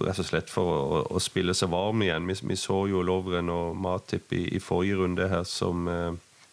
rett 0.03 0.19
og 0.19 0.27
slett 0.27 0.51
for 0.51 0.67
å, 0.67 1.03
å 1.15 1.23
spille 1.23 1.55
seg 1.55 1.71
varm 1.71 2.03
igjen. 2.03 2.27
Vi, 2.27 2.41
vi 2.51 2.59
så 2.59 2.89
jo 2.91 3.05
Lovren 3.07 3.53
og 3.55 3.79
Matip 3.79 4.35
i, 4.35 4.49
i 4.57 4.61
forrige 4.63 4.99
runde 5.05 5.31
her 5.31 5.47
som 5.47 5.87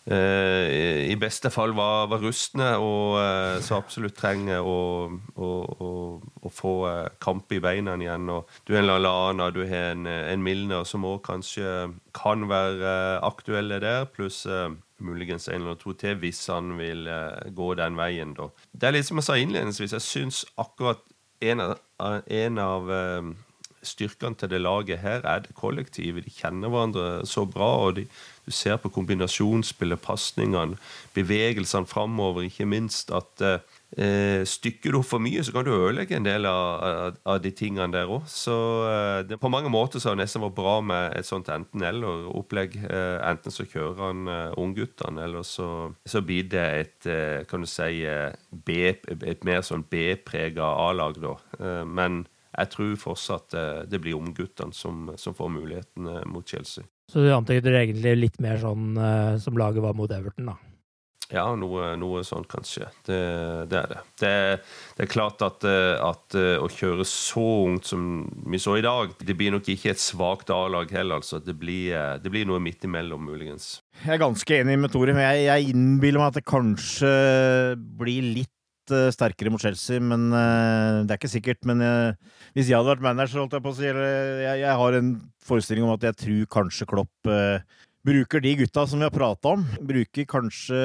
i 0.08 1.16
beste 1.20 1.50
fall 1.52 1.74
var, 1.76 2.06
var 2.08 2.22
rustne 2.24 2.70
og 2.80 3.18
så 3.60 3.76
absolutt 3.76 4.16
trenger 4.16 4.64
å, 4.64 5.10
å, 5.36 5.50
å, 5.84 6.52
få 6.54 6.72
kamp 7.20 7.52
i 7.52 7.60
beina 7.60 7.98
igjen. 8.00 8.32
Og 8.32 8.48
du 8.64 8.72
har 8.72 8.86
en 8.86 8.88
Lalana, 8.88 9.50
du 9.52 9.66
har 9.68 9.92
en, 9.98 10.08
en 10.08 10.46
Milner 10.46 10.88
som 10.88 11.04
òg 11.10 11.26
kanskje 11.28 11.90
kan 12.16 12.48
være 12.48 12.94
aktuelle 13.28 13.82
der, 13.84 14.08
pluss 14.08 14.46
muligens 15.04 15.48
en 15.48 15.62
eller 15.62 15.78
to 15.80 15.94
til 15.98 16.18
hvis 16.22 16.46
han 16.52 16.76
vil 16.80 17.08
uh, 17.08 17.50
gå 17.54 17.74
den 17.80 17.98
veien. 18.00 18.34
da. 18.38 18.50
Det 18.72 18.90
er 18.90 18.98
litt 18.98 19.10
som 19.10 19.22
jeg 19.22 19.28
sa 19.28 19.38
innledningsvis, 19.40 19.98
jeg 19.98 20.06
syns 20.06 20.46
akkurat 20.58 21.04
en 21.42 21.62
av, 21.62 21.76
en 22.26 22.62
av 22.62 22.90
uh, 22.90 23.32
styrkene 23.86 24.40
til 24.40 24.52
det 24.52 24.62
laget 24.64 25.04
her 25.04 25.26
er 25.26 25.46
det 25.46 25.56
kollektive. 25.58 26.24
De 26.26 26.34
kjenner 26.34 26.74
hverandre 26.74 27.26
så 27.30 27.46
bra. 27.46 27.72
og 27.88 27.96
de, 28.00 28.08
Du 28.46 28.52
ser 28.52 28.78
på 28.82 28.90
kombinasjonsspillet, 28.90 30.02
pasningene, 30.02 30.78
bevegelsene 31.14 31.88
framover, 31.88 32.48
ikke 32.48 32.66
minst 32.66 33.12
at 33.12 33.44
eh, 33.96 34.44
stykker 34.48 34.96
du 34.96 35.02
for 35.06 35.24
mye, 35.24 35.44
så 35.46 35.54
kan 35.56 35.66
du 35.68 35.72
ødelegge 35.74 36.18
en 36.18 36.28
del 36.28 36.48
av, 36.50 36.84
av, 36.84 37.20
av 37.34 37.42
de 37.44 37.52
tingene 37.56 37.90
der 37.94 38.12
òg. 38.12 38.28
Så 38.32 38.56
eh, 38.90 39.22
det, 39.30 39.40
på 39.42 39.52
mange 39.54 39.72
måter 39.74 40.02
så 40.02 40.12
har 40.12 40.18
det 40.18 40.26
nesten 40.26 40.44
vært 40.44 40.58
bra 40.58 40.78
med 40.86 41.16
et 41.18 41.28
sånt 41.28 41.52
enten-eller-opplegg. 41.54 42.80
Eh, 42.84 43.18
enten 43.30 43.54
så 43.54 43.68
kjører 43.68 44.02
han 44.10 44.32
eh, 44.32 44.58
ungguttene, 44.60 45.28
eller 45.28 45.46
så, 45.48 45.70
så 46.06 46.24
blir 46.26 46.50
det 46.52 46.68
et 46.82 47.12
eh, 47.12 47.46
kan 47.50 47.64
du 47.64 47.70
si, 47.70 48.04
eh, 48.08 48.34
B, 48.52 48.82
et 48.92 49.48
mer 49.48 49.64
sånn 49.66 49.86
B-prega 49.90 50.68
A-lag, 50.88 51.18
da. 51.22 51.36
men 51.86 52.26
jeg 52.58 52.70
tror 52.74 52.94
fortsatt 53.00 53.54
det 53.90 54.00
blir 54.02 54.18
ungguttene 54.18 54.74
som, 54.74 55.12
som 55.20 55.36
får 55.38 55.52
muligheten 55.54 56.10
eh, 56.10 56.24
mot 56.30 56.48
Chelsea. 56.48 56.88
Så 57.08 57.24
du 57.24 57.30
antyder 57.32 57.78
egentlig 57.80 58.18
litt 58.18 58.42
mer 58.44 58.58
sånn 58.60 58.98
som 59.40 59.56
laget 59.56 59.80
var 59.80 59.94
mot 59.96 60.12
Everton, 60.12 60.50
da? 60.50 60.58
Ja, 61.28 61.44
noe, 61.60 61.90
noe 62.00 62.22
sånt 62.24 62.48
kanskje. 62.48 62.86
Det, 63.04 63.18
det 63.68 63.80
er 63.82 63.90
det. 63.92 64.02
det. 64.22 64.34
det. 64.96 65.04
er 65.04 65.10
klart 65.12 65.42
at, 65.44 65.66
at, 65.68 66.38
å 66.64 66.70
kjøre 66.72 67.04
så 67.08 67.44
ungt 67.66 67.90
som 67.90 68.04
vi 68.48 68.60
så 68.64 68.78
i 68.80 68.86
dag, 68.86 69.12
det 69.20 69.36
blir 69.36 69.52
nok 69.52 69.68
ikke 69.74 69.92
et 69.92 70.02
svakt 70.02 70.54
A-lag 70.56 70.92
heller. 70.96 71.20
altså. 71.20 71.42
Det 71.44 71.58
blir, 71.60 71.92
det 72.24 72.32
blir, 72.32 72.48
noe 72.48 72.64
midt 72.64 72.88
imellom, 72.88 73.28
muligens. 73.28 73.82
Jeg 74.06 74.16
er 74.16 74.22
ganske 74.24 74.62
enig 74.62 74.78
med 74.80 74.94
Tore, 74.94 75.16
men 75.18 75.26
jeg, 75.26 75.50
jeg 75.50 75.74
innbiller 75.74 76.24
meg 76.24 76.32
at 76.32 76.40
det 76.40 76.48
kanskje 76.48 77.12
blir 78.00 78.30
litt 78.38 78.94
uh, 78.96 79.10
sterkere 79.12 79.52
mot 79.52 79.64
Chelsea, 79.64 80.00
men 80.00 80.30
det 80.32 81.12
er 81.12 81.20
ikke 81.20 81.34
sikkert. 81.34 81.60
Men 81.68 81.84
uh, 81.84 82.38
hvis 82.56 82.72
jeg 82.72 82.78
hadde 82.78 82.94
vært 82.94 83.04
manager, 83.04 83.44
holdt 83.44 83.58
jeg 83.58 83.68
på 83.68 83.76
å 83.76 83.80
si, 83.82 83.90
eller 83.92 84.46
jeg, 84.46 84.64
jeg, 84.64 84.80
har 84.80 85.02
en 85.02 85.12
forestilling 85.44 85.90
om 85.90 85.98
at 85.98 86.08
jeg 86.08 86.22
tror 86.24 86.48
kanskje 86.62 86.88
Klopp 86.88 87.36
bruker 88.08 88.44
de 88.44 88.56
gutta 88.62 88.88
som 88.88 89.02
vi 89.02 89.08
har 89.08 89.16
prata 89.16 89.58
om. 89.58 89.66
Bruker 89.84 90.28
kanskje 90.30 90.80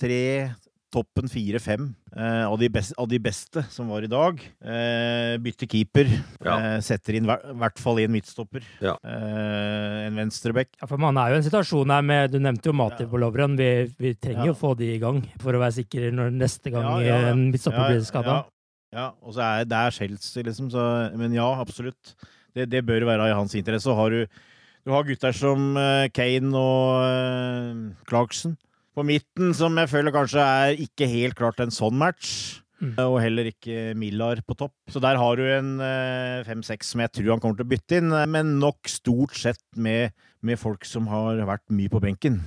tre 0.00 0.50
toppen 0.90 1.28
fire-fem 1.30 1.84
eh, 2.16 2.46
av, 2.48 2.62
av, 2.98 3.06
de 3.08 3.18
beste 3.22 3.62
som 3.70 3.90
var 3.92 4.02
i 4.02 4.10
dag. 4.10 4.40
Eh, 4.58 5.36
bytter 5.42 5.68
keeper. 5.70 6.10
Ja. 6.42 6.56
Eh, 6.56 6.78
setter 6.82 7.14
inn 7.14 7.28
i 7.28 7.36
hvert 7.62 7.78
fall 7.78 8.00
en 8.02 8.14
midtstopper. 8.16 8.66
Ja. 8.82 8.96
Eh, 9.06 10.08
en 10.08 10.18
venstreback. 10.18 10.72
Ja, 10.80 10.88
for 10.90 10.98
man 11.02 11.20
er 11.22 11.30
jo 11.30 11.38
i 11.38 11.42
en 11.44 11.46
situasjon 11.46 11.94
her 11.94 12.02
med 12.06 12.34
Du 12.34 12.40
nevnte 12.42 12.72
jo 12.72 12.74
Matip 12.76 13.06
ja. 13.06 13.10
på 13.12 13.22
Lovren. 13.22 13.54
Vi, 13.60 13.70
vi 14.02 14.16
trenger 14.18 14.50
jo 14.50 14.56
å 14.56 14.60
få 14.64 14.74
de 14.80 14.90
i 14.96 14.98
gang 15.02 15.22
for 15.42 15.54
å 15.54 15.62
være 15.62 15.78
sikre 15.78 16.10
når 16.14 16.34
neste 16.34 16.74
gang 16.74 16.90
en 17.06 17.46
midtstopper 17.52 17.92
blir 17.92 18.02
skada. 18.08 18.42
Ja, 18.90 19.12
og 19.22 19.36
så 19.36 19.46
er 19.46 19.70
det 19.70 19.78
er 19.78 19.94
Chelsea, 19.94 20.42
liksom. 20.48 20.72
Så, 20.74 20.82
men 21.14 21.34
ja, 21.36 21.46
absolutt. 21.62 22.16
Det, 22.50 22.66
det, 22.66 22.82
bør 22.82 23.06
være 23.06 23.30
i 23.30 23.36
hans 23.38 23.54
interesse. 23.54 23.86
Så 23.86 23.94
har 23.94 24.10
du, 24.10 24.40
du 24.86 24.94
har 24.94 25.06
gutter 25.06 25.36
som 25.36 25.74
uh, 25.76 26.08
Kane 26.14 26.50
og 26.56 27.04
uh, 27.04 27.86
Clarkson 28.08 28.56
på 28.96 29.04
midten, 29.06 29.52
som 29.56 29.76
jeg 29.78 29.90
føler 29.90 30.14
kanskje 30.14 30.42
er 30.42 30.80
ikke 30.82 31.08
helt 31.08 31.38
klart 31.38 31.60
en 31.62 31.72
sånn 31.74 31.96
match. 32.00 32.60
Mm. 32.80 32.94
Og 33.04 33.18
heller 33.20 33.50
ikke 33.50 33.92
Millar 33.98 34.40
på 34.46 34.56
topp. 34.56 34.72
Så 34.90 35.02
der 35.04 35.18
har 35.20 35.36
du 35.36 35.44
en 35.44 35.74
eh, 35.84 36.40
fem-seks 36.46 36.94
som 36.94 37.02
jeg 37.04 37.12
tror 37.12 37.34
han 37.34 37.42
kommer 37.42 37.58
til 37.58 37.68
å 37.68 37.72
bytte 37.74 38.00
inn, 38.00 38.14
men 38.32 38.54
nok 38.60 38.88
stort 38.88 39.36
sett 39.36 39.60
med, 39.76 40.16
med 40.40 40.58
folk 40.60 40.88
som 40.88 41.08
har 41.12 41.42
vært 41.48 41.66
mye 41.76 41.92
på 41.92 42.00
benken. 42.02 42.40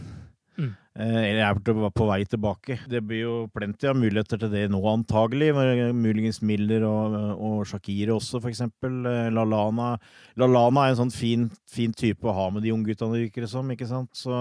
Mm. 0.93 1.09
jeg 1.09 1.29
eller 1.33 1.87
er 1.87 1.89
på 1.89 2.05
vei 2.05 2.19
tilbake. 2.29 2.77
Det 2.89 3.01
blir 3.01 3.23
jo 3.23 3.35
plenty 3.49 3.87
av 3.89 3.97
muligheter 3.97 4.37
til 4.37 4.51
det 4.53 4.67
nå, 4.69 4.81
antagelig. 4.91 5.49
Muligens 5.97 6.41
Miller 6.45 6.85
og, 6.85 7.17
og 7.33 7.65
Shakiri 7.65 8.13
også, 8.13 8.39
for 8.39 8.51
eksempel. 8.51 9.01
Eh, 9.09 9.31
Lalana. 9.33 9.95
Lalana 10.37 10.85
er 10.85 10.93
en 10.93 11.01
sånn 11.01 11.13
fin, 11.13 11.49
fin 11.69 11.93
type 11.97 12.29
å 12.29 12.35
ha 12.37 12.49
med 12.53 12.65
de 12.65 12.73
ungguttene, 12.75 13.25
virker 13.25 13.47
det 13.47 13.49
som. 13.49 13.73
ikke 13.73 13.89
sant? 13.89 14.11
Så 14.13 14.35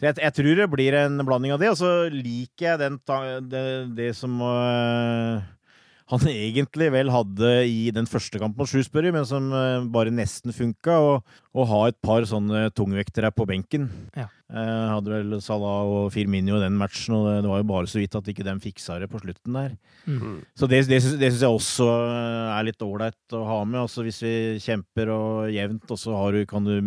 jeg, 0.00 0.16
jeg, 0.16 0.32
tror 0.32 0.56
det 0.56 0.70
blir 0.72 0.96
en 0.96 1.20
blanding 1.28 1.52
av 1.52 1.60
det, 1.60 1.74
og 1.74 1.76
så 1.76 1.92
liker 2.08 2.70
jeg 2.70 2.80
den, 2.80 2.96
det, 3.52 3.64
det, 3.98 4.10
som 4.16 4.40
uh, 4.40 5.44
han 6.10 6.26
egentlig 6.30 6.90
vel 6.90 7.12
hadde 7.14 7.50
i 7.70 7.90
den 7.94 8.08
første 8.10 8.40
kampen 8.42 8.58
mot 8.58 8.70
Shrewsbury, 8.70 9.12
men 9.14 9.26
som 9.28 9.48
uh, 9.54 9.86
bare 9.92 10.12
nesten 10.14 10.54
funka. 10.54 10.98
Å 11.50 11.66
ha 11.66 11.80
et 11.90 11.98
par 12.02 12.26
sånne 12.26 12.68
tungvektere 12.74 13.32
på 13.34 13.46
benken. 13.50 13.88
Ja. 14.18 14.28
Uh, 14.50 14.96
hadde 14.96 15.14
vel 15.14 15.36
Salah 15.42 15.86
og 15.86 16.10
Firmino 16.14 16.58
i 16.58 16.64
den 16.64 16.78
matchen, 16.78 17.14
og 17.14 17.28
det, 17.28 17.36
det, 17.44 17.52
var 17.52 17.62
jo 17.62 17.68
bare 17.70 17.90
så 17.90 18.02
vidt 18.02 18.18
at 18.18 18.30
ikke 18.32 18.46
de 18.46 18.56
fiksa 18.62 18.98
det 19.02 19.10
på 19.10 19.22
slutten 19.22 19.58
der. 19.60 19.74
Mm. 20.10 20.38
Så 20.58 20.70
det, 20.70 20.84
det, 20.90 21.00
det 21.20 21.30
syns 21.30 21.46
jeg 21.46 21.60
også 21.60 21.88
er 22.56 22.66
litt 22.66 22.86
ålreit 22.86 23.38
å 23.38 23.44
ha 23.46 23.60
med. 23.64 23.84
Altså 23.84 24.06
Hvis 24.06 24.22
vi 24.26 24.34
kjemper 24.62 25.14
og 25.14 25.50
jevnt, 25.54 25.86
og 25.90 26.00
så 26.00 26.24
du, 26.34 26.42
kan 26.50 26.66
du 26.66 26.78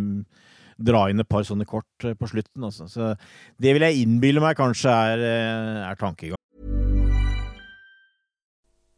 dra 0.82 1.08
inn 1.10 1.22
et 1.22 1.30
par 1.30 1.46
sånne 1.48 1.68
kort 1.70 2.08
eh, 2.08 2.16
på 2.18 2.30
slutten. 2.30 2.64
Altså. 2.66 2.88
Så 2.92 3.14
det 3.62 3.76
vil 3.76 3.86
jeg 3.88 4.04
innbille 4.04 4.44
meg 4.44 4.58
kanskje 4.60 4.94
er, 4.94 5.28
eh, 5.28 5.84
er 5.88 6.00
tankegang. 6.00 6.40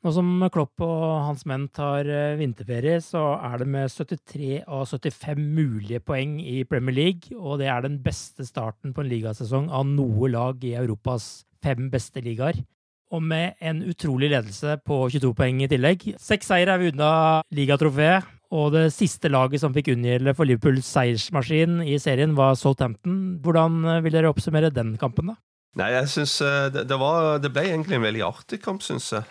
Nå 0.00 0.14
som 0.16 0.28
Klopp 0.48 0.80
og 0.80 1.02
hans 1.26 1.42
menn 1.44 1.66
tar 1.76 2.08
eh, 2.08 2.38
vinterferie, 2.40 3.02
så 3.04 3.34
er 3.36 3.58
det 3.60 3.66
med 3.68 3.92
73 3.92 4.62
av 4.64 4.86
75 4.88 5.42
mulige 5.44 6.00
poeng 6.00 6.38
i 6.40 6.62
Premier 6.64 6.96
League, 6.96 7.36
og 7.36 7.58
det 7.60 7.68
er 7.68 7.84
den 7.84 7.98
beste 8.00 8.46
starten 8.48 8.94
på 8.96 9.04
en 9.04 9.10
ligasesong 9.10 9.68
av 9.68 9.84
noe 9.84 10.30
lag 10.32 10.64
i 10.64 10.72
Europas 10.80 11.44
fem 11.60 11.90
beste 11.92 12.24
ligaer. 12.24 12.62
Og 13.12 13.20
med 13.20 13.60
en 13.60 13.82
utrolig 13.90 14.30
ledelse 14.32 14.78
på 14.88 15.02
22 15.12 15.34
poeng 15.36 15.60
i 15.60 15.68
tillegg. 15.68 16.08
Seks 16.16 16.48
seier 16.48 16.72
er 16.72 16.80
vi 16.80 16.94
unna 16.94 17.12
ligatrofeet, 17.52 18.24
og 18.56 18.72
det 18.72 18.86
siste 18.96 19.28
laget 19.28 19.60
som 19.60 19.76
fikk 19.76 19.92
unngjelde 19.92 20.32
for 20.32 20.48
Liverpools 20.48 20.88
seiersmaskin 20.96 21.82
i 21.84 22.00
serien, 22.00 22.32
var 22.40 22.56
Southampton. 22.56 23.20
Hvordan 23.44 23.82
vil 24.00 24.16
dere 24.16 24.32
oppsummere 24.32 24.72
den 24.72 24.96
kampen, 24.96 25.34
da? 25.34 25.40
Nei, 25.78 25.86
jeg 25.94 26.08
synes 26.10 26.32
det, 26.74 26.82
det, 26.90 26.96
var, 26.98 27.36
det 27.38 27.52
ble 27.54 27.62
egentlig 27.68 27.94
en 27.94 28.02
veldig 28.02 28.24
artig 28.26 28.58
kamp, 28.64 28.82
syns 28.82 29.12
jeg. 29.14 29.22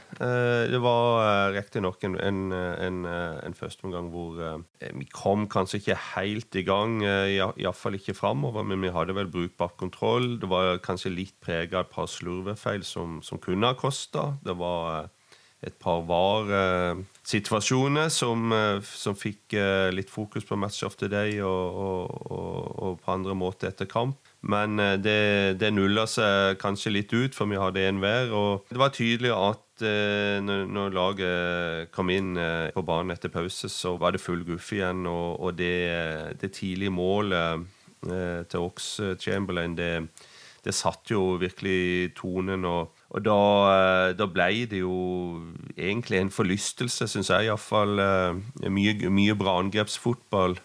Det 0.72 0.80
var 0.80 1.52
riktignok 1.52 2.06
en, 2.08 2.16
en, 2.16 2.40
en, 2.56 3.00
en 3.44 3.58
førsteomgang 3.58 4.08
hvor 4.14 4.40
vi 4.80 5.08
kom 5.12 5.50
kanskje 5.52 5.82
ikke 5.82 5.98
helt 6.14 6.56
i 6.56 6.64
gang, 6.64 7.02
iallfall 7.04 8.00
ikke 8.00 8.16
framover, 8.16 8.64
men 8.64 8.80
vi 8.88 8.94
hadde 8.96 9.18
vel 9.20 9.28
brukbar 9.34 9.76
kontroll. 9.76 10.38
Det 10.40 10.48
var 10.48 10.80
kanskje 10.86 11.12
litt 11.12 11.36
prega 11.44 11.82
av 11.82 11.90
et 11.90 11.94
par 11.98 12.08
slurvefeil 12.08 12.88
som, 12.88 13.20
som 13.20 13.44
kunne 13.44 13.74
ha 13.74 13.76
kosta. 13.76 14.30
Det 14.40 14.56
var 14.64 15.12
et 15.60 15.76
par 15.76 16.08
VAR-situasjoner 17.30 18.10
som, 18.10 18.50
som, 18.82 19.16
fikk 19.16 19.54
litt 19.94 20.10
fokus 20.10 20.46
på 20.46 20.58
Match 20.58 20.82
of 20.84 20.96
the 20.98 21.08
Day 21.12 21.38
og, 21.46 21.78
og, 21.78 22.72
og, 22.82 23.00
på 23.04 23.12
andre 23.14 23.36
måter 23.38 23.70
etter 23.70 23.86
kamp. 23.86 24.18
Men 24.42 24.78
det, 25.04 25.60
det 25.62 25.70
nulla 25.74 26.08
seg 26.10 26.58
kanskje 26.62 26.94
litt 26.96 27.14
ut, 27.14 27.36
for 27.36 27.46
vi 27.46 27.60
hadde 27.60 27.86
én 27.86 28.00
hver. 28.02 28.34
Og 28.34 28.66
det 28.72 28.82
var 28.82 28.94
tydelig 28.96 29.34
at 29.36 29.84
eh, 29.86 30.40
når, 30.42 30.66
når, 30.74 30.96
laget 30.96 31.92
kom 31.94 32.10
inn 32.10 32.34
eh, 32.40 32.72
på 32.74 32.84
banen 32.88 33.14
etter 33.14 33.30
pause, 33.34 33.70
så 33.70 33.96
var 34.00 34.16
det 34.16 34.24
full 34.24 34.42
guff 34.48 34.72
igjen. 34.74 35.06
Og, 35.10 35.40
og 35.40 35.58
det, 35.60 36.40
det, 36.42 36.54
tidlige 36.58 36.94
målet 36.94 37.68
eh, 38.10 38.42
til 38.50 38.66
Ox 38.66 38.96
Chamberlain, 39.22 39.78
det, 39.78 39.94
det 40.66 40.76
satt 40.76 41.14
jo 41.14 41.36
virkelig 41.42 42.16
tonen. 42.18 42.66
og 42.66 42.96
og 43.10 43.24
da, 43.26 44.14
da, 44.14 44.26
ble 44.30 44.66
det 44.70 44.84
jo 44.84 44.96
egentlig 45.74 46.20
en 46.20 46.30
forlystelse, 46.34 47.08
syns 47.10 47.32
jeg 47.34 47.48
iallfall. 47.48 47.98
Mye, 48.70 48.94
mye 49.10 49.38
bra 49.38 49.56
angrepsfotball. 49.64 50.60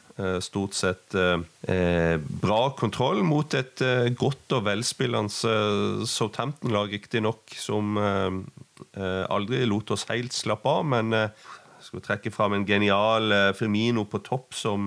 Stort 0.45 0.77
sett 0.79 1.15
eh, 1.19 2.21
bra 2.21 2.59
kontroll 2.79 3.25
mot 3.27 3.55
et 3.59 3.81
eh, 3.83 4.13
godt 4.15 4.55
og 4.55 4.69
velspillende 4.69 6.07
Southampton-lag, 6.07 6.93
riktignok, 6.95 7.51
som 7.59 7.99
eh, 7.99 9.25
aldri 9.27 9.65
lot 9.67 9.91
oss 9.91 10.07
helt 10.13 10.37
slappe 10.37 10.71
av. 10.71 10.85
Men 10.93 11.11
eh, 11.19 11.49
skal 11.83 12.05
trekke 12.05 12.31
fram 12.31 12.55
en 12.55 12.69
genial 12.69 13.33
Firmino 13.59 14.07
på 14.09 14.23
topp, 14.25 14.55
som 14.57 14.87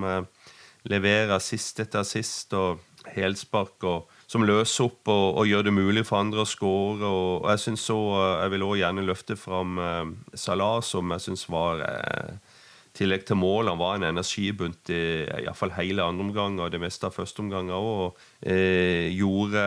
leverer 0.87 1.37
sist 1.43 1.83
etter 1.83 2.07
sist, 2.07 2.55
og 2.57 2.79
helspark. 3.13 3.83
og 3.83 4.16
som 4.27 4.43
løser 4.43 4.89
opp 4.89 5.07
og, 5.07 5.25
og, 5.39 5.47
gjør 5.47 5.69
det 5.69 5.75
mulig 5.75 6.03
for 6.07 6.19
andre 6.19 6.43
å 6.43 6.49
skåre. 6.49 7.07
Og, 7.07 7.31
og, 7.41 7.49
jeg 7.53 7.63
synes 7.63 7.87
så, 7.87 7.97
jeg 8.43 8.53
vil 8.53 8.67
også 8.67 8.81
gjerne 8.83 9.07
løfte 9.07 9.39
fram 9.39 9.81
eh, 9.81 10.05
Salah, 10.35 10.79
som 10.83 11.15
jeg 11.15 11.27
syns 11.29 11.47
var 11.51 11.83
eh, 11.87 12.55
tillegg 12.97 13.27
til 13.27 13.37
mål, 13.37 13.69
han 13.69 13.79
var 13.79 13.97
en 13.97 14.07
energibunt 14.09 14.89
i 14.89 15.01
iallfall 15.43 15.73
hele 15.75 16.05
andre 16.05 16.25
omgang 16.25 16.57
og 16.63 16.71
det 16.73 16.81
meste 16.81 17.07
av 17.07 17.15
første 17.15 17.43
omgang 17.43 17.69
òg. 17.73 18.17
Eh, 18.41 19.13
gjorde 19.13 19.63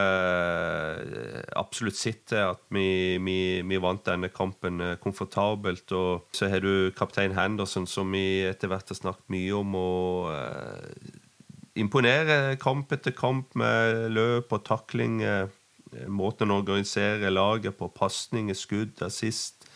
absolutt 1.61 1.99
sitt 1.99 2.25
til 2.33 2.43
at 2.51 2.63
vi, 2.75 3.17
vi, 3.23 3.39
vi, 3.63 3.81
vant 3.83 4.05
denne 4.07 4.33
kampen 4.35 4.83
komfortabelt. 5.03 5.87
Og 5.97 6.37
så 6.37 6.51
har 6.53 6.65
du 6.65 6.91
kaptein 6.97 7.37
Henderson, 7.39 7.89
som 7.89 8.11
vi 8.13 8.43
etter 8.51 8.71
hvert 8.71 8.91
har 8.91 8.99
snakket 8.99 9.33
mye 9.33 9.57
om. 9.63 9.77
og 9.79 10.33
eh, 10.35 11.20
imponerer 11.81 12.55
kamp 12.61 12.93
etter 12.95 13.13
kamp 13.17 13.57
med 13.59 14.11
løp 14.15 14.53
og 14.57 14.63
takling. 14.69 15.23
Måten 16.07 16.53
å 16.53 16.61
organisere 16.61 17.31
laget 17.33 17.75
på, 17.79 17.89
pasninger, 17.91 18.55
skudd, 18.55 19.03
assist, 19.03 19.67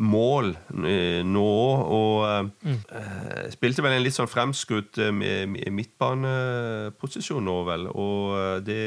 mål 0.00 0.56
nå. 0.72 1.52
Og 1.92 2.50
mm. 2.64 2.78
uh, 2.88 3.48
spilte 3.52 3.82
vel 3.84 3.92
en 3.98 4.04
litt 4.04 4.16
sånn 4.16 4.30
fremskutt 4.30 4.96
midtbaneposisjon 5.10 7.44
nå, 7.44 7.64
vel. 7.68 7.84
Og 7.92 8.64
det 8.64 8.80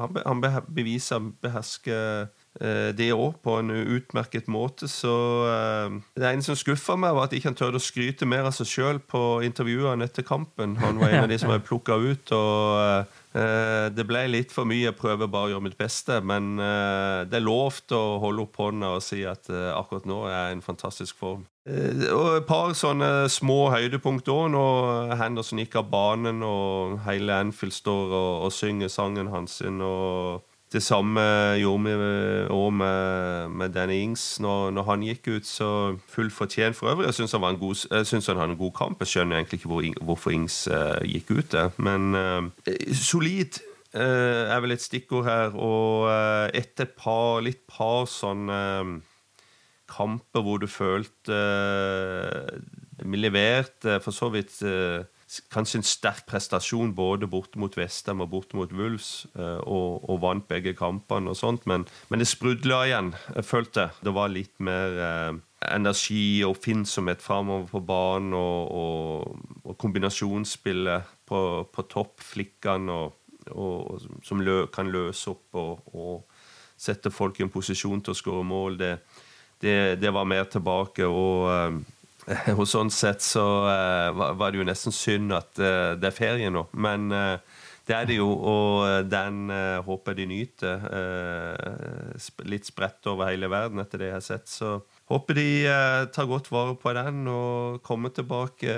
Han, 0.00 0.16
han 0.24 0.40
beviser 0.72 1.20
behersker 1.42 2.30
det 2.58 3.12
òg 3.14 3.36
på 3.44 3.52
en 3.60 3.70
utmerket 3.70 4.48
måte. 4.50 4.88
Så 4.90 5.12
det 6.18 6.26
ene 6.26 6.42
som 6.42 6.58
skuffa 6.58 6.96
meg, 6.98 7.14
var 7.14 7.28
at 7.28 7.36
ikke 7.36 7.52
han 7.52 7.58
turte 7.58 7.78
å 7.78 7.82
skryte 7.82 8.26
mer 8.26 8.48
av 8.48 8.56
seg 8.56 8.66
sjøl 8.66 8.98
på 8.98 9.40
intervjuene 9.46 10.08
etter 10.08 10.26
kampen. 10.26 10.74
Han 10.82 10.98
var 10.98 11.14
en 11.14 11.22
av 11.24 11.30
de 11.30 11.38
som 11.38 11.52
ble 11.52 11.60
plukka 11.62 12.00
ut. 12.02 12.34
og 12.34 13.16
det 13.30 14.02
ble 14.08 14.24
litt 14.26 14.50
for 14.50 14.66
mye. 14.66 14.88
Jeg 14.88 14.98
prøver 14.98 15.30
bare 15.30 15.46
å 15.46 15.52
gjøre 15.54 15.66
mitt 15.68 15.78
beste. 15.78 16.18
Men 16.26 16.56
det 16.58 17.38
er 17.38 17.46
lovt 17.46 17.94
å 17.94 18.18
holde 18.24 18.48
opp 18.48 18.58
hånda 18.58 18.96
og 18.98 19.06
si 19.06 19.22
at 19.22 19.46
akkurat 19.50 20.10
nå 20.10 20.24
er 20.26 20.34
jeg 20.34 20.50
i 20.50 20.58
en 20.58 20.66
fantastisk 20.66 21.22
form. 21.22 21.46
Og 21.70 22.28
et 22.38 22.46
par 22.48 22.72
sånne 22.74 23.28
små 23.30 23.68
høydepunkt 23.70 24.28
òg, 24.32 24.46
når 24.54 25.14
Henderson 25.20 25.60
gikk 25.60 25.76
av 25.78 25.90
banen 25.92 26.42
og 26.42 26.96
hele 27.04 27.36
Anfield 27.36 27.76
står 27.76 28.14
og, 28.16 28.46
og 28.46 28.54
synger 28.56 28.90
sangen 28.90 29.30
hans. 29.30 29.60
og 29.60 30.46
det 30.70 30.82
samme 30.86 31.22
gjorde 31.58 31.90
vi 31.98 32.10
òg 32.54 32.68
med, 32.78 33.54
med 33.58 33.72
Danny 33.74 33.96
Ings 34.04 34.38
når, 34.42 34.68
når, 34.76 34.84
han 34.86 35.02
gikk 35.02 35.26
ut. 35.32 35.46
Så 35.46 35.70
fullt 36.12 36.34
fortjent 36.34 36.78
for 36.78 36.92
øvrig. 36.92 37.08
Jeg 37.08 37.18
syns 37.18 37.34
han, 37.34 37.42
han, 37.42 38.38
hadde 38.38 38.54
en 38.54 38.60
god 38.60 38.76
kamp. 38.78 39.02
Jeg 39.02 39.10
skjønner 39.10 39.40
egentlig 39.40 39.58
ikke 39.58 39.72
hvor, 39.72 39.88
hvorfor 40.06 40.34
Ings 40.36 40.62
uh, 40.70 41.02
gikk 41.02 41.32
ut 41.34 41.50
der. 41.56 41.74
Men 41.82 42.14
uh, 42.14 42.70
solid 42.94 43.58
uh, 43.96 44.46
er 44.46 44.62
vel 44.62 44.76
et 44.76 44.84
stikkord 44.84 45.26
her. 45.26 45.58
Og 45.58 46.06
etter 46.54 46.86
et 46.86 46.94
par, 46.94 47.42
litt 47.42 47.66
par 47.66 48.06
sånne 48.10 49.00
kamper 49.90 50.46
hvor 50.46 50.60
du 50.62 50.68
følte 50.70 51.34
Vi 53.02 53.18
leverte 53.18 53.98
for 54.04 54.14
så 54.14 54.28
vidt 54.30 54.60
kanskje 55.52 55.80
en 55.80 55.86
sterk 55.86 56.24
prestasjon 56.28 56.94
både 56.96 57.28
borte 57.30 57.60
mot 57.60 57.76
Vestham 57.78 58.22
og 58.24 58.32
borte 58.32 58.58
mot 58.58 58.72
Wolves, 58.74 59.26
eh, 59.36 59.60
og, 59.62 60.02
og, 60.08 60.18
vant 60.24 60.48
begge 60.50 60.74
kampene 60.78 61.30
og 61.30 61.38
sånt, 61.38 61.66
men, 61.70 61.86
men 62.10 62.22
det 62.22 62.28
sprudla 62.30 62.82
igjen, 62.88 63.12
jeg 63.36 63.46
følte 63.46 63.90
Det 64.02 64.14
var 64.16 64.32
litt 64.32 64.56
mer 64.58 64.98
eh, 65.06 65.38
energi 65.70 66.42
og 66.42 66.56
oppfinnsomhet 66.56 67.22
framover 67.22 67.68
på 67.70 67.84
banen, 67.86 68.34
og, 68.34 68.74
og, 68.80 69.62
og 69.64 69.78
kombinasjonsspillet 69.78 71.14
på, 71.30 71.40
på 71.70 71.86
topp, 71.92 72.18
flikkene, 72.24 73.00
som 74.26 74.42
lø, 74.44 74.66
kan 74.72 74.90
løse 74.92 75.32
opp 75.32 75.58
og, 75.60 76.26
sette 76.80 77.10
folk 77.12 77.36
i 77.36 77.42
en 77.44 77.50
posisjon 77.52 78.00
til 78.00 78.14
å 78.14 78.16
skåre 78.16 78.44
mål. 78.48 78.78
Det, 78.80 78.94
det, 79.60 79.74
det, 80.00 80.10
var 80.16 80.24
mer 80.24 80.46
tilbake. 80.48 81.04
og 81.04 81.50
eh, 81.52 81.74
og 82.58 82.66
sånn 82.68 82.90
sett 82.92 83.24
så 83.24 83.44
uh, 83.66 84.34
var 84.38 84.52
det 84.52 84.60
jo 84.60 84.68
nesten 84.68 84.94
synd 84.94 85.34
at 85.36 85.60
uh, 85.60 85.96
det 85.98 86.10
er 86.10 86.16
ferie 86.16 86.52
nå. 86.52 86.66
Men 86.72 87.10
uh, 87.14 87.36
Det 87.90 87.96
er 87.96 88.06
det 88.06 88.16
jo, 88.20 88.28
og 88.30 89.08
den 89.10 89.50
håper 89.82 90.14
de 90.14 90.26
nyter. 90.30 90.84
Litt 92.46 92.68
spredt 92.68 93.08
over 93.10 93.32
hele 93.32 93.48
verden 93.50 93.82
etter 93.82 93.98
det 93.98 94.10
jeg 94.10 94.14
har 94.14 94.22
sett. 94.22 94.46
Så 94.46 94.76
håper 95.10 95.34
de 95.34 95.46
tar 96.14 96.28
godt 96.30 96.52
vare 96.54 96.76
på 96.78 96.92
den 96.94 97.24
og 97.26 97.80
kommer 97.82 98.12
tilbake. 98.14 98.76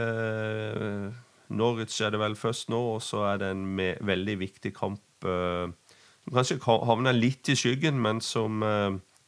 Norwich 1.53 1.99
er 2.01 2.15
det 2.15 2.23
vel 2.23 2.39
først 2.41 2.73
nå, 2.73 2.81
og 2.95 3.05
så 3.05 3.27
er 3.35 3.43
det 3.43 3.53
en 3.53 3.67
veldig 3.77 4.39
viktig 4.47 4.73
kamp 4.79 5.29
som 5.29 6.33
kanskje 6.33 6.63
havner 6.65 7.13
litt 7.13 7.53
i 7.53 7.59
skyggen, 7.59 8.01
men 8.01 8.25
som 8.25 8.65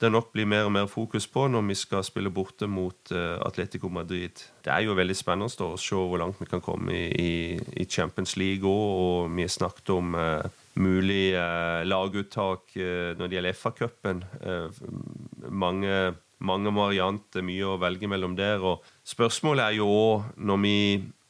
det 0.05 0.11
nok 0.13 0.33
blir 0.35 0.49
mer 0.49 0.67
og 0.69 0.73
mer 0.75 0.89
fokus 0.91 1.27
på 1.31 1.47
når 1.49 1.65
vi 1.71 1.77
skal 1.79 2.05
spille 2.05 2.33
borte 2.35 2.69
mot 2.71 3.13
uh, 3.15 3.41
Atletico 3.47 3.89
Madrid. 3.93 4.43
Det 4.65 4.73
er 4.73 4.85
jo 4.85 4.97
veldig 4.97 5.17
spennende 5.17 5.65
å 5.65 5.79
se 5.81 5.97
hvor 5.97 6.21
langt 6.21 6.41
vi 6.43 6.49
kan 6.51 6.63
komme 6.65 6.93
i, 7.09 7.87
Champions 7.89 8.37
League 8.41 8.69
òg. 8.69 8.85
Og 9.05 9.33
vi 9.37 9.47
har 9.47 9.55
snakket 9.55 9.95
om 9.95 10.15
uh, 10.19 10.45
mulig 10.81 11.33
uh, 11.39 11.83
laguttak 11.87 12.75
når 12.75 13.27
det 13.27 13.39
gjelder 13.39 13.59
FA-cupen. 13.59 14.23
mange, 15.49 16.15
mange 16.39 16.73
varianter, 16.75 17.45
mye 17.47 17.67
å 17.69 17.81
velge 17.81 18.11
mellom 18.11 18.35
der. 18.37 18.63
Og 18.63 18.85
spørsmålet 19.07 19.65
er 19.69 19.79
jo 19.79 19.91
òg, 19.91 20.33
når 20.37 20.65
vi 20.65 20.79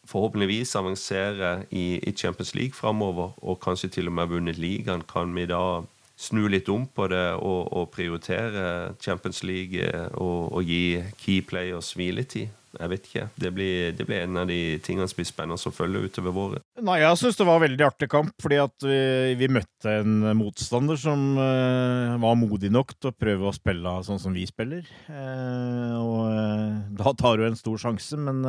forhåpentligvis 0.09 0.75
avanserer 0.77 1.65
i 1.73 2.13
Champions 2.17 2.55
League 2.55 2.77
framover, 2.77 3.33
og 3.43 3.61
kanskje 3.65 3.89
til 3.99 4.11
og 4.11 4.17
med 4.19 4.33
vunnet 4.33 4.61
ligaen, 4.61 5.05
kan 5.09 5.33
vi 5.37 5.47
da 5.49 5.85
snu 6.25 6.47
litt 6.51 6.69
om 6.73 6.87
på 6.89 7.09
det 7.13 7.25
og, 7.37 7.71
og 7.73 7.89
prioritere 7.95 8.95
Champions 9.03 9.43
League 9.47 9.81
eh, 9.81 10.11
og, 10.15 10.53
og, 10.53 10.61
gi 10.65 11.01
key 11.21 11.41
players 11.45 11.93
hviletid. 11.97 12.53
Jeg 12.75 12.91
vet 12.91 13.05
ikke. 13.07 13.25
Det 13.39 13.51
blir, 13.55 13.93
det 13.95 14.03
blir, 14.09 14.25
en 14.25 14.41
av 14.41 14.49
de 14.51 14.59
tingene 14.83 15.07
som 15.07 15.21
blir 15.21 15.29
spennende 15.29 15.71
å 15.71 15.75
følge 15.75 16.09
utover 16.09 16.35
våren. 16.35 16.65
Nei, 16.83 16.97
Jeg 17.05 17.21
syns 17.21 17.39
det 17.39 17.47
var 17.47 17.61
en 17.61 17.65
veldig 17.69 17.85
artig 17.87 18.09
kamp, 18.11 18.33
fordi 18.43 18.59
at 18.65 18.87
vi, 18.89 18.99
vi 19.39 19.51
møtte 19.53 19.93
en 20.01 20.25
motstander 20.41 20.99
som 20.99 21.23
uh, 21.39 22.19
var 22.19 22.35
modig 22.41 22.73
nok 22.75 22.97
til 22.97 23.13
å 23.13 23.15
prøve 23.15 23.47
å 23.47 23.55
spille 23.55 23.95
sånn 24.09 24.19
som 24.19 24.35
vi 24.35 24.43
spiller. 24.51 24.91
Uh, 25.07 25.95
og 26.01 26.19
uh, 26.35 26.83
da 26.99 27.15
tar 27.15 27.39
du 27.39 27.47
en 27.47 27.61
stor 27.63 27.79
sjanse, 27.87 28.19
men 28.19 28.43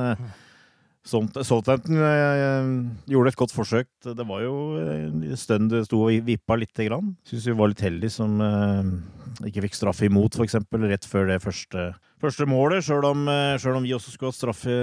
Southampton 1.06 2.00
eh, 2.02 2.70
gjorde 3.12 3.32
et 3.32 3.38
godt 3.38 3.54
forsøk. 3.54 3.90
Det 4.06 4.26
var 4.26 4.42
jo 4.42 4.56
en 4.82 5.38
stund 5.38 5.70
det 5.70 5.84
sto 5.86 6.02
og 6.08 6.26
vippa 6.26 6.58
lite 6.58 6.88
grann. 6.88 7.14
Syns 7.28 7.46
vi 7.46 7.58
var 7.58 7.70
litt 7.70 7.84
heldige 7.86 8.16
som 8.16 8.42
eh, 8.42 8.90
ikke 9.52 9.68
fikk 9.68 9.78
straffe 9.78 10.10
imot, 10.10 10.38
f.eks. 10.38 10.58
rett 10.86 11.06
før 11.10 11.30
det 11.30 11.42
første, 11.44 11.92
første 12.22 12.50
målet. 12.50 12.86
Sjøl 12.88 13.06
om, 13.12 13.28
eh, 13.30 13.70
om, 13.70 13.86
vi 13.86 13.94
også 13.94 14.16
skulle 14.16 14.34
hatt 14.34 14.42
straffe 14.42 14.80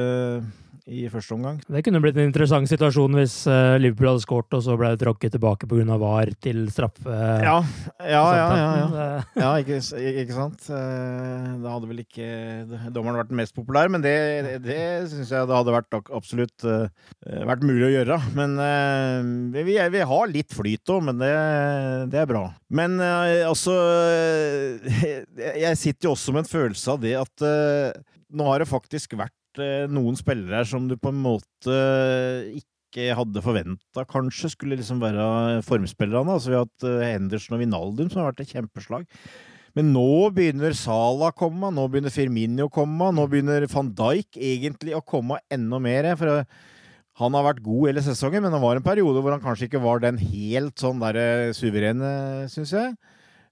i 0.90 1.04
første 1.10 1.36
omgang. 1.36 1.60
Det 1.70 1.82
kunne 1.86 2.00
blitt 2.02 2.16
en 2.18 2.26
interessant 2.26 2.66
situasjon 2.66 3.14
hvis 3.14 3.36
uh, 3.46 3.78
Liverpool 3.78 4.08
hadde 4.10 4.24
skåret, 4.24 4.56
og 4.56 4.62
så 4.64 4.74
ble 4.78 4.92
det 4.92 5.02
tråkket 5.02 5.36
tilbake 5.36 5.68
pga. 5.70 5.98
VAR 6.02 6.32
til 6.42 6.64
straffe. 6.72 7.16
Ja, 7.44 7.58
ja, 8.00 8.22
ja. 8.34 8.46
ja, 8.56 9.08
ja. 9.36 9.50
ikke, 9.60 9.78
ikke, 9.78 10.34
sant. 10.34 10.64
Eh, 10.72 11.48
da 11.62 11.74
hadde 11.74 11.90
vel 11.90 12.00
ikke 12.02 12.28
dommeren 12.94 13.20
vært 13.20 13.30
den 13.30 13.38
mest 13.38 13.54
populær, 13.54 13.90
men 13.92 14.02
det, 14.02 14.14
det, 14.64 14.78
syns 15.12 15.30
jeg 15.34 15.50
det 15.50 15.56
hadde 15.58 15.74
vært 15.74 15.98
absolutt 16.00 16.66
uh, 16.66 16.88
vært 17.50 17.66
mulig 17.66 17.90
å 17.90 17.92
gjøre. 17.92 18.18
Men 18.38 18.56
vi, 19.52 19.76
vi, 19.76 20.06
har 20.12 20.32
litt 20.32 20.54
flyt 20.54 20.94
òg, 20.94 21.04
men 21.10 21.20
det, 21.20 21.34
det, 22.14 22.22
er 22.22 22.30
bra. 22.30 22.46
Men 22.72 22.96
altså 23.02 23.74
Jeg 25.36 25.78
sitter 25.78 26.08
jo 26.08 26.16
også 26.16 26.34
med 26.34 26.44
en 26.44 26.50
følelse 26.50 26.96
av 26.96 27.04
det 27.04 27.14
at 27.20 27.46
nå 28.32 28.48
har 28.48 28.62
det 28.62 28.70
faktisk 28.70 29.18
vært 29.20 29.36
Eh, 29.36 29.41
noen 29.92 30.16
spillere 30.18 30.62
her 30.62 30.68
som 30.68 30.88
du 30.88 30.96
på 30.96 31.12
en 31.12 31.22
måte 31.22 31.76
ikke 32.92 33.12
hadde 33.16 33.42
forventa 33.44 34.04
kanskje 34.08 34.50
skulle 34.52 34.76
liksom 34.76 35.00
være 35.00 35.62
formspillerne. 35.64 36.34
Altså, 36.34 36.52
vi 36.52 36.58
har 36.58 36.66
hatt 36.66 36.86
eh, 36.88 37.06
Henderson 37.14 37.56
og 37.56 37.62
Vinaldum 37.62 38.10
som 38.10 38.22
har 38.22 38.32
vært 38.32 38.44
et 38.44 38.52
kjempeslag. 38.52 39.06
Men 39.72 39.88
nå 39.94 40.28
begynner 40.36 40.76
Sala 40.76 41.30
å 41.30 41.36
komme, 41.36 41.70
nå 41.72 41.86
begynner 41.88 42.12
Firmini 42.12 42.60
å 42.60 42.72
komme, 42.72 43.08
nå 43.16 43.24
begynner 43.32 43.64
van 43.72 43.88
Dijk 43.96 44.36
egentlig 44.36 44.92
å 44.98 45.00
komme 45.00 45.40
enda 45.52 45.80
mer. 45.80 46.10
For 46.20 46.34
eh, 46.34 46.60
han 47.22 47.38
har 47.38 47.48
vært 47.48 47.64
god 47.64 47.88
hele 47.88 48.04
sesongen, 48.04 48.44
men 48.44 48.52
det 48.52 48.60
var 48.60 48.76
en 48.76 48.84
periode 48.84 49.24
hvor 49.24 49.32
han 49.34 49.44
kanskje 49.44 49.70
ikke 49.70 49.82
var 49.84 50.04
den 50.04 50.20
helt 50.20 50.76
sånn 50.80 51.00
der 51.00 51.52
suverene, 51.56 52.12
syns 52.52 52.72
jeg. 52.76 52.94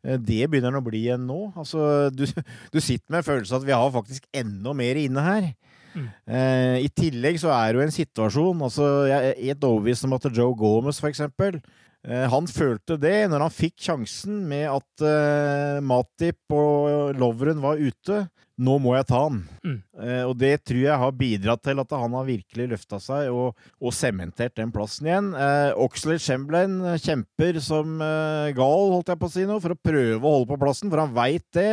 Det 0.00 0.46
begynner 0.48 0.72
han 0.72 0.80
å 0.80 0.84
bli 0.84 1.02
igjen 1.04 1.26
nå. 1.28 1.50
Altså, 1.60 2.08
du, 2.12 2.24
du 2.72 2.78
sitter 2.80 3.08
med 3.08 3.20
en 3.20 3.26
følelse 3.26 3.56
av 3.56 3.60
at 3.60 3.68
vi 3.68 3.76
har 3.76 3.92
faktisk 3.92 4.28
enda 4.32 4.72
mer 4.76 5.00
inne 5.00 5.24
her. 5.24 5.50
Mm. 5.94 6.08
Eh, 6.30 6.76
I 6.86 6.90
tillegg 6.94 7.40
så 7.42 7.52
er 7.54 7.70
det 7.70 7.80
jo 7.80 7.86
en 7.86 7.94
situasjon 7.94 8.66
altså 8.66 8.88
Jeg 9.10 9.30
er 9.30 9.40
helt 9.48 9.64
overbevist 9.66 10.06
om 10.06 10.16
at 10.16 10.28
Joe 10.30 10.54
Gomez, 10.58 11.00
for 11.02 11.10
eksempel, 11.10 11.58
eh, 12.06 12.26
han 12.30 12.50
følte 12.50 12.98
det 13.00 13.30
når 13.30 13.46
han 13.46 13.54
fikk 13.54 13.78
sjansen 13.88 14.44
med 14.50 14.68
at 14.70 15.06
eh, 15.06 15.80
Matip 15.82 16.54
og 16.54 17.16
Lovren 17.18 17.62
var 17.64 17.80
ute. 17.80 18.24
Nå 18.60 18.74
må 18.82 18.92
jeg 18.92 19.06
ta 19.08 19.22
han. 19.24 19.38
Mm. 19.64 19.78
Eh, 20.04 20.22
og 20.28 20.34
det 20.40 20.52
tror 20.68 20.82
jeg 20.82 21.00
har 21.02 21.16
bidratt 21.16 21.62
til 21.64 21.80
at 21.80 21.94
han 21.96 22.16
har 22.18 22.26
virkelig 22.28 22.66
løfta 22.74 22.98
seg 23.00 23.30
og, 23.32 23.56
og 23.80 23.94
sementert 23.96 24.58
den 24.58 24.72
plassen 24.74 25.08
igjen. 25.08 25.30
Eh, 25.32 25.70
Oxlade 25.80 26.20
Chamberlain 26.20 26.76
kjemper 27.00 27.60
som 27.64 27.96
eh, 28.04 28.52
gal, 28.56 28.92
holdt 28.92 29.14
jeg 29.14 29.20
på 29.22 29.30
å 29.30 29.32
si 29.32 29.46
nå, 29.48 29.56
for 29.64 29.72
å 29.72 29.80
prøve 29.80 30.20
å 30.20 30.34
holde 30.36 30.50
på 30.52 30.60
plassen, 30.60 30.92
for 30.92 31.00
han 31.00 31.16
veit 31.16 31.46
det 31.56 31.70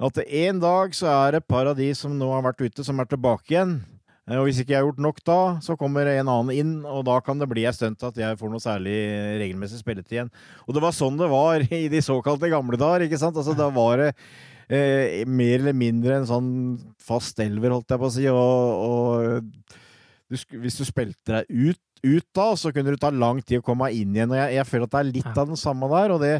at 0.00 0.20
en 0.24 0.60
dag 0.62 0.94
så 0.96 1.08
er 1.12 1.34
det 1.34 1.42
et 1.42 1.50
par 1.50 1.68
av 1.68 1.76
de 1.78 1.90
som 1.96 2.12
nå 2.16 2.30
har 2.32 2.44
vært 2.46 2.62
ute, 2.64 2.84
som 2.86 3.00
er 3.02 3.08
tilbake 3.10 3.52
igjen. 3.52 3.80
Eh, 4.30 4.38
og 4.38 4.46
hvis 4.46 4.60
ikke 4.62 4.74
jeg 4.74 4.80
har 4.80 4.86
gjort 4.88 5.02
nok 5.02 5.18
da, 5.26 5.40
så 5.64 5.76
kommer 5.80 6.08
en 6.08 6.30
annen 6.30 6.54
inn, 6.54 6.72
og 6.88 7.04
da 7.08 7.18
kan 7.24 7.40
det 7.40 7.48
bli 7.50 7.66
ei 7.68 7.74
stunt 7.76 8.02
at 8.06 8.20
jeg 8.20 8.38
får 8.40 8.52
noe 8.52 8.62
særlig 8.62 8.96
regelmessig 9.42 9.82
spilletid 9.82 10.16
igjen. 10.16 10.32
Og 10.66 10.76
det 10.76 10.84
var 10.84 10.96
sånn 10.96 11.20
det 11.20 11.28
var 11.32 11.66
i 11.82 11.88
de 11.92 12.04
såkalte 12.04 12.52
gamle 12.52 12.80
dager, 12.80 13.06
ikke 13.06 13.20
sant? 13.20 13.36
Altså, 13.36 13.56
da 13.58 13.68
var 13.74 14.04
det 14.04 14.10
eh, 14.70 15.26
mer 15.28 15.58
eller 15.58 15.76
mindre 15.76 16.20
en 16.20 16.30
sånn 16.30 16.50
fast 17.02 17.42
elver, 17.42 17.74
holdt 17.74 17.92
jeg 17.92 18.02
på 18.02 18.10
å 18.10 18.14
si, 18.16 18.26
og, 18.30 18.88
og 18.88 19.78
du, 20.30 20.40
hvis 20.62 20.78
du 20.78 20.86
spilte 20.86 21.40
deg 21.40 21.50
ut, 21.50 21.84
ut, 22.00 22.26
da, 22.32 22.48
så 22.56 22.72
kunne 22.72 22.94
det 22.94 23.02
ta 23.02 23.10
lang 23.12 23.42
tid 23.44 23.60
å 23.60 23.66
komme 23.66 23.90
inn 23.92 24.14
igjen. 24.14 24.32
Og 24.32 24.38
jeg, 24.38 24.56
jeg 24.56 24.68
føler 24.70 24.86
at 24.86 24.94
det 24.94 25.00
er 25.02 25.14
litt 25.18 25.34
av 25.34 25.50
den 25.50 25.60
samme 25.60 25.90
der, 25.92 26.14
og 26.14 26.22
det 26.24 26.34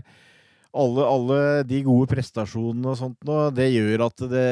alle, 0.70 1.06
alle, 1.06 1.40
de 1.66 1.80
gode 1.86 2.10
prestasjonene 2.10 2.92
og 2.92 2.98
sånt 2.98 3.26
nå, 3.26 3.40
det 3.54 3.70
gjør 3.72 4.06
at 4.06 4.22
det 4.30 4.46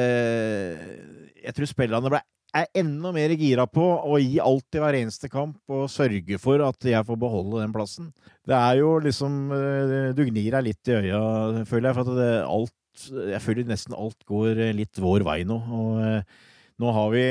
Jeg 1.39 1.55
tror 1.55 1.69
spillerne 1.69 2.11
ble, 2.11 2.21
er 2.59 2.67
enda 2.81 3.11
mer 3.15 3.33
gira 3.37 3.65
på 3.69 3.85
å 3.85 4.17
gi 4.19 4.39
alt 4.43 4.75
i 4.75 4.81
hver 4.81 4.97
eneste 4.99 5.29
kamp 5.31 5.59
og 5.71 5.87
sørge 5.91 6.39
for 6.41 6.63
at 6.65 6.89
jeg 6.91 7.05
får 7.05 7.19
beholde 7.21 7.61
den 7.61 7.73
plassen. 7.75 8.09
Det 8.47 8.57
er 8.57 8.81
jo 8.81 8.95
liksom 9.03 9.53
eh, 9.53 10.11
Du 10.17 10.23
gnir 10.25 10.57
deg 10.57 10.67
litt 10.71 10.91
i 10.91 10.97
øya, 10.97 11.23
føler 11.69 11.91
jeg, 11.91 11.97
for 11.99 12.05
at 12.05 12.19
det, 12.19 12.29
alt 12.49 13.09
Jeg 13.31 13.43
føler 13.45 13.69
nesten 13.69 13.95
alt 13.95 14.25
går 14.27 14.63
litt 14.75 14.99
vår 14.99 15.27
vei 15.27 15.41
nå. 15.47 15.59
og 15.79 16.01
eh, 16.03 16.39
nå 16.79 16.93
har 16.95 17.09
vi, 17.11 17.25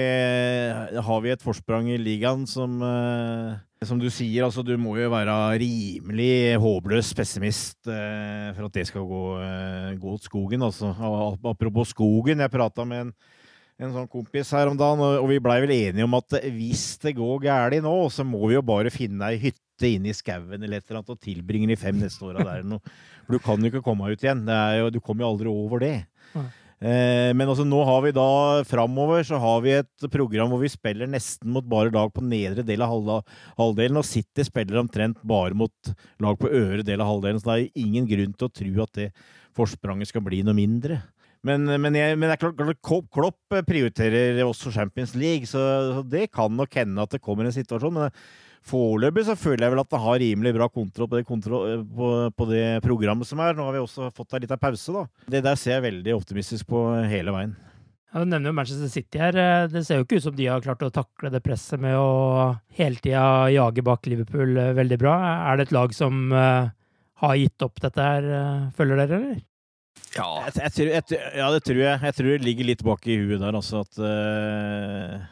har 1.09 1.23
vi, 1.25 1.33
et 1.33 1.45
forsprang 1.45 1.89
i 1.89 2.01
ligaen 2.01 2.45
som 2.49 2.83
som 3.87 3.99
du 4.01 4.09
sier, 4.11 4.43
altså 4.43 4.65
du 4.67 4.73
må 4.81 4.97
jo 4.99 5.11
være 5.13 5.35
rimelig 5.63 6.59
håpløs 6.59 7.13
pessimist 7.15 7.87
eh, 7.87 8.51
for 8.57 8.67
at 8.67 8.75
det 8.75 8.87
skal 8.89 9.07
gå, 9.07 9.25
eh, 9.45 9.93
gå 10.01 10.15
til 10.17 10.31
skogen. 10.31 10.65
Altså. 10.67 10.91
Apropos 11.47 11.93
skogen, 11.95 12.43
jeg 12.43 12.55
prata 12.55 12.87
med 12.89 13.07
en, 13.07 13.13
en, 13.79 13.95
sånn 13.95 14.11
kompis 14.11 14.51
her 14.57 14.71
om 14.71 14.79
dagen, 14.79 15.05
og, 15.07 15.29
vi 15.31 15.39
blei 15.43 15.61
vel 15.63 15.77
enige 15.77 16.09
om 16.09 16.19
at 16.19 16.41
hvis 16.43 16.91
det 17.05 17.15
går 17.21 17.45
galt 17.47 17.79
nå, 17.85 17.95
så 18.11 18.27
må 18.27 18.49
vi 18.49 18.59
jo 18.59 18.67
bare 18.67 18.95
finne 18.95 19.31
ei 19.31 19.39
hytte 19.47 19.93
inne 19.95 20.11
i 20.11 20.17
skauen 20.17 20.59
eller 20.59 20.81
et 20.81 20.89
eller 20.89 21.05
annet 21.05 21.15
og 21.15 21.23
tilbringe 21.23 21.71
de 21.71 21.79
fem 21.79 22.01
neste 22.03 22.27
åra 22.27 22.43
der. 22.43 22.67
For 23.29 23.37
du 23.37 23.45
kan 23.45 23.63
jo 23.63 23.71
ikke 23.71 23.85
komme 23.87 24.11
ut 24.11 24.25
igjen. 24.25 24.43
Jo, 24.81 24.91
du 24.91 24.99
kommer 24.99 25.23
jo 25.23 25.35
aldri 25.37 25.53
over 25.53 25.87
det. 25.87 25.99
Ja. 26.35 26.49
Eh, 26.79 27.35
men 27.35 27.49
altså, 27.49 27.65
nå 27.67 27.81
har 27.83 28.05
vi 28.05 28.13
da 28.15 28.29
framover 28.69 29.25
så 29.27 29.41
har 29.43 29.63
vi 29.65 29.73
et 29.81 30.09
program 30.15 30.53
hvor 30.53 30.63
vi 30.63 30.71
spiller 30.71 31.11
nesten 31.11 31.51
mot 31.51 31.67
bare 31.67 31.91
lag 31.91 32.13
på 32.15 32.23
nedre 32.23 32.63
del 32.67 32.85
av 32.87 32.95
halvdelen, 33.59 33.99
og 33.99 34.07
City 34.07 34.47
spiller 34.47 34.79
omtrent 34.79 35.19
bare 35.27 35.59
mot 35.59 35.93
lag 36.23 36.39
på 36.39 36.53
øvre 36.53 36.87
del 36.87 37.03
av 37.03 37.11
halvdelen. 37.11 37.43
Så 37.43 37.51
det 37.51 37.59
er 37.59 37.85
ingen 37.87 38.07
grunn 38.11 38.35
til 38.35 38.47
å 38.47 38.55
tro 38.61 38.85
at 38.85 39.01
det 39.01 39.09
forspranget 39.59 40.13
skal 40.13 40.23
bli 40.27 40.45
noe 40.47 40.55
mindre. 40.55 41.01
Men, 41.47 41.67
men, 41.67 41.95
jeg, 41.95 42.19
men 42.19 42.31
det 42.31 42.37
er 42.37 42.43
klart, 42.43 43.11
Klopp 43.15 43.59
prioriterer 43.67 44.41
også 44.43 44.73
Champions 44.75 45.15
League, 45.19 45.47
så, 45.47 46.03
det 46.07 46.29
kan 46.35 46.55
nok 46.55 46.75
hende 46.79 47.03
at 47.03 47.15
det 47.15 47.23
kommer 47.23 47.47
en 47.47 47.55
situasjon. 47.55 47.95
men 47.95 48.15
Foreløpig 48.69 49.25
så 49.29 49.37
føler 49.39 49.65
jeg 49.67 49.75
vel 49.75 49.83
at 49.83 49.93
det 49.93 50.01
har 50.03 50.21
rimelig 50.23 50.53
bra 50.57 50.69
kontroll 50.73 51.09
på 51.09 51.19
det, 51.19 51.27
kontroll 51.29 51.85
på, 51.87 52.11
på 52.37 52.49
det, 52.51 52.65
programmet 52.85 53.29
som 53.29 53.41
er. 53.45 53.57
Nå 53.57 53.69
har 53.69 53.77
vi 53.77 53.85
også 53.85 54.11
fått 54.15 54.37
ei 54.37 54.43
lita 54.45 54.59
pause, 54.61 54.93
da. 54.93 55.07
Det 55.37 55.43
der 55.47 55.59
ser 55.61 55.79
jeg 55.79 55.87
veldig 55.89 56.17
optimistisk 56.19 56.69
på 56.69 56.85
hele 57.09 57.35
veien. 57.35 57.57
Ja, 58.13 58.23
Du 58.23 58.29
nevner 58.29 58.51
jo 58.51 58.57
Manchester 58.57 58.91
City 58.93 59.21
her. 59.21 59.37
Det 59.73 59.85
ser 59.87 60.01
jo 60.01 60.07
ikke 60.07 60.21
ut 60.21 60.27
som 60.27 60.37
de 60.37 60.49
har 60.51 60.65
klart 60.65 60.85
å 60.85 60.93
takle 60.93 61.33
det 61.33 61.43
presset 61.45 61.81
med 61.81 61.97
å 61.97 62.55
hele 62.79 63.01
tida 63.01 63.49
jage 63.55 63.85
bak 63.85 64.09
Liverpool 64.09 64.57
eh, 64.57 64.75
veldig 64.77 65.01
bra. 65.01 65.19
Er 65.51 65.61
det 65.61 65.69
et 65.69 65.77
lag 65.77 65.95
som 65.97 66.33
har 66.33 67.35
gitt 67.35 67.65
opp 67.67 67.81
dette 67.83 68.05
her, 68.05 68.27
følger 68.79 69.01
dere, 69.01 69.17
eller? 69.19 69.47
Ja. 70.17 70.29
Jeg, 70.47 70.55
jeg, 70.63 70.75
tror, 70.75 70.91
jeg, 70.95 71.23
ja, 71.37 71.49
det 71.53 71.63
tror 71.67 71.81
jeg. 71.83 72.03
Jeg 72.09 72.17
tror 72.19 72.31
det 72.31 72.47
ligger 72.47 72.69
litt 72.71 72.85
bak 72.87 73.09
i 73.09 73.19
huet 73.21 73.43
der, 73.43 73.59
altså, 73.59 73.83
at 73.85 74.01
uh, 74.03 75.27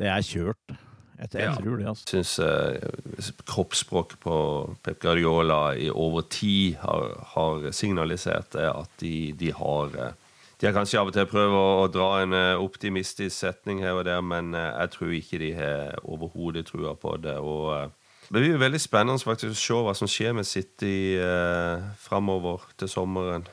det 0.00 0.10
er 0.12 0.26
kjørt. 0.26 0.76
Jeg, 1.18 1.28
jeg 1.32 1.42
Ja. 1.46 1.54
tror 1.56 1.76
det, 1.80 1.86
altså. 1.88 2.06
syns 2.10 2.38
eh, 2.38 3.32
kroppsspråket 3.48 4.18
på 4.20 4.36
Pep 4.84 5.00
Guardiola 5.00 5.74
i 5.76 5.88
over 5.90 6.22
tid 6.30 6.76
har, 6.82 7.06
har 7.34 7.70
signalisert 7.72 8.54
at 8.60 8.90
de, 9.00 9.32
de 9.32 9.52
har 9.52 9.96
eh, 9.96 10.12
De 10.60 10.66
har 10.66 10.72
kanskje 10.72 10.96
av 11.00 11.10
og 11.10 11.12
til 11.12 11.26
prøvd 11.28 11.52
å, 11.56 11.88
dra 11.92 12.22
en 12.22 12.32
eh, 12.32 12.56
optimistisk 12.60 13.36
setning 13.36 13.82
her 13.84 13.92
og 13.98 14.04
der, 14.08 14.22
men 14.24 14.54
eh, 14.56 14.70
jeg 14.80 14.90
tror 14.94 15.10
ikke 15.12 15.40
de 15.42 15.50
har 15.58 15.98
overhodet 16.04 16.66
trua 16.70 16.94
på 16.96 17.16
det. 17.20 17.36
og 17.38 17.90
det 18.26 18.40
blir 18.40 18.56
jo 18.56 18.58
veldig 18.58 18.80
spennende 18.82 19.22
faktisk 19.22 19.52
å 19.52 19.60
se 19.60 19.74
hva 19.86 19.92
som 19.94 20.08
skjer 20.10 20.32
med 20.34 20.46
City 20.48 21.14
eh, 21.20 21.84
framover 22.02 22.64
til 22.80 22.88
sommeren. 22.90 23.44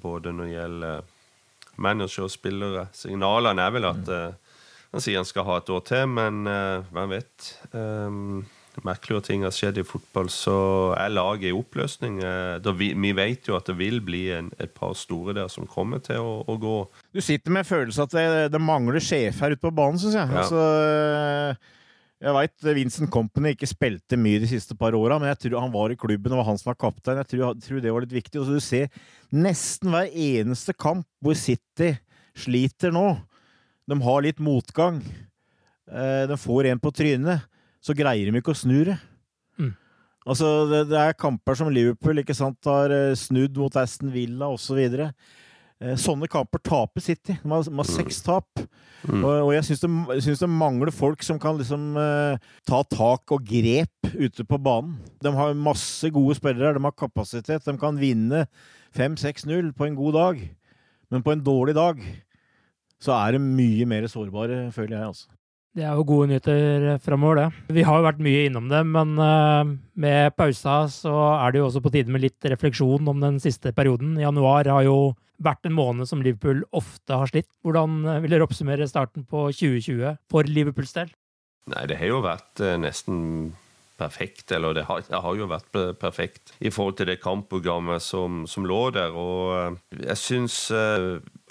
Både 0.00 0.32
når 0.32 0.46
det 0.48 0.54
gjelder 0.54 1.02
manager 1.76 2.24
og 2.24 2.30
spillere. 2.32 2.86
Signalene 2.96 3.60
er 3.66 3.74
vel 3.74 3.84
at 3.90 4.08
eh, 4.08 4.51
han 4.92 5.04
sier 5.04 5.20
han 5.20 5.28
skal 5.28 5.46
ha 5.48 5.60
et 5.60 5.70
år 5.72 5.86
til, 5.88 6.08
men 6.18 6.42
uh, 6.48 6.84
hvem 6.92 7.14
vet? 7.16 7.52
Um, 7.72 8.42
merkeligere 8.80 9.26
ting 9.26 9.42
har 9.44 9.52
skjedd 9.52 9.80
i 9.82 9.84
fotball, 9.84 10.30
så 10.32 10.54
er 10.96 11.12
laget 11.12 11.50
i 11.50 11.56
oppløsning. 11.56 12.22
Eh, 12.24 12.54
da 12.64 12.72
vi, 12.76 12.92
vi 12.96 13.10
vet 13.16 13.48
jo 13.48 13.56
at 13.58 13.68
det 13.68 13.76
vil 13.76 14.00
bli 14.04 14.22
en, 14.32 14.48
et 14.62 14.72
par 14.72 14.94
store 14.96 15.34
der 15.36 15.50
som 15.52 15.68
kommer 15.68 16.00
til 16.04 16.24
å, 16.24 16.38
å 16.48 16.56
gå. 16.60 16.78
Du 17.12 17.20
sitter 17.20 17.52
med 17.52 17.68
følelsen 17.68 18.06
at 18.06 18.16
det, 18.16 18.24
det 18.54 18.62
mangler 18.62 19.04
sjef 19.04 19.42
her 19.44 19.52
ute 19.52 19.64
på 19.64 19.74
banen, 19.76 20.00
syns 20.00 20.16
jeg. 20.16 20.24
Ja. 20.24 20.40
Altså, 20.40 21.82
jeg 22.22 22.36
veit 22.38 22.68
Vincent 22.78 23.10
Company 23.12 23.52
ikke 23.56 23.68
spilte 23.68 24.18
mye 24.20 24.40
de 24.40 24.48
siste 24.52 24.76
par 24.78 24.94
åra, 24.94 25.18
men 25.20 25.32
jeg 25.32 25.42
tror 25.44 25.58
han 25.64 25.74
var 25.74 25.92
i 25.92 25.98
klubben 25.98 26.32
og 26.32 26.40
var 26.40 26.48
han 26.52 26.60
som 26.60 26.70
var 26.70 26.78
kaptein. 26.80 27.20
Jeg 27.20 27.32
tror, 27.34 27.58
tror 27.60 27.82
det 27.82 27.92
var 27.92 28.06
litt 28.06 28.14
viktig. 28.14 28.40
Og 28.40 28.48
så 28.48 28.56
du 28.56 28.64
ser 28.64 28.88
nesten 29.34 29.92
hver 29.92 30.08
eneste 30.08 30.74
kamp 30.76 31.08
hvor 31.20 31.36
City 31.38 31.92
sliter 32.38 32.94
nå. 32.94 33.08
De 33.90 33.98
har 34.04 34.22
litt 34.24 34.40
motgang. 34.42 35.00
Eh, 35.90 36.24
De 36.30 36.36
får 36.38 36.70
en 36.70 36.80
på 36.82 36.92
trynet, 36.94 37.42
så 37.82 37.94
greier 37.98 38.30
de 38.30 38.38
ikke 38.40 38.54
å 38.54 38.58
snu 38.62 38.84
det. 38.86 38.98
Mm. 39.58 39.72
Altså, 40.22 40.52
det, 40.70 40.84
det 40.92 40.98
er 41.02 41.16
kamper 41.18 41.58
som 41.58 41.70
Liverpool 41.74 42.22
ikke 42.22 42.36
sant, 42.38 42.60
har 42.68 42.92
eh, 42.94 43.14
snudd 43.18 43.58
mot 43.58 43.74
Aston 43.80 44.12
Villa 44.14 44.46
osv. 44.54 44.78
Eh, 45.82 45.96
Sånne 45.98 46.28
kamper 46.30 46.62
taper 46.62 47.02
City. 47.02 47.34
De 47.42 47.50
har, 47.50 47.66
de 47.66 47.74
har 47.80 47.90
seks 47.90 48.22
tap. 48.22 48.62
Mm. 49.02 49.18
Og, 49.24 49.32
og 49.48 49.50
jeg 49.56 49.66
syns 49.66 49.80
det, 49.82 49.90
synes 50.22 50.44
det 50.44 50.48
mangler 50.54 50.94
folk 50.94 51.24
som 51.26 51.40
kan 51.42 51.58
liksom 51.58 51.96
eh, 51.98 52.50
ta 52.70 52.84
tak 52.86 53.34
og 53.34 53.42
grep 53.50 54.12
ute 54.14 54.46
på 54.46 54.60
banen. 54.62 54.94
De 55.18 55.32
har 55.34 55.58
masse 55.58 56.06
gode 56.14 56.38
spillere, 56.38 56.76
de 56.78 56.84
har 56.86 56.94
kapasitet. 56.94 57.66
De 57.66 57.74
kan 57.82 57.98
vinne 57.98 58.44
5-6-0 58.94 59.72
på 59.74 59.88
en 59.88 59.98
god 59.98 60.14
dag. 60.20 60.44
Men 61.10 61.26
på 61.26 61.34
en 61.34 61.42
dårlig 61.44 61.74
dag 61.74 61.98
så 63.02 63.14
er 63.18 63.34
de 63.34 63.42
mye 63.42 63.86
mer 63.90 64.06
sårbare, 64.10 64.64
føler 64.74 64.96
jeg. 64.96 65.12
altså. 65.12 65.32
Det 65.72 65.86
er 65.88 65.96
jo 65.96 66.04
gode 66.04 66.28
nyheter 66.28 66.98
framover, 67.00 67.38
det. 67.40 67.74
Vi 67.78 67.84
har 67.88 67.96
jo 67.96 68.04
vært 68.04 68.20
mye 68.20 68.44
innom 68.44 68.66
det, 68.68 68.82
men 68.84 69.14
eh, 69.24 69.70
med 70.04 70.34
pausa 70.36 70.82
så 70.92 71.14
er 71.38 71.54
det 71.54 71.62
jo 71.62 71.68
også 71.70 71.80
på 71.80 71.92
tide 71.94 72.12
med 72.12 72.20
litt 72.26 72.48
refleksjon 72.52 73.08
om 73.08 73.24
den 73.24 73.38
siste 73.40 73.72
perioden. 73.72 74.18
Januar 74.20 74.68
har 74.68 74.84
jo 74.84 74.98
vært 75.42 75.64
en 75.66 75.74
måned 75.74 76.10
som 76.10 76.20
Liverpool 76.22 76.60
ofte 76.76 77.16
har 77.16 77.32
slitt. 77.32 77.48
Hvordan 77.64 78.02
eh, 78.04 78.20
vil 78.20 78.36
dere 78.36 78.44
oppsummere 78.44 78.90
starten 78.90 79.24
på 79.24 79.48
2020 79.48 80.20
for 80.28 80.44
Liverpools 80.44 80.92
del? 80.98 81.16
Nei, 81.72 81.86
det 81.88 81.96
har 82.02 82.12
jo 82.12 82.22
vært 82.26 82.60
eh, 82.60 82.76
nesten 82.82 83.24
perfekt, 83.96 84.52
eller 84.52 84.76
det 84.76 84.84
har, 84.90 85.00
det 85.08 85.24
har 85.24 85.40
jo 85.40 85.48
vært 85.48 85.80
perfekt 86.02 86.52
i 86.60 86.72
forhold 86.74 86.98
til 86.98 87.08
det 87.08 87.20
kampprogrammet 87.22 88.04
som, 88.04 88.44
som 88.50 88.68
lå 88.68 88.82
der. 88.92 89.16
Og 89.16 89.80
jeg 90.02 90.20
syns 90.20 90.66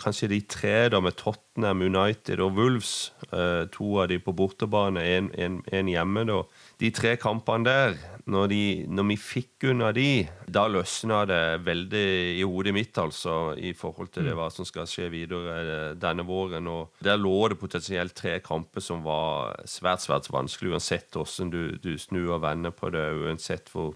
kanskje 0.01 0.29
de 0.31 0.39
tre 0.49 0.75
da 0.91 0.99
med 1.03 1.15
Tottenham, 1.19 1.83
United 1.85 2.41
og 2.43 2.57
Wolves, 2.57 3.11
eh, 3.29 3.67
to 3.73 3.93
av 4.01 4.09
de 4.11 4.17
på 4.19 4.33
bortebane, 4.35 5.01
en 5.01 5.91
hjemme, 5.91 6.25
da. 6.27 6.41
De 6.81 6.89
tre 6.91 7.15
kampene 7.21 7.67
der, 7.67 7.97
når, 8.25 8.47
de, 8.49 8.61
når 8.89 9.07
vi 9.11 9.17
fikk 9.21 9.67
unna 9.71 9.91
de, 9.93 10.25
da 10.49 10.65
løsna 10.71 11.23
det 11.29 11.41
veldig 11.65 12.05
i 12.39 12.43
hodet 12.43 12.73
mitt, 12.75 12.97
altså, 12.97 13.53
i 13.57 13.73
forhold 13.77 14.11
til 14.13 14.29
det 14.29 14.35
hva 14.37 14.49
som 14.53 14.67
skal 14.67 14.89
skje 14.89 15.09
videre 15.13 15.57
eh, 15.61 15.89
denne 16.01 16.25
våren. 16.27 16.69
Og 16.71 17.03
der 17.05 17.21
lå 17.21 17.35
det 17.51 17.59
potensielt 17.61 18.17
tre 18.17 18.39
kamper 18.43 18.83
som 18.83 19.05
var 19.05 19.61
svært, 19.69 20.05
svært 20.05 20.31
vanskelig, 20.33 20.75
uansett 20.75 21.13
hvordan 21.13 21.53
du, 21.53 21.61
du 21.81 21.93
snur 22.01 22.37
og 22.37 22.45
vender 22.45 22.73
på 22.73 22.89
det, 22.93 23.05
uansett 23.21 23.69
hvor 23.73 23.93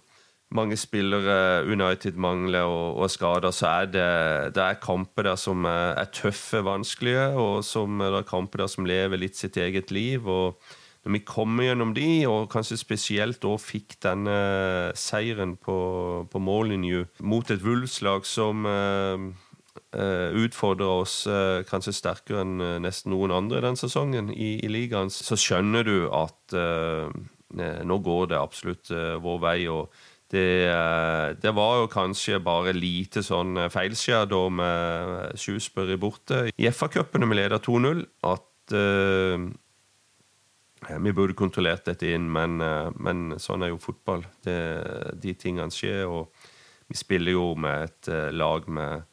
mange 0.54 0.78
spillere 0.78 1.66
United 1.66 2.18
mangler 2.22 2.70
og, 2.70 3.02
og 3.02 3.12
skader, 3.12 3.52
så 3.52 3.72
er 3.82 3.92
det, 3.92 4.10
det 4.56 4.64
er 4.64 4.82
kamper 4.82 5.32
der 5.32 5.40
som 5.42 5.66
er, 5.66 5.96
er 5.98 6.12
tøffe, 6.14 6.62
vanskelige, 6.66 7.30
og 7.34 7.64
som, 7.66 8.00
det 8.00 8.22
er 8.22 8.28
kamper 8.30 8.64
der 8.64 8.72
som 8.72 8.88
lever 8.88 9.20
litt 9.20 9.40
sitt 9.40 9.58
eget 9.58 9.92
liv. 9.92 10.28
og 10.28 10.60
når 11.06 11.14
vi 11.14 11.20
kommer 11.22 11.68
gjennom 11.68 11.92
de, 11.94 12.26
og 12.26 12.48
kanskje 12.50 12.80
spesielt 12.82 13.38
da 13.44 13.52
fikk 13.62 14.00
denne 14.02 14.38
seieren 14.98 15.54
på, 15.62 15.76
på 16.32 16.42
mållinje 16.42 17.04
mot 17.22 17.52
et 17.54 17.62
Wolves-lag 17.62 18.26
som 18.26 18.66
eh, 18.66 19.28
eh, 19.94 20.34
utfordrer 20.42 21.04
oss 21.04 21.20
eh, 21.30 21.62
kanskje 21.70 21.94
sterkere 21.94 22.42
enn 22.42 22.58
eh, 22.58 22.80
nesten 22.82 23.14
noen 23.14 23.36
andre 23.38 23.62
den 23.68 23.78
sesongen 23.78 24.34
i, 24.34 24.56
i 24.58 24.72
ligaen, 24.72 25.14
så 25.14 25.38
skjønner 25.38 25.86
du 25.86 26.10
at 26.10 26.58
eh, 26.58 27.14
eh, 27.54 27.82
nå 27.86 28.00
går 28.10 28.34
det 28.34 28.42
absolutt 28.42 28.90
eh, 28.90 29.14
vår 29.22 29.42
vei. 29.46 29.60
og 29.70 29.94
det, 30.32 30.68
eh, 30.70 31.36
det 31.42 31.52
var 31.54 31.82
jo 31.82 31.92
kanskje 31.92 32.40
bare 32.42 32.74
lite 32.74 33.22
sånn 33.26 33.60
eh, 33.62 33.70
feilskjær 33.70 34.26
da 34.32 34.42
med 34.50 35.38
Shrewsbury 35.38 36.00
borte. 36.02 36.48
I 36.58 36.72
FA-cupen 36.74 37.22
når 37.22 37.32
vi 37.32 37.38
leder 37.38 37.62
2-0, 37.62 38.02
at 38.26 38.74
uh, 38.74 39.46
vi 41.06 41.14
burde 41.14 41.38
kontrollert 41.38 41.86
dette 41.86 42.10
inn, 42.10 42.26
men, 42.34 42.58
uh, 42.58 42.90
men 42.98 43.36
sånn 43.42 43.66
er 43.66 43.74
jo 43.76 43.82
fotball. 43.82 44.26
Det, 44.46 44.58
de 45.22 45.36
tingene 45.38 45.74
skjer, 45.74 46.10
og 46.10 46.34
vi 46.90 46.98
spiller 46.98 47.38
jo 47.38 47.52
med 47.62 47.86
et 47.92 48.10
uh, 48.10 48.30
lag 48.34 48.66
med, 48.66 49.12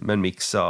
men 0.00 0.22
miksa 0.24 0.62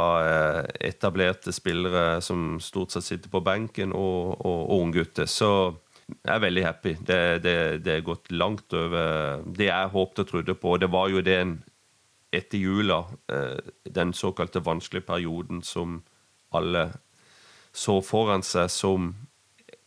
etablerte 0.85 1.53
spillere 1.55 2.19
som 2.21 2.59
stort 2.61 2.91
sett 2.93 3.07
sitter 3.07 3.31
på 3.31 3.39
benken, 3.41 3.95
og, 3.95 4.35
og, 4.43 4.59
og 4.67 4.83
unggutter. 4.83 5.25
Så 5.25 5.49
jeg 6.09 6.33
er 6.35 6.43
veldig 6.43 6.63
happy. 6.65 6.93
Det, 7.05 7.19
det, 7.43 7.57
det 7.85 7.95
er 7.95 8.05
gått 8.05 8.31
langt 8.31 8.73
over 8.73 9.43
det 9.45 9.69
jeg 9.69 9.93
håpte 9.93 10.25
og 10.25 10.31
trodde 10.31 10.55
på. 10.59 10.77
Det 10.81 10.89
var 10.91 11.11
jo 11.13 11.23
den 11.25 11.59
etter 12.35 12.61
jula, 12.61 12.99
eh, 13.31 13.71
den 13.89 14.13
såkalte 14.13 14.61
vanskelige 14.65 15.07
perioden 15.07 15.63
som 15.65 16.01
alle 16.53 16.89
så 17.73 17.99
foran 18.05 18.43
seg, 18.45 18.69
som 18.73 19.13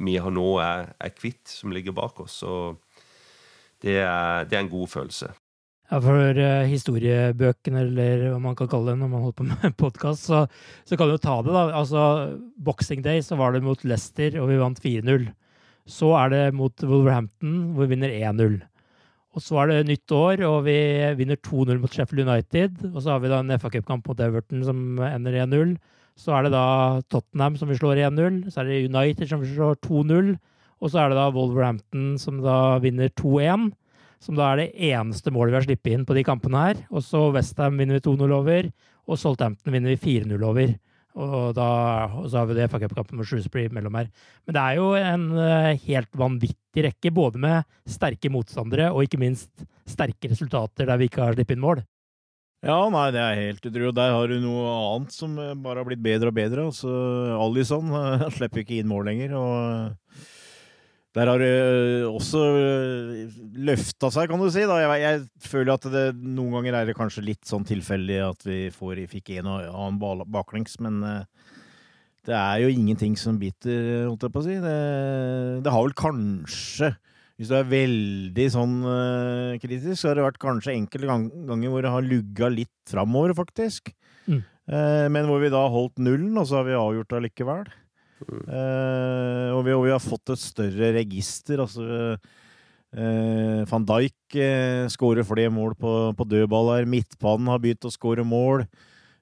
vi 0.03 0.17
nå 0.19 0.49
er, 0.63 0.93
er 0.99 1.15
kvitt, 1.15 1.47
som 1.49 1.75
ligger 1.75 1.95
bak 1.95 2.19
oss. 2.23 2.41
Så 2.43 2.75
det 3.83 4.01
er, 4.03 4.45
det 4.49 4.59
er 4.59 4.65
en 4.65 4.73
god 4.73 4.91
følelse. 4.91 5.33
Ja, 5.93 5.99
for 6.01 6.39
eh, 6.41 6.71
historiebøkene, 6.71 7.83
eller 7.85 8.23
hva 8.33 8.39
man 8.41 8.57
kan 8.57 8.71
kalle 8.71 8.95
det 8.95 9.03
når 9.03 9.11
man 9.13 9.25
holder 9.27 9.39
på 9.39 9.49
med 9.51 9.77
podkast, 9.85 10.25
så, 10.31 10.47
så 10.89 10.97
kan 10.97 11.11
du 11.11 11.19
jo 11.19 11.23
ta 11.23 11.37
det, 11.45 11.53
da. 11.53 11.67
Altså, 11.79 12.05
Boxing 12.57 13.05
Day 13.05 13.23
så 13.23 13.37
var 13.37 13.53
det 13.53 13.65
mot 13.67 13.85
Leicester, 13.85 14.39
og 14.41 14.49
vi 14.51 14.61
vant 14.63 14.81
4-0. 14.83 15.29
Så 15.89 16.13
er 16.15 16.31
det 16.31 16.43
mot 16.55 16.85
Wolverhampton, 16.87 17.73
hvor 17.75 17.89
vi 17.89 17.97
vinner 17.97 18.13
1-0. 18.15 18.61
Og 19.33 19.41
så 19.41 19.63
er 19.63 19.71
det 19.71 19.89
nytt 19.89 20.13
år, 20.13 20.43
og 20.45 20.67
vi 20.67 20.77
vinner 21.17 21.39
2-0 21.41 21.81
mot 21.81 21.93
Sheffield 21.93 22.29
United. 22.29 22.83
Og 22.93 23.01
så 23.01 23.15
har 23.15 23.23
vi 23.23 23.31
da 23.33 23.41
en 23.41 23.55
FA-cupkamp 23.57 24.07
mot 24.07 24.21
Everton 24.21 24.65
som 24.67 25.01
ender 25.07 25.39
1-0. 25.47 25.77
Så 26.21 26.35
er 26.37 26.45
det 26.45 26.53
da 26.53 27.01
Tottenham 27.09 27.57
som 27.57 27.73
vi 27.73 27.79
slår 27.79 28.03
1-0. 28.11 28.43
Så 28.53 28.61
er 28.61 28.69
det 28.69 28.83
United 28.93 29.31
som 29.31 29.41
vi 29.41 29.55
slår 29.55 29.81
2-0. 29.87 30.35
Og 30.83 30.93
så 30.93 31.01
er 31.01 31.13
det 31.13 31.17
da 31.17 31.31
Wolverhampton 31.33 32.13
som 32.21 32.43
da 32.45 32.77
vinner 32.85 33.09
2-1. 33.17 33.71
Som 34.23 34.37
da 34.39 34.53
er 34.53 34.61
det 34.61 34.93
eneste 34.93 35.33
målet 35.35 35.55
vi 35.55 35.59
har 35.59 35.67
sluppet 35.71 35.97
inn 35.97 36.07
på 36.07 36.15
de 36.19 36.27
kampene 36.29 36.67
her. 36.67 36.85
Og 36.93 37.03
så 37.07 37.31
Westham 37.35 37.81
vinner 37.81 37.99
vi 37.99 38.05
2-0 38.05 38.37
over. 38.37 38.69
Og 39.09 39.19
Southampton 39.19 39.73
vinner 39.75 39.97
vi 39.97 40.21
4-0 40.21 40.45
over. 40.47 40.77
Og, 41.13 41.53
da, 41.57 41.69
så 42.25 42.41
har 42.41 42.49
vi 42.49 42.57
det 42.57 42.69
FA-cupkampen 42.73 43.19
med 43.21 43.29
Shrewsbury 43.29 43.67
mellom 43.75 43.99
her. 44.01 44.09
Men 44.47 44.57
det 44.57 44.63
er 44.63 44.79
jo 44.79 44.91
en 44.97 45.27
eh, 45.37 45.81
helt 45.87 46.13
vanvittig 46.17 46.87
rekke, 46.89 47.13
både 47.13 47.43
med 47.43 47.67
sterke 47.89 48.31
motstandere 48.33 48.89
og 48.95 49.05
ikke 49.05 49.21
minst 49.21 49.51
sterke 49.89 50.31
resultater 50.33 50.89
der 50.89 51.01
vi 51.01 51.11
ikke 51.11 51.25
har 51.27 51.37
sluppet 51.37 51.59
inn 51.59 51.65
mål. 51.65 51.83
Ja, 52.63 52.79
nei, 52.95 53.09
det 53.11 53.19
er 53.19 53.41
helt 53.41 53.65
utrolig. 53.67 53.89
Og 53.91 53.97
Der 53.99 54.13
har 54.15 54.31
du 54.31 54.37
noe 54.39 54.75
annet 54.95 55.15
som 55.17 55.35
eh, 55.43 55.57
bare 55.59 55.83
har 55.83 55.89
blitt 55.89 56.05
bedre 56.05 56.31
og 56.31 56.39
bedre. 56.39 56.69
Altså, 56.71 56.93
Alison 57.35 57.91
uh, 57.91 58.29
slipper 58.37 58.63
ikke 58.63 58.79
inn 58.79 58.91
mål 58.91 59.11
lenger. 59.11 59.35
og 59.37 60.31
der 61.13 61.29
har 61.29 61.43
det 61.43 61.51
eh, 61.53 62.07
også 62.09 62.41
løfta 63.69 64.09
seg, 64.15 64.31
kan 64.31 64.41
du 64.41 64.49
si. 64.53 64.65
Da. 64.69 64.79
Jeg, 64.81 65.03
jeg 65.03 65.49
føler 65.51 65.75
at 65.75 65.89
det 65.93 66.07
noen 66.17 66.57
ganger 66.57 66.79
er 66.79 66.89
det 66.89 66.97
kanskje 66.97 67.27
litt 67.27 67.45
sånn 67.49 67.67
tilfeldig 67.69 68.19
at 68.31 68.47
vi 68.49 68.63
får, 68.73 69.05
fikk 69.13 69.35
en 69.37 69.51
og 69.53 69.67
annen 69.69 70.27
baklengs, 70.33 70.79
men 70.85 71.03
eh, 71.05 71.53
det 72.29 72.37
er 72.39 72.63
jo 72.63 72.73
ingenting 72.73 73.17
som 73.19 73.41
biter, 73.41 74.07
holdt 74.07 74.25
jeg 74.25 74.33
på 74.33 74.41
å 74.41 74.47
si. 74.47 74.59
Det, 74.63 74.77
det 75.67 75.75
har 75.75 75.85
vel 75.85 75.97
kanskje 75.99 76.95
hvis 77.41 77.51
du 77.51 77.57
er 77.59 77.67
veldig 77.67 78.45
sånn 78.55 78.75
uh, 78.87 79.59
kritisk, 79.59 79.97
så 79.99 80.13
har 80.13 80.19
det 80.19 80.27
vært 80.29 80.37
kanskje 80.39 80.77
enkelte 80.77 81.09
gang, 81.09 81.25
ganger 81.49 81.73
hvor 81.73 81.83
det 81.83 81.91
har 81.91 82.05
lugga 82.07 82.51
litt 82.55 82.93
framover, 82.93 83.33
faktisk. 83.35 83.91
Mm. 84.29 84.45
Uh, 84.71 85.09
men 85.11 85.27
hvor 85.27 85.43
vi 85.43 85.51
da 85.51 85.65
holdt 85.73 85.99
nullen, 85.99 86.37
og 86.39 86.47
så 86.47 86.61
har 86.61 86.69
vi 86.69 86.77
avgjort 86.79 87.11
det 87.11 87.19
allikevel. 87.19 87.73
Eh, 88.29 89.51
og, 89.53 89.63
vi, 89.67 89.75
og, 89.75 89.85
vi, 89.87 89.93
har 89.95 90.03
fått 90.03 90.35
et 90.35 90.43
større 90.43 90.93
register. 90.99 91.63
altså 91.65 91.85
eh, 92.93 93.67
Van 93.71 93.87
Dijk 93.89 94.39
eh, 94.39 94.87
skårer 94.93 95.27
flere 95.27 95.53
mål 95.53 95.77
på, 95.81 95.93
på 96.19 96.29
dødballer. 96.29 96.89
Midtbanen 96.89 97.53
har 97.53 97.63
begynt 97.63 97.89
å 97.89 97.95
skåre 97.95 98.27
mål. 98.27 98.67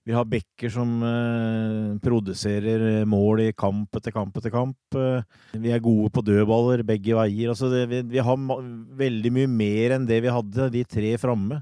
Vi 0.09 0.15
har 0.17 0.25
backer 0.25 0.73
som 0.73 0.93
eh, 1.05 1.97
produserer 2.01 3.05
mål 3.09 3.43
i 3.45 3.51
kamp 3.53 3.95
etter 3.99 4.15
kamp 4.15 4.37
etter 4.41 4.53
kamp. 4.53 4.97
Eh, 4.97 5.21
vi 5.61 5.75
er 5.75 5.83
gode 5.85 6.09
på 6.15 6.25
dødballer 6.25 6.83
begge 6.89 7.19
veier. 7.19 7.53
Altså 7.53 7.69
det, 7.73 7.85
vi, 7.91 8.01
vi, 8.17 8.23
har 8.25 8.41
veldig 9.03 9.35
mye 9.37 9.51
mer 9.53 9.97
enn 9.99 10.09
det 10.09 10.23
vi 10.25 10.33
hadde, 10.33 10.71
de 10.73 10.87
tre 10.89 11.13
framme. 11.21 11.61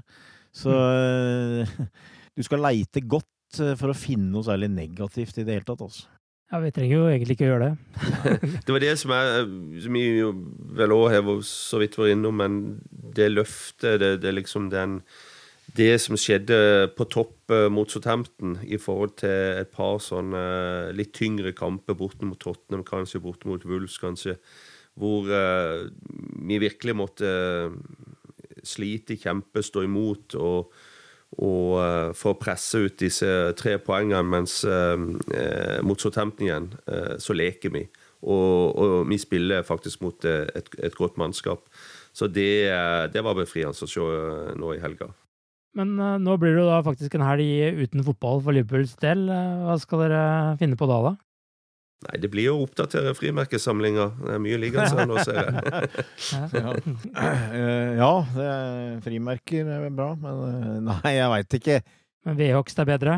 Så 0.55 0.71
eh, 0.71 1.75
du 2.35 2.45
skal 2.47 2.63
leite 2.63 3.03
godt 3.03 3.59
eh, 3.59 3.75
for 3.79 3.91
å 3.91 3.97
finne 3.97 4.31
noe 4.31 4.47
særlig 4.47 4.71
negativt 4.71 5.37
i 5.37 5.45
det 5.45 5.59
hele 5.59 5.67
tatt. 5.67 5.83
Altså. 5.89 6.07
Ja, 6.49 6.59
Vi 6.63 6.71
trenger 6.73 6.95
jo 6.95 7.07
egentlig 7.09 7.35
ikke 7.37 7.45
gjøre 7.45 7.65
det. 7.67 7.73
det 8.65 8.73
var 8.73 8.81
det 8.81 8.93
som, 8.97 9.11
er, 9.13 9.43
som 9.83 9.97
vi 9.97 10.05
jo 10.17 10.31
vel 10.79 10.95
òg 10.95 11.11
har 11.13 11.27
så 11.45 11.81
vidt 11.81 11.97
vært 11.99 12.15
innom, 12.15 12.39
men 12.41 12.55
det 12.89 13.29
løftet, 13.29 13.99
det, 14.01 14.15
det 14.23 14.33
liksom 14.33 14.71
den 14.73 15.03
det 15.77 15.99
som 16.01 16.17
skjedde 16.17 16.89
på 16.97 17.05
topp 17.13 17.53
eh, 17.53 17.67
mot 17.69 17.89
Southampton 17.91 18.57
i 18.65 18.79
forhold 18.81 19.17
til 19.21 19.59
et 19.61 19.69
par 19.73 19.99
sånne 20.01 20.39
eh, 20.41 20.91
litt 20.97 21.13
tyngre 21.17 21.53
kamper 21.53 21.97
borte 21.97 22.25
mot 22.25 22.39
Tottenham, 22.41 22.85
kanskje 22.87 23.21
borte 23.21 23.49
mot 23.49 23.65
Wolves, 23.69 23.99
kanskje, 24.01 24.39
hvor 24.99 25.29
uh, 25.29 25.85
vi 26.49 26.57
virkelig 26.59 26.95
måtte 26.97 27.29
slite, 28.67 29.15
kjempe, 29.21 29.61
stå 29.63 29.85
imot 29.85 30.35
og, 30.35 30.73
og 31.37 31.77
uh, 31.77 32.09
få 32.17 32.33
presse 32.41 32.81
ut 32.81 32.97
disse 32.99 33.29
tre 33.59 33.77
poengene, 33.83 34.25
mens 34.25 34.63
eh, 34.65 35.79
mot 35.85 36.01
Southampton 36.01 36.47
igjen 36.47 36.69
så 37.21 37.35
leker 37.37 37.73
vi. 37.75 37.85
Og, 38.19 38.75
og, 38.75 38.95
vi 39.07 39.19
spiller 39.21 39.63
faktisk 39.63 40.01
mot 40.03 40.25
et, 40.25 40.73
et 40.83 40.97
godt 40.97 41.19
mannskap. 41.21 41.69
Så 42.11 42.27
det, 42.27 42.67
det 43.13 43.23
var 43.23 43.37
befriende 43.37 43.77
å 43.77 43.87
se 43.87 44.09
nå 44.59 44.73
i 44.73 44.81
helga. 44.81 45.11
Men 45.77 45.93
nå 45.95 46.35
blir 46.41 46.57
det 46.57 46.65
jo 46.65 46.67
da 46.67 46.81
faktisk 46.83 47.15
en 47.15 47.23
helg 47.23 47.77
uten 47.79 48.03
fotball 48.03 48.41
for 48.43 48.57
Liverpools 48.57 48.97
del. 48.99 49.29
Hva 49.29 49.77
skal 49.79 50.03
dere 50.07 50.23
finne 50.59 50.75
på 50.75 50.89
da, 50.89 50.99
da? 51.11 51.13
Nei, 51.99 52.15
det 52.23 52.29
blir 52.31 52.53
å 52.53 52.61
oppdatere 52.63 53.11
frimerkesamlinga. 53.11 54.05
Det 54.21 54.35
er 54.37 54.39
mye 54.39 54.59
liggende 54.61 54.87
her 54.95 55.07
nå, 55.09 55.17
ser 55.19 55.39
jeg. 55.41 55.95
ja, 57.99 58.13
uh, 58.15 58.39
er, 58.39 58.93
frimerker 59.03 59.71
er 59.75 59.89
bra, 59.91 60.13
men 60.21 60.85
nei, 60.87 61.11
jeg 61.17 61.33
veit 61.33 61.57
ikke. 61.59 61.75
Men 62.27 62.37
vedhogst 62.39 62.79
er 62.79 62.87
bedre? 62.87 63.17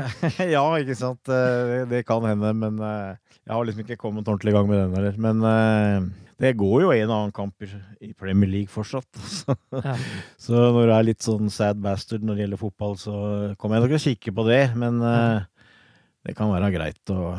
ja, 0.54 0.62
ikke 0.78 0.94
sant. 0.98 1.24
Det, 1.26 1.88
det, 1.90 2.04
kan 2.06 2.22
hende, 2.26 2.52
men 2.54 2.78
jeg 2.78 3.50
har 3.50 3.66
liksom 3.66 3.82
ikke 3.82 3.98
kommet 3.98 4.30
ordentlig 4.30 4.54
i 4.54 4.56
gang 4.58 4.70
med 4.70 4.78
den 4.78 4.94
heller. 4.98 5.18
Men 5.26 6.10
det 6.40 6.54
går 6.58 6.76
jo 6.84 6.94
en 6.94 7.10
og 7.10 7.16
annen 7.16 7.34
kamp 7.34 7.66
i 7.66 8.12
Premier 8.14 8.50
League 8.50 8.70
fortsatt. 8.70 9.10
Så, 9.18 9.58
ja. 9.74 9.96
så 10.46 10.64
når 10.70 10.86
du 10.86 10.94
er 10.94 11.08
litt 11.10 11.26
sånn 11.26 11.50
sad 11.50 11.82
bastard 11.82 12.22
når 12.26 12.38
det 12.38 12.46
gjelder 12.46 12.62
fotball, 12.62 12.96
så 13.00 13.16
kommer 13.58 13.78
jeg 13.78 13.86
nok 13.86 13.94
til 13.96 14.00
å 14.00 14.06
kikke 14.06 14.36
på 14.38 14.46
det. 14.50 14.62
Men 14.78 15.02
det 15.02 16.38
kan 16.38 16.54
være 16.54 16.72
greit 16.78 17.14
å 17.14 17.34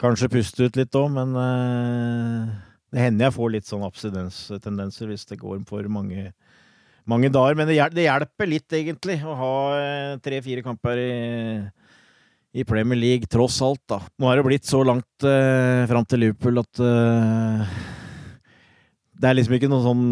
kanskje 0.00 0.30
puste 0.32 0.68
ut 0.68 0.78
litt 0.78 0.98
òg. 0.98 1.10
Men 1.14 1.34
uh, 1.36 2.52
det 2.94 3.06
hender 3.06 3.28
jeg 3.28 3.36
får 3.38 3.54
litt 3.56 3.68
sånn 3.68 3.86
abstinenstendenser 3.86 5.10
hvis 5.10 5.26
det 5.28 5.40
går 5.42 5.60
for 5.68 5.88
mange, 5.92 6.30
mange 7.08 7.32
dager. 7.34 7.58
Men 7.58 7.70
det, 7.70 8.06
hjelper 8.06 8.50
litt, 8.50 8.68
egentlig, 8.72 9.20
å 9.26 9.36
ha 9.42 9.56
uh, 9.74 10.16
tre-fire 10.24 10.64
kamper 10.66 11.04
i 11.04 11.12
i 12.52 12.64
Premier 12.64 12.98
League, 12.98 13.28
tross 13.30 13.60
alt, 13.62 13.82
da. 13.90 14.00
Nå 14.18 14.30
er 14.30 14.40
det 14.40 14.46
blitt 14.46 14.68
så 14.68 14.80
langt 14.86 15.26
eh, 15.26 15.84
fram 15.90 16.06
til 16.08 16.24
Liverpool 16.24 16.62
at 16.62 16.80
eh, 16.82 17.78
det 19.18 19.28
er 19.28 19.36
liksom 19.36 19.58
ikke 19.58 19.70
noe 19.70 19.84
sånn 19.84 20.06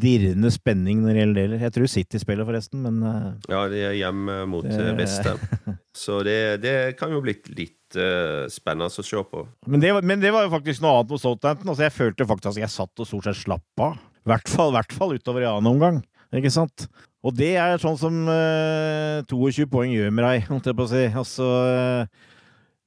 dirrende 0.00 0.50
spenning 0.52 1.02
når 1.02 1.10
det 1.10 1.20
gjelder 1.20 1.40
deler. 1.40 1.62
Jeg 1.66 1.74
tror 1.76 1.90
City 1.90 2.20
spiller, 2.22 2.46
forresten, 2.48 2.82
men 2.84 3.00
uh, 3.04 3.30
Ja, 3.50 3.64
de 3.70 3.82
er 3.90 3.96
hjemme 3.98 4.42
mot 4.50 4.66
det... 4.66 4.92
beste. 4.98 5.36
Så 5.94 6.22
det, 6.26 6.38
det, 6.64 6.74
kan 6.98 7.12
jo 7.14 7.22
blitt 7.22 7.46
litt 7.54 7.98
uh, 7.98 8.50
spennende 8.50 8.90
å 8.90 9.06
se 9.06 9.22
på. 9.30 9.44
Men 9.70 9.82
det, 9.82 9.92
var, 9.94 10.06
men 10.06 10.22
det, 10.22 10.32
var 10.34 10.46
jo 10.46 10.52
faktisk 10.54 10.82
noe 10.82 10.98
annet 10.98 11.12
på 11.12 11.20
Southampton. 11.22 11.70
Altså, 11.70 11.86
jeg 11.86 11.94
følte 11.94 12.28
faktisk 12.28 12.50
at 12.54 12.62
jeg 12.64 12.74
satt 12.74 13.04
og 13.04 13.08
stort 13.08 13.28
sett 13.28 13.42
slapp 13.44 13.84
av. 13.84 13.98
I 14.24 14.32
hvert 14.32 14.50
fall, 14.50 14.74
hvert 14.74 14.94
fall 14.96 15.14
utover 15.14 15.44
i 15.44 15.50
annen 15.50 15.70
omgang. 15.70 16.00
Ikke 16.34 16.50
sant? 16.50 16.88
Og 17.24 17.32
det 17.36 17.54
er 17.60 17.78
sånn 17.80 17.96
som 18.00 18.16
uh, 18.28 19.22
eh, 19.22 19.30
22 19.30 19.68
poeng 19.70 19.92
gjør 19.94 20.10
med 20.12 20.26
deg, 20.26 20.48
holdt 20.50 20.66
jeg 20.68 20.76
på 20.76 20.84
å 20.88 20.90
si. 20.90 21.04
Altså, 21.22 21.46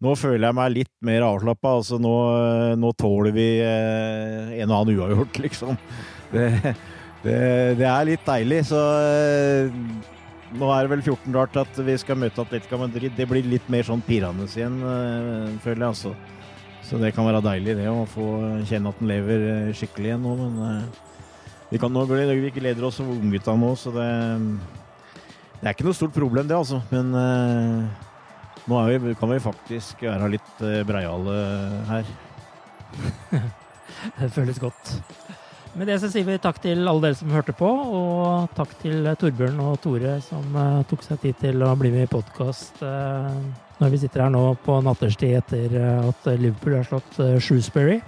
nå 0.04 0.14
føler 0.20 0.50
jeg 0.50 0.58
meg 0.60 0.76
litt 0.76 0.94
mer 1.08 1.26
avslappa. 1.30 1.78
Altså, 1.80 2.02
nå, 2.02 2.14
nå, 2.78 2.92
tåler 3.00 3.34
vi 3.34 3.48
en 3.64 4.68
og 4.68 4.78
annen 4.82 5.00
uavgjort, 5.00 5.40
liksom. 5.48 5.80
Det, 6.34 6.52
det, 7.24 7.38
det, 7.80 7.88
er 7.88 8.08
litt 8.08 8.26
deilig, 8.28 8.62
så 8.70 8.80
nå 10.58 10.70
er 10.72 10.86
det 10.86 10.92
vel 10.94 11.04
14 11.04 11.36
rart 11.36 11.60
at 11.60 11.80
vi 11.84 11.98
skal 12.00 12.20
møte 12.20 12.44
Atletica 12.44 12.80
Madrid. 12.80 13.16
Det 13.18 13.28
blir 13.30 13.48
litt 13.48 13.68
mer 13.74 13.88
sånn 13.88 14.04
pirrende 14.06 14.48
igjen, 14.48 14.80
føler 15.64 15.88
jeg, 15.88 15.90
altså. 15.90 16.14
Så 16.88 17.00
det 17.02 17.12
kan 17.16 17.28
være 17.28 17.44
deilig, 17.44 17.76
det, 17.82 17.90
å 17.92 18.06
få 18.08 18.28
kjenne 18.70 18.94
at 18.94 19.02
den 19.02 19.10
lever 19.12 19.74
skikkelig 19.76 20.14
igjen 20.14 20.24
nå, 20.24 20.36
men 20.40 20.86
vi 21.68 21.80
kan 21.82 21.92
nå 21.92 22.06
vi 22.08 22.48
ikke 22.48 22.64
leder 22.64 22.88
oss 22.88 23.02
som 23.02 23.10
unggutta 23.12 23.58
nå, 23.60 23.74
så 23.76 23.92
det, 23.92 24.08
det 25.60 25.66
er 25.66 25.76
ikke 25.76 25.90
noe 25.90 25.98
stort 25.98 26.16
problem, 26.16 26.48
det, 26.48 26.56
altså. 26.56 26.80
Men 26.94 27.12
nå 28.68 28.86
vi, 28.88 29.16
kan 29.20 29.34
vi 29.34 29.44
faktisk 29.44 30.08
være 30.08 30.32
litt 30.38 30.66
breiale 30.88 31.36
her. 31.92 32.16
det 34.22 34.32
føles 34.32 34.64
godt. 34.64 34.96
Med 35.78 35.86
det 35.86 36.00
så 36.02 36.08
sier 36.10 36.26
vi 36.26 36.40
takk 36.42 36.58
til 36.64 36.88
alle 36.90 37.04
dere 37.04 37.18
som 37.20 37.30
hørte 37.30 37.54
på, 37.54 37.68
og 37.70 38.48
takk 38.58 38.72
til 38.82 39.06
Torbjørn 39.22 39.60
og 39.62 39.76
Tore 39.84 40.16
som 40.26 40.56
uh, 40.58 40.82
tok 40.90 41.06
seg 41.06 41.22
tid 41.22 41.38
til 41.44 41.62
å 41.62 41.76
bli 41.78 41.92
med 41.94 42.08
i 42.08 42.10
podkast 42.10 42.82
uh, 42.82 43.30
når 43.78 43.94
vi 43.94 44.00
sitter 44.02 44.24
her 44.26 44.34
nå 44.34 44.42
på 44.66 44.80
natterstid 44.82 45.36
etter 45.38 45.78
at 45.78 46.26
Liverpool 46.34 46.80
har 46.80 46.88
slått 46.88 47.20
Shrewsbury. 47.38 48.00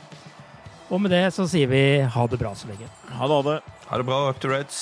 Og 0.90 0.98
med 1.04 1.14
det 1.14 1.28
så 1.36 1.46
sier 1.46 1.70
vi 1.70 1.84
ha 2.02 2.26
det 2.26 2.42
bra 2.42 2.56
så 2.58 2.72
lenge. 2.72 2.90
Ha 3.14 3.30
det, 3.30 3.38
ha 3.38 3.42
det. 3.52 3.78
Ha 3.92 4.02
det 4.02 4.10
bra, 4.10 4.24
up 4.34 4.42
to 4.42 4.50
Reds. 4.50 4.82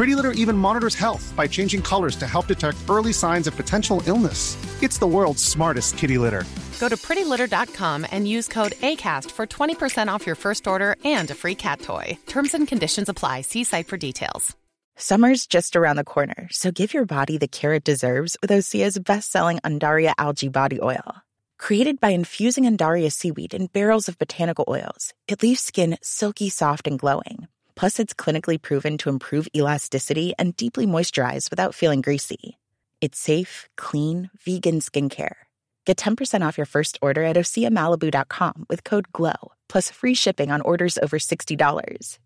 Pretty 0.00 0.14
Litter 0.14 0.32
even 0.32 0.56
monitors 0.56 0.94
health 0.94 1.30
by 1.36 1.46
changing 1.46 1.82
colors 1.82 2.16
to 2.16 2.26
help 2.26 2.46
detect 2.46 2.78
early 2.88 3.12
signs 3.12 3.46
of 3.46 3.54
potential 3.54 4.02
illness. 4.06 4.56
It's 4.82 4.96
the 4.96 5.06
world's 5.06 5.44
smartest 5.44 5.98
kitty 5.98 6.16
litter. 6.16 6.44
Go 6.80 6.88
to 6.88 6.96
prettylitter.com 6.96 8.06
and 8.10 8.26
use 8.26 8.48
code 8.48 8.72
ACAST 8.80 9.30
for 9.30 9.46
20% 9.46 10.08
off 10.08 10.24
your 10.24 10.36
first 10.36 10.66
order 10.66 10.96
and 11.04 11.30
a 11.30 11.34
free 11.34 11.54
cat 11.54 11.82
toy. 11.82 12.16
Terms 12.26 12.54
and 12.54 12.66
conditions 12.66 13.10
apply. 13.10 13.42
See 13.42 13.62
site 13.62 13.88
for 13.88 13.98
details. 13.98 14.56
Summer's 14.96 15.46
just 15.46 15.76
around 15.76 15.96
the 15.96 16.12
corner, 16.14 16.48
so 16.50 16.70
give 16.70 16.94
your 16.94 17.04
body 17.04 17.36
the 17.36 17.46
care 17.46 17.74
it 17.74 17.84
deserves 17.84 18.38
with 18.40 18.50
Osea's 18.52 18.98
best-selling 18.98 19.58
Undaria 19.58 20.14
algae 20.16 20.48
body 20.48 20.78
oil. 20.80 21.16
Created 21.58 22.00
by 22.00 22.08
infusing 22.08 22.64
Undaria 22.64 23.12
seaweed 23.12 23.52
in 23.52 23.66
barrels 23.66 24.08
of 24.08 24.16
botanical 24.18 24.64
oils, 24.66 25.12
it 25.28 25.42
leaves 25.42 25.60
skin 25.60 25.98
silky 26.00 26.48
soft 26.48 26.86
and 26.86 26.98
glowing 26.98 27.48
Plus, 27.80 27.98
it's 27.98 28.12
clinically 28.12 28.60
proven 28.60 28.98
to 28.98 29.08
improve 29.08 29.48
elasticity 29.56 30.34
and 30.38 30.54
deeply 30.54 30.86
moisturize 30.86 31.50
without 31.50 31.74
feeling 31.74 32.02
greasy. 32.02 32.58
It's 33.00 33.18
safe, 33.18 33.70
clean, 33.78 34.28
vegan 34.44 34.80
skincare. 34.80 35.36
Get 35.86 35.96
10% 35.96 36.46
off 36.46 36.58
your 36.58 36.66
first 36.66 36.98
order 37.00 37.22
at 37.22 37.36
OseaMalibu.com 37.36 38.66
with 38.68 38.84
code 38.84 39.10
GLOW, 39.14 39.52
plus 39.70 39.90
free 39.90 40.12
shipping 40.12 40.50
on 40.50 40.60
orders 40.60 40.98
over 40.98 41.18
$60. 41.18 42.18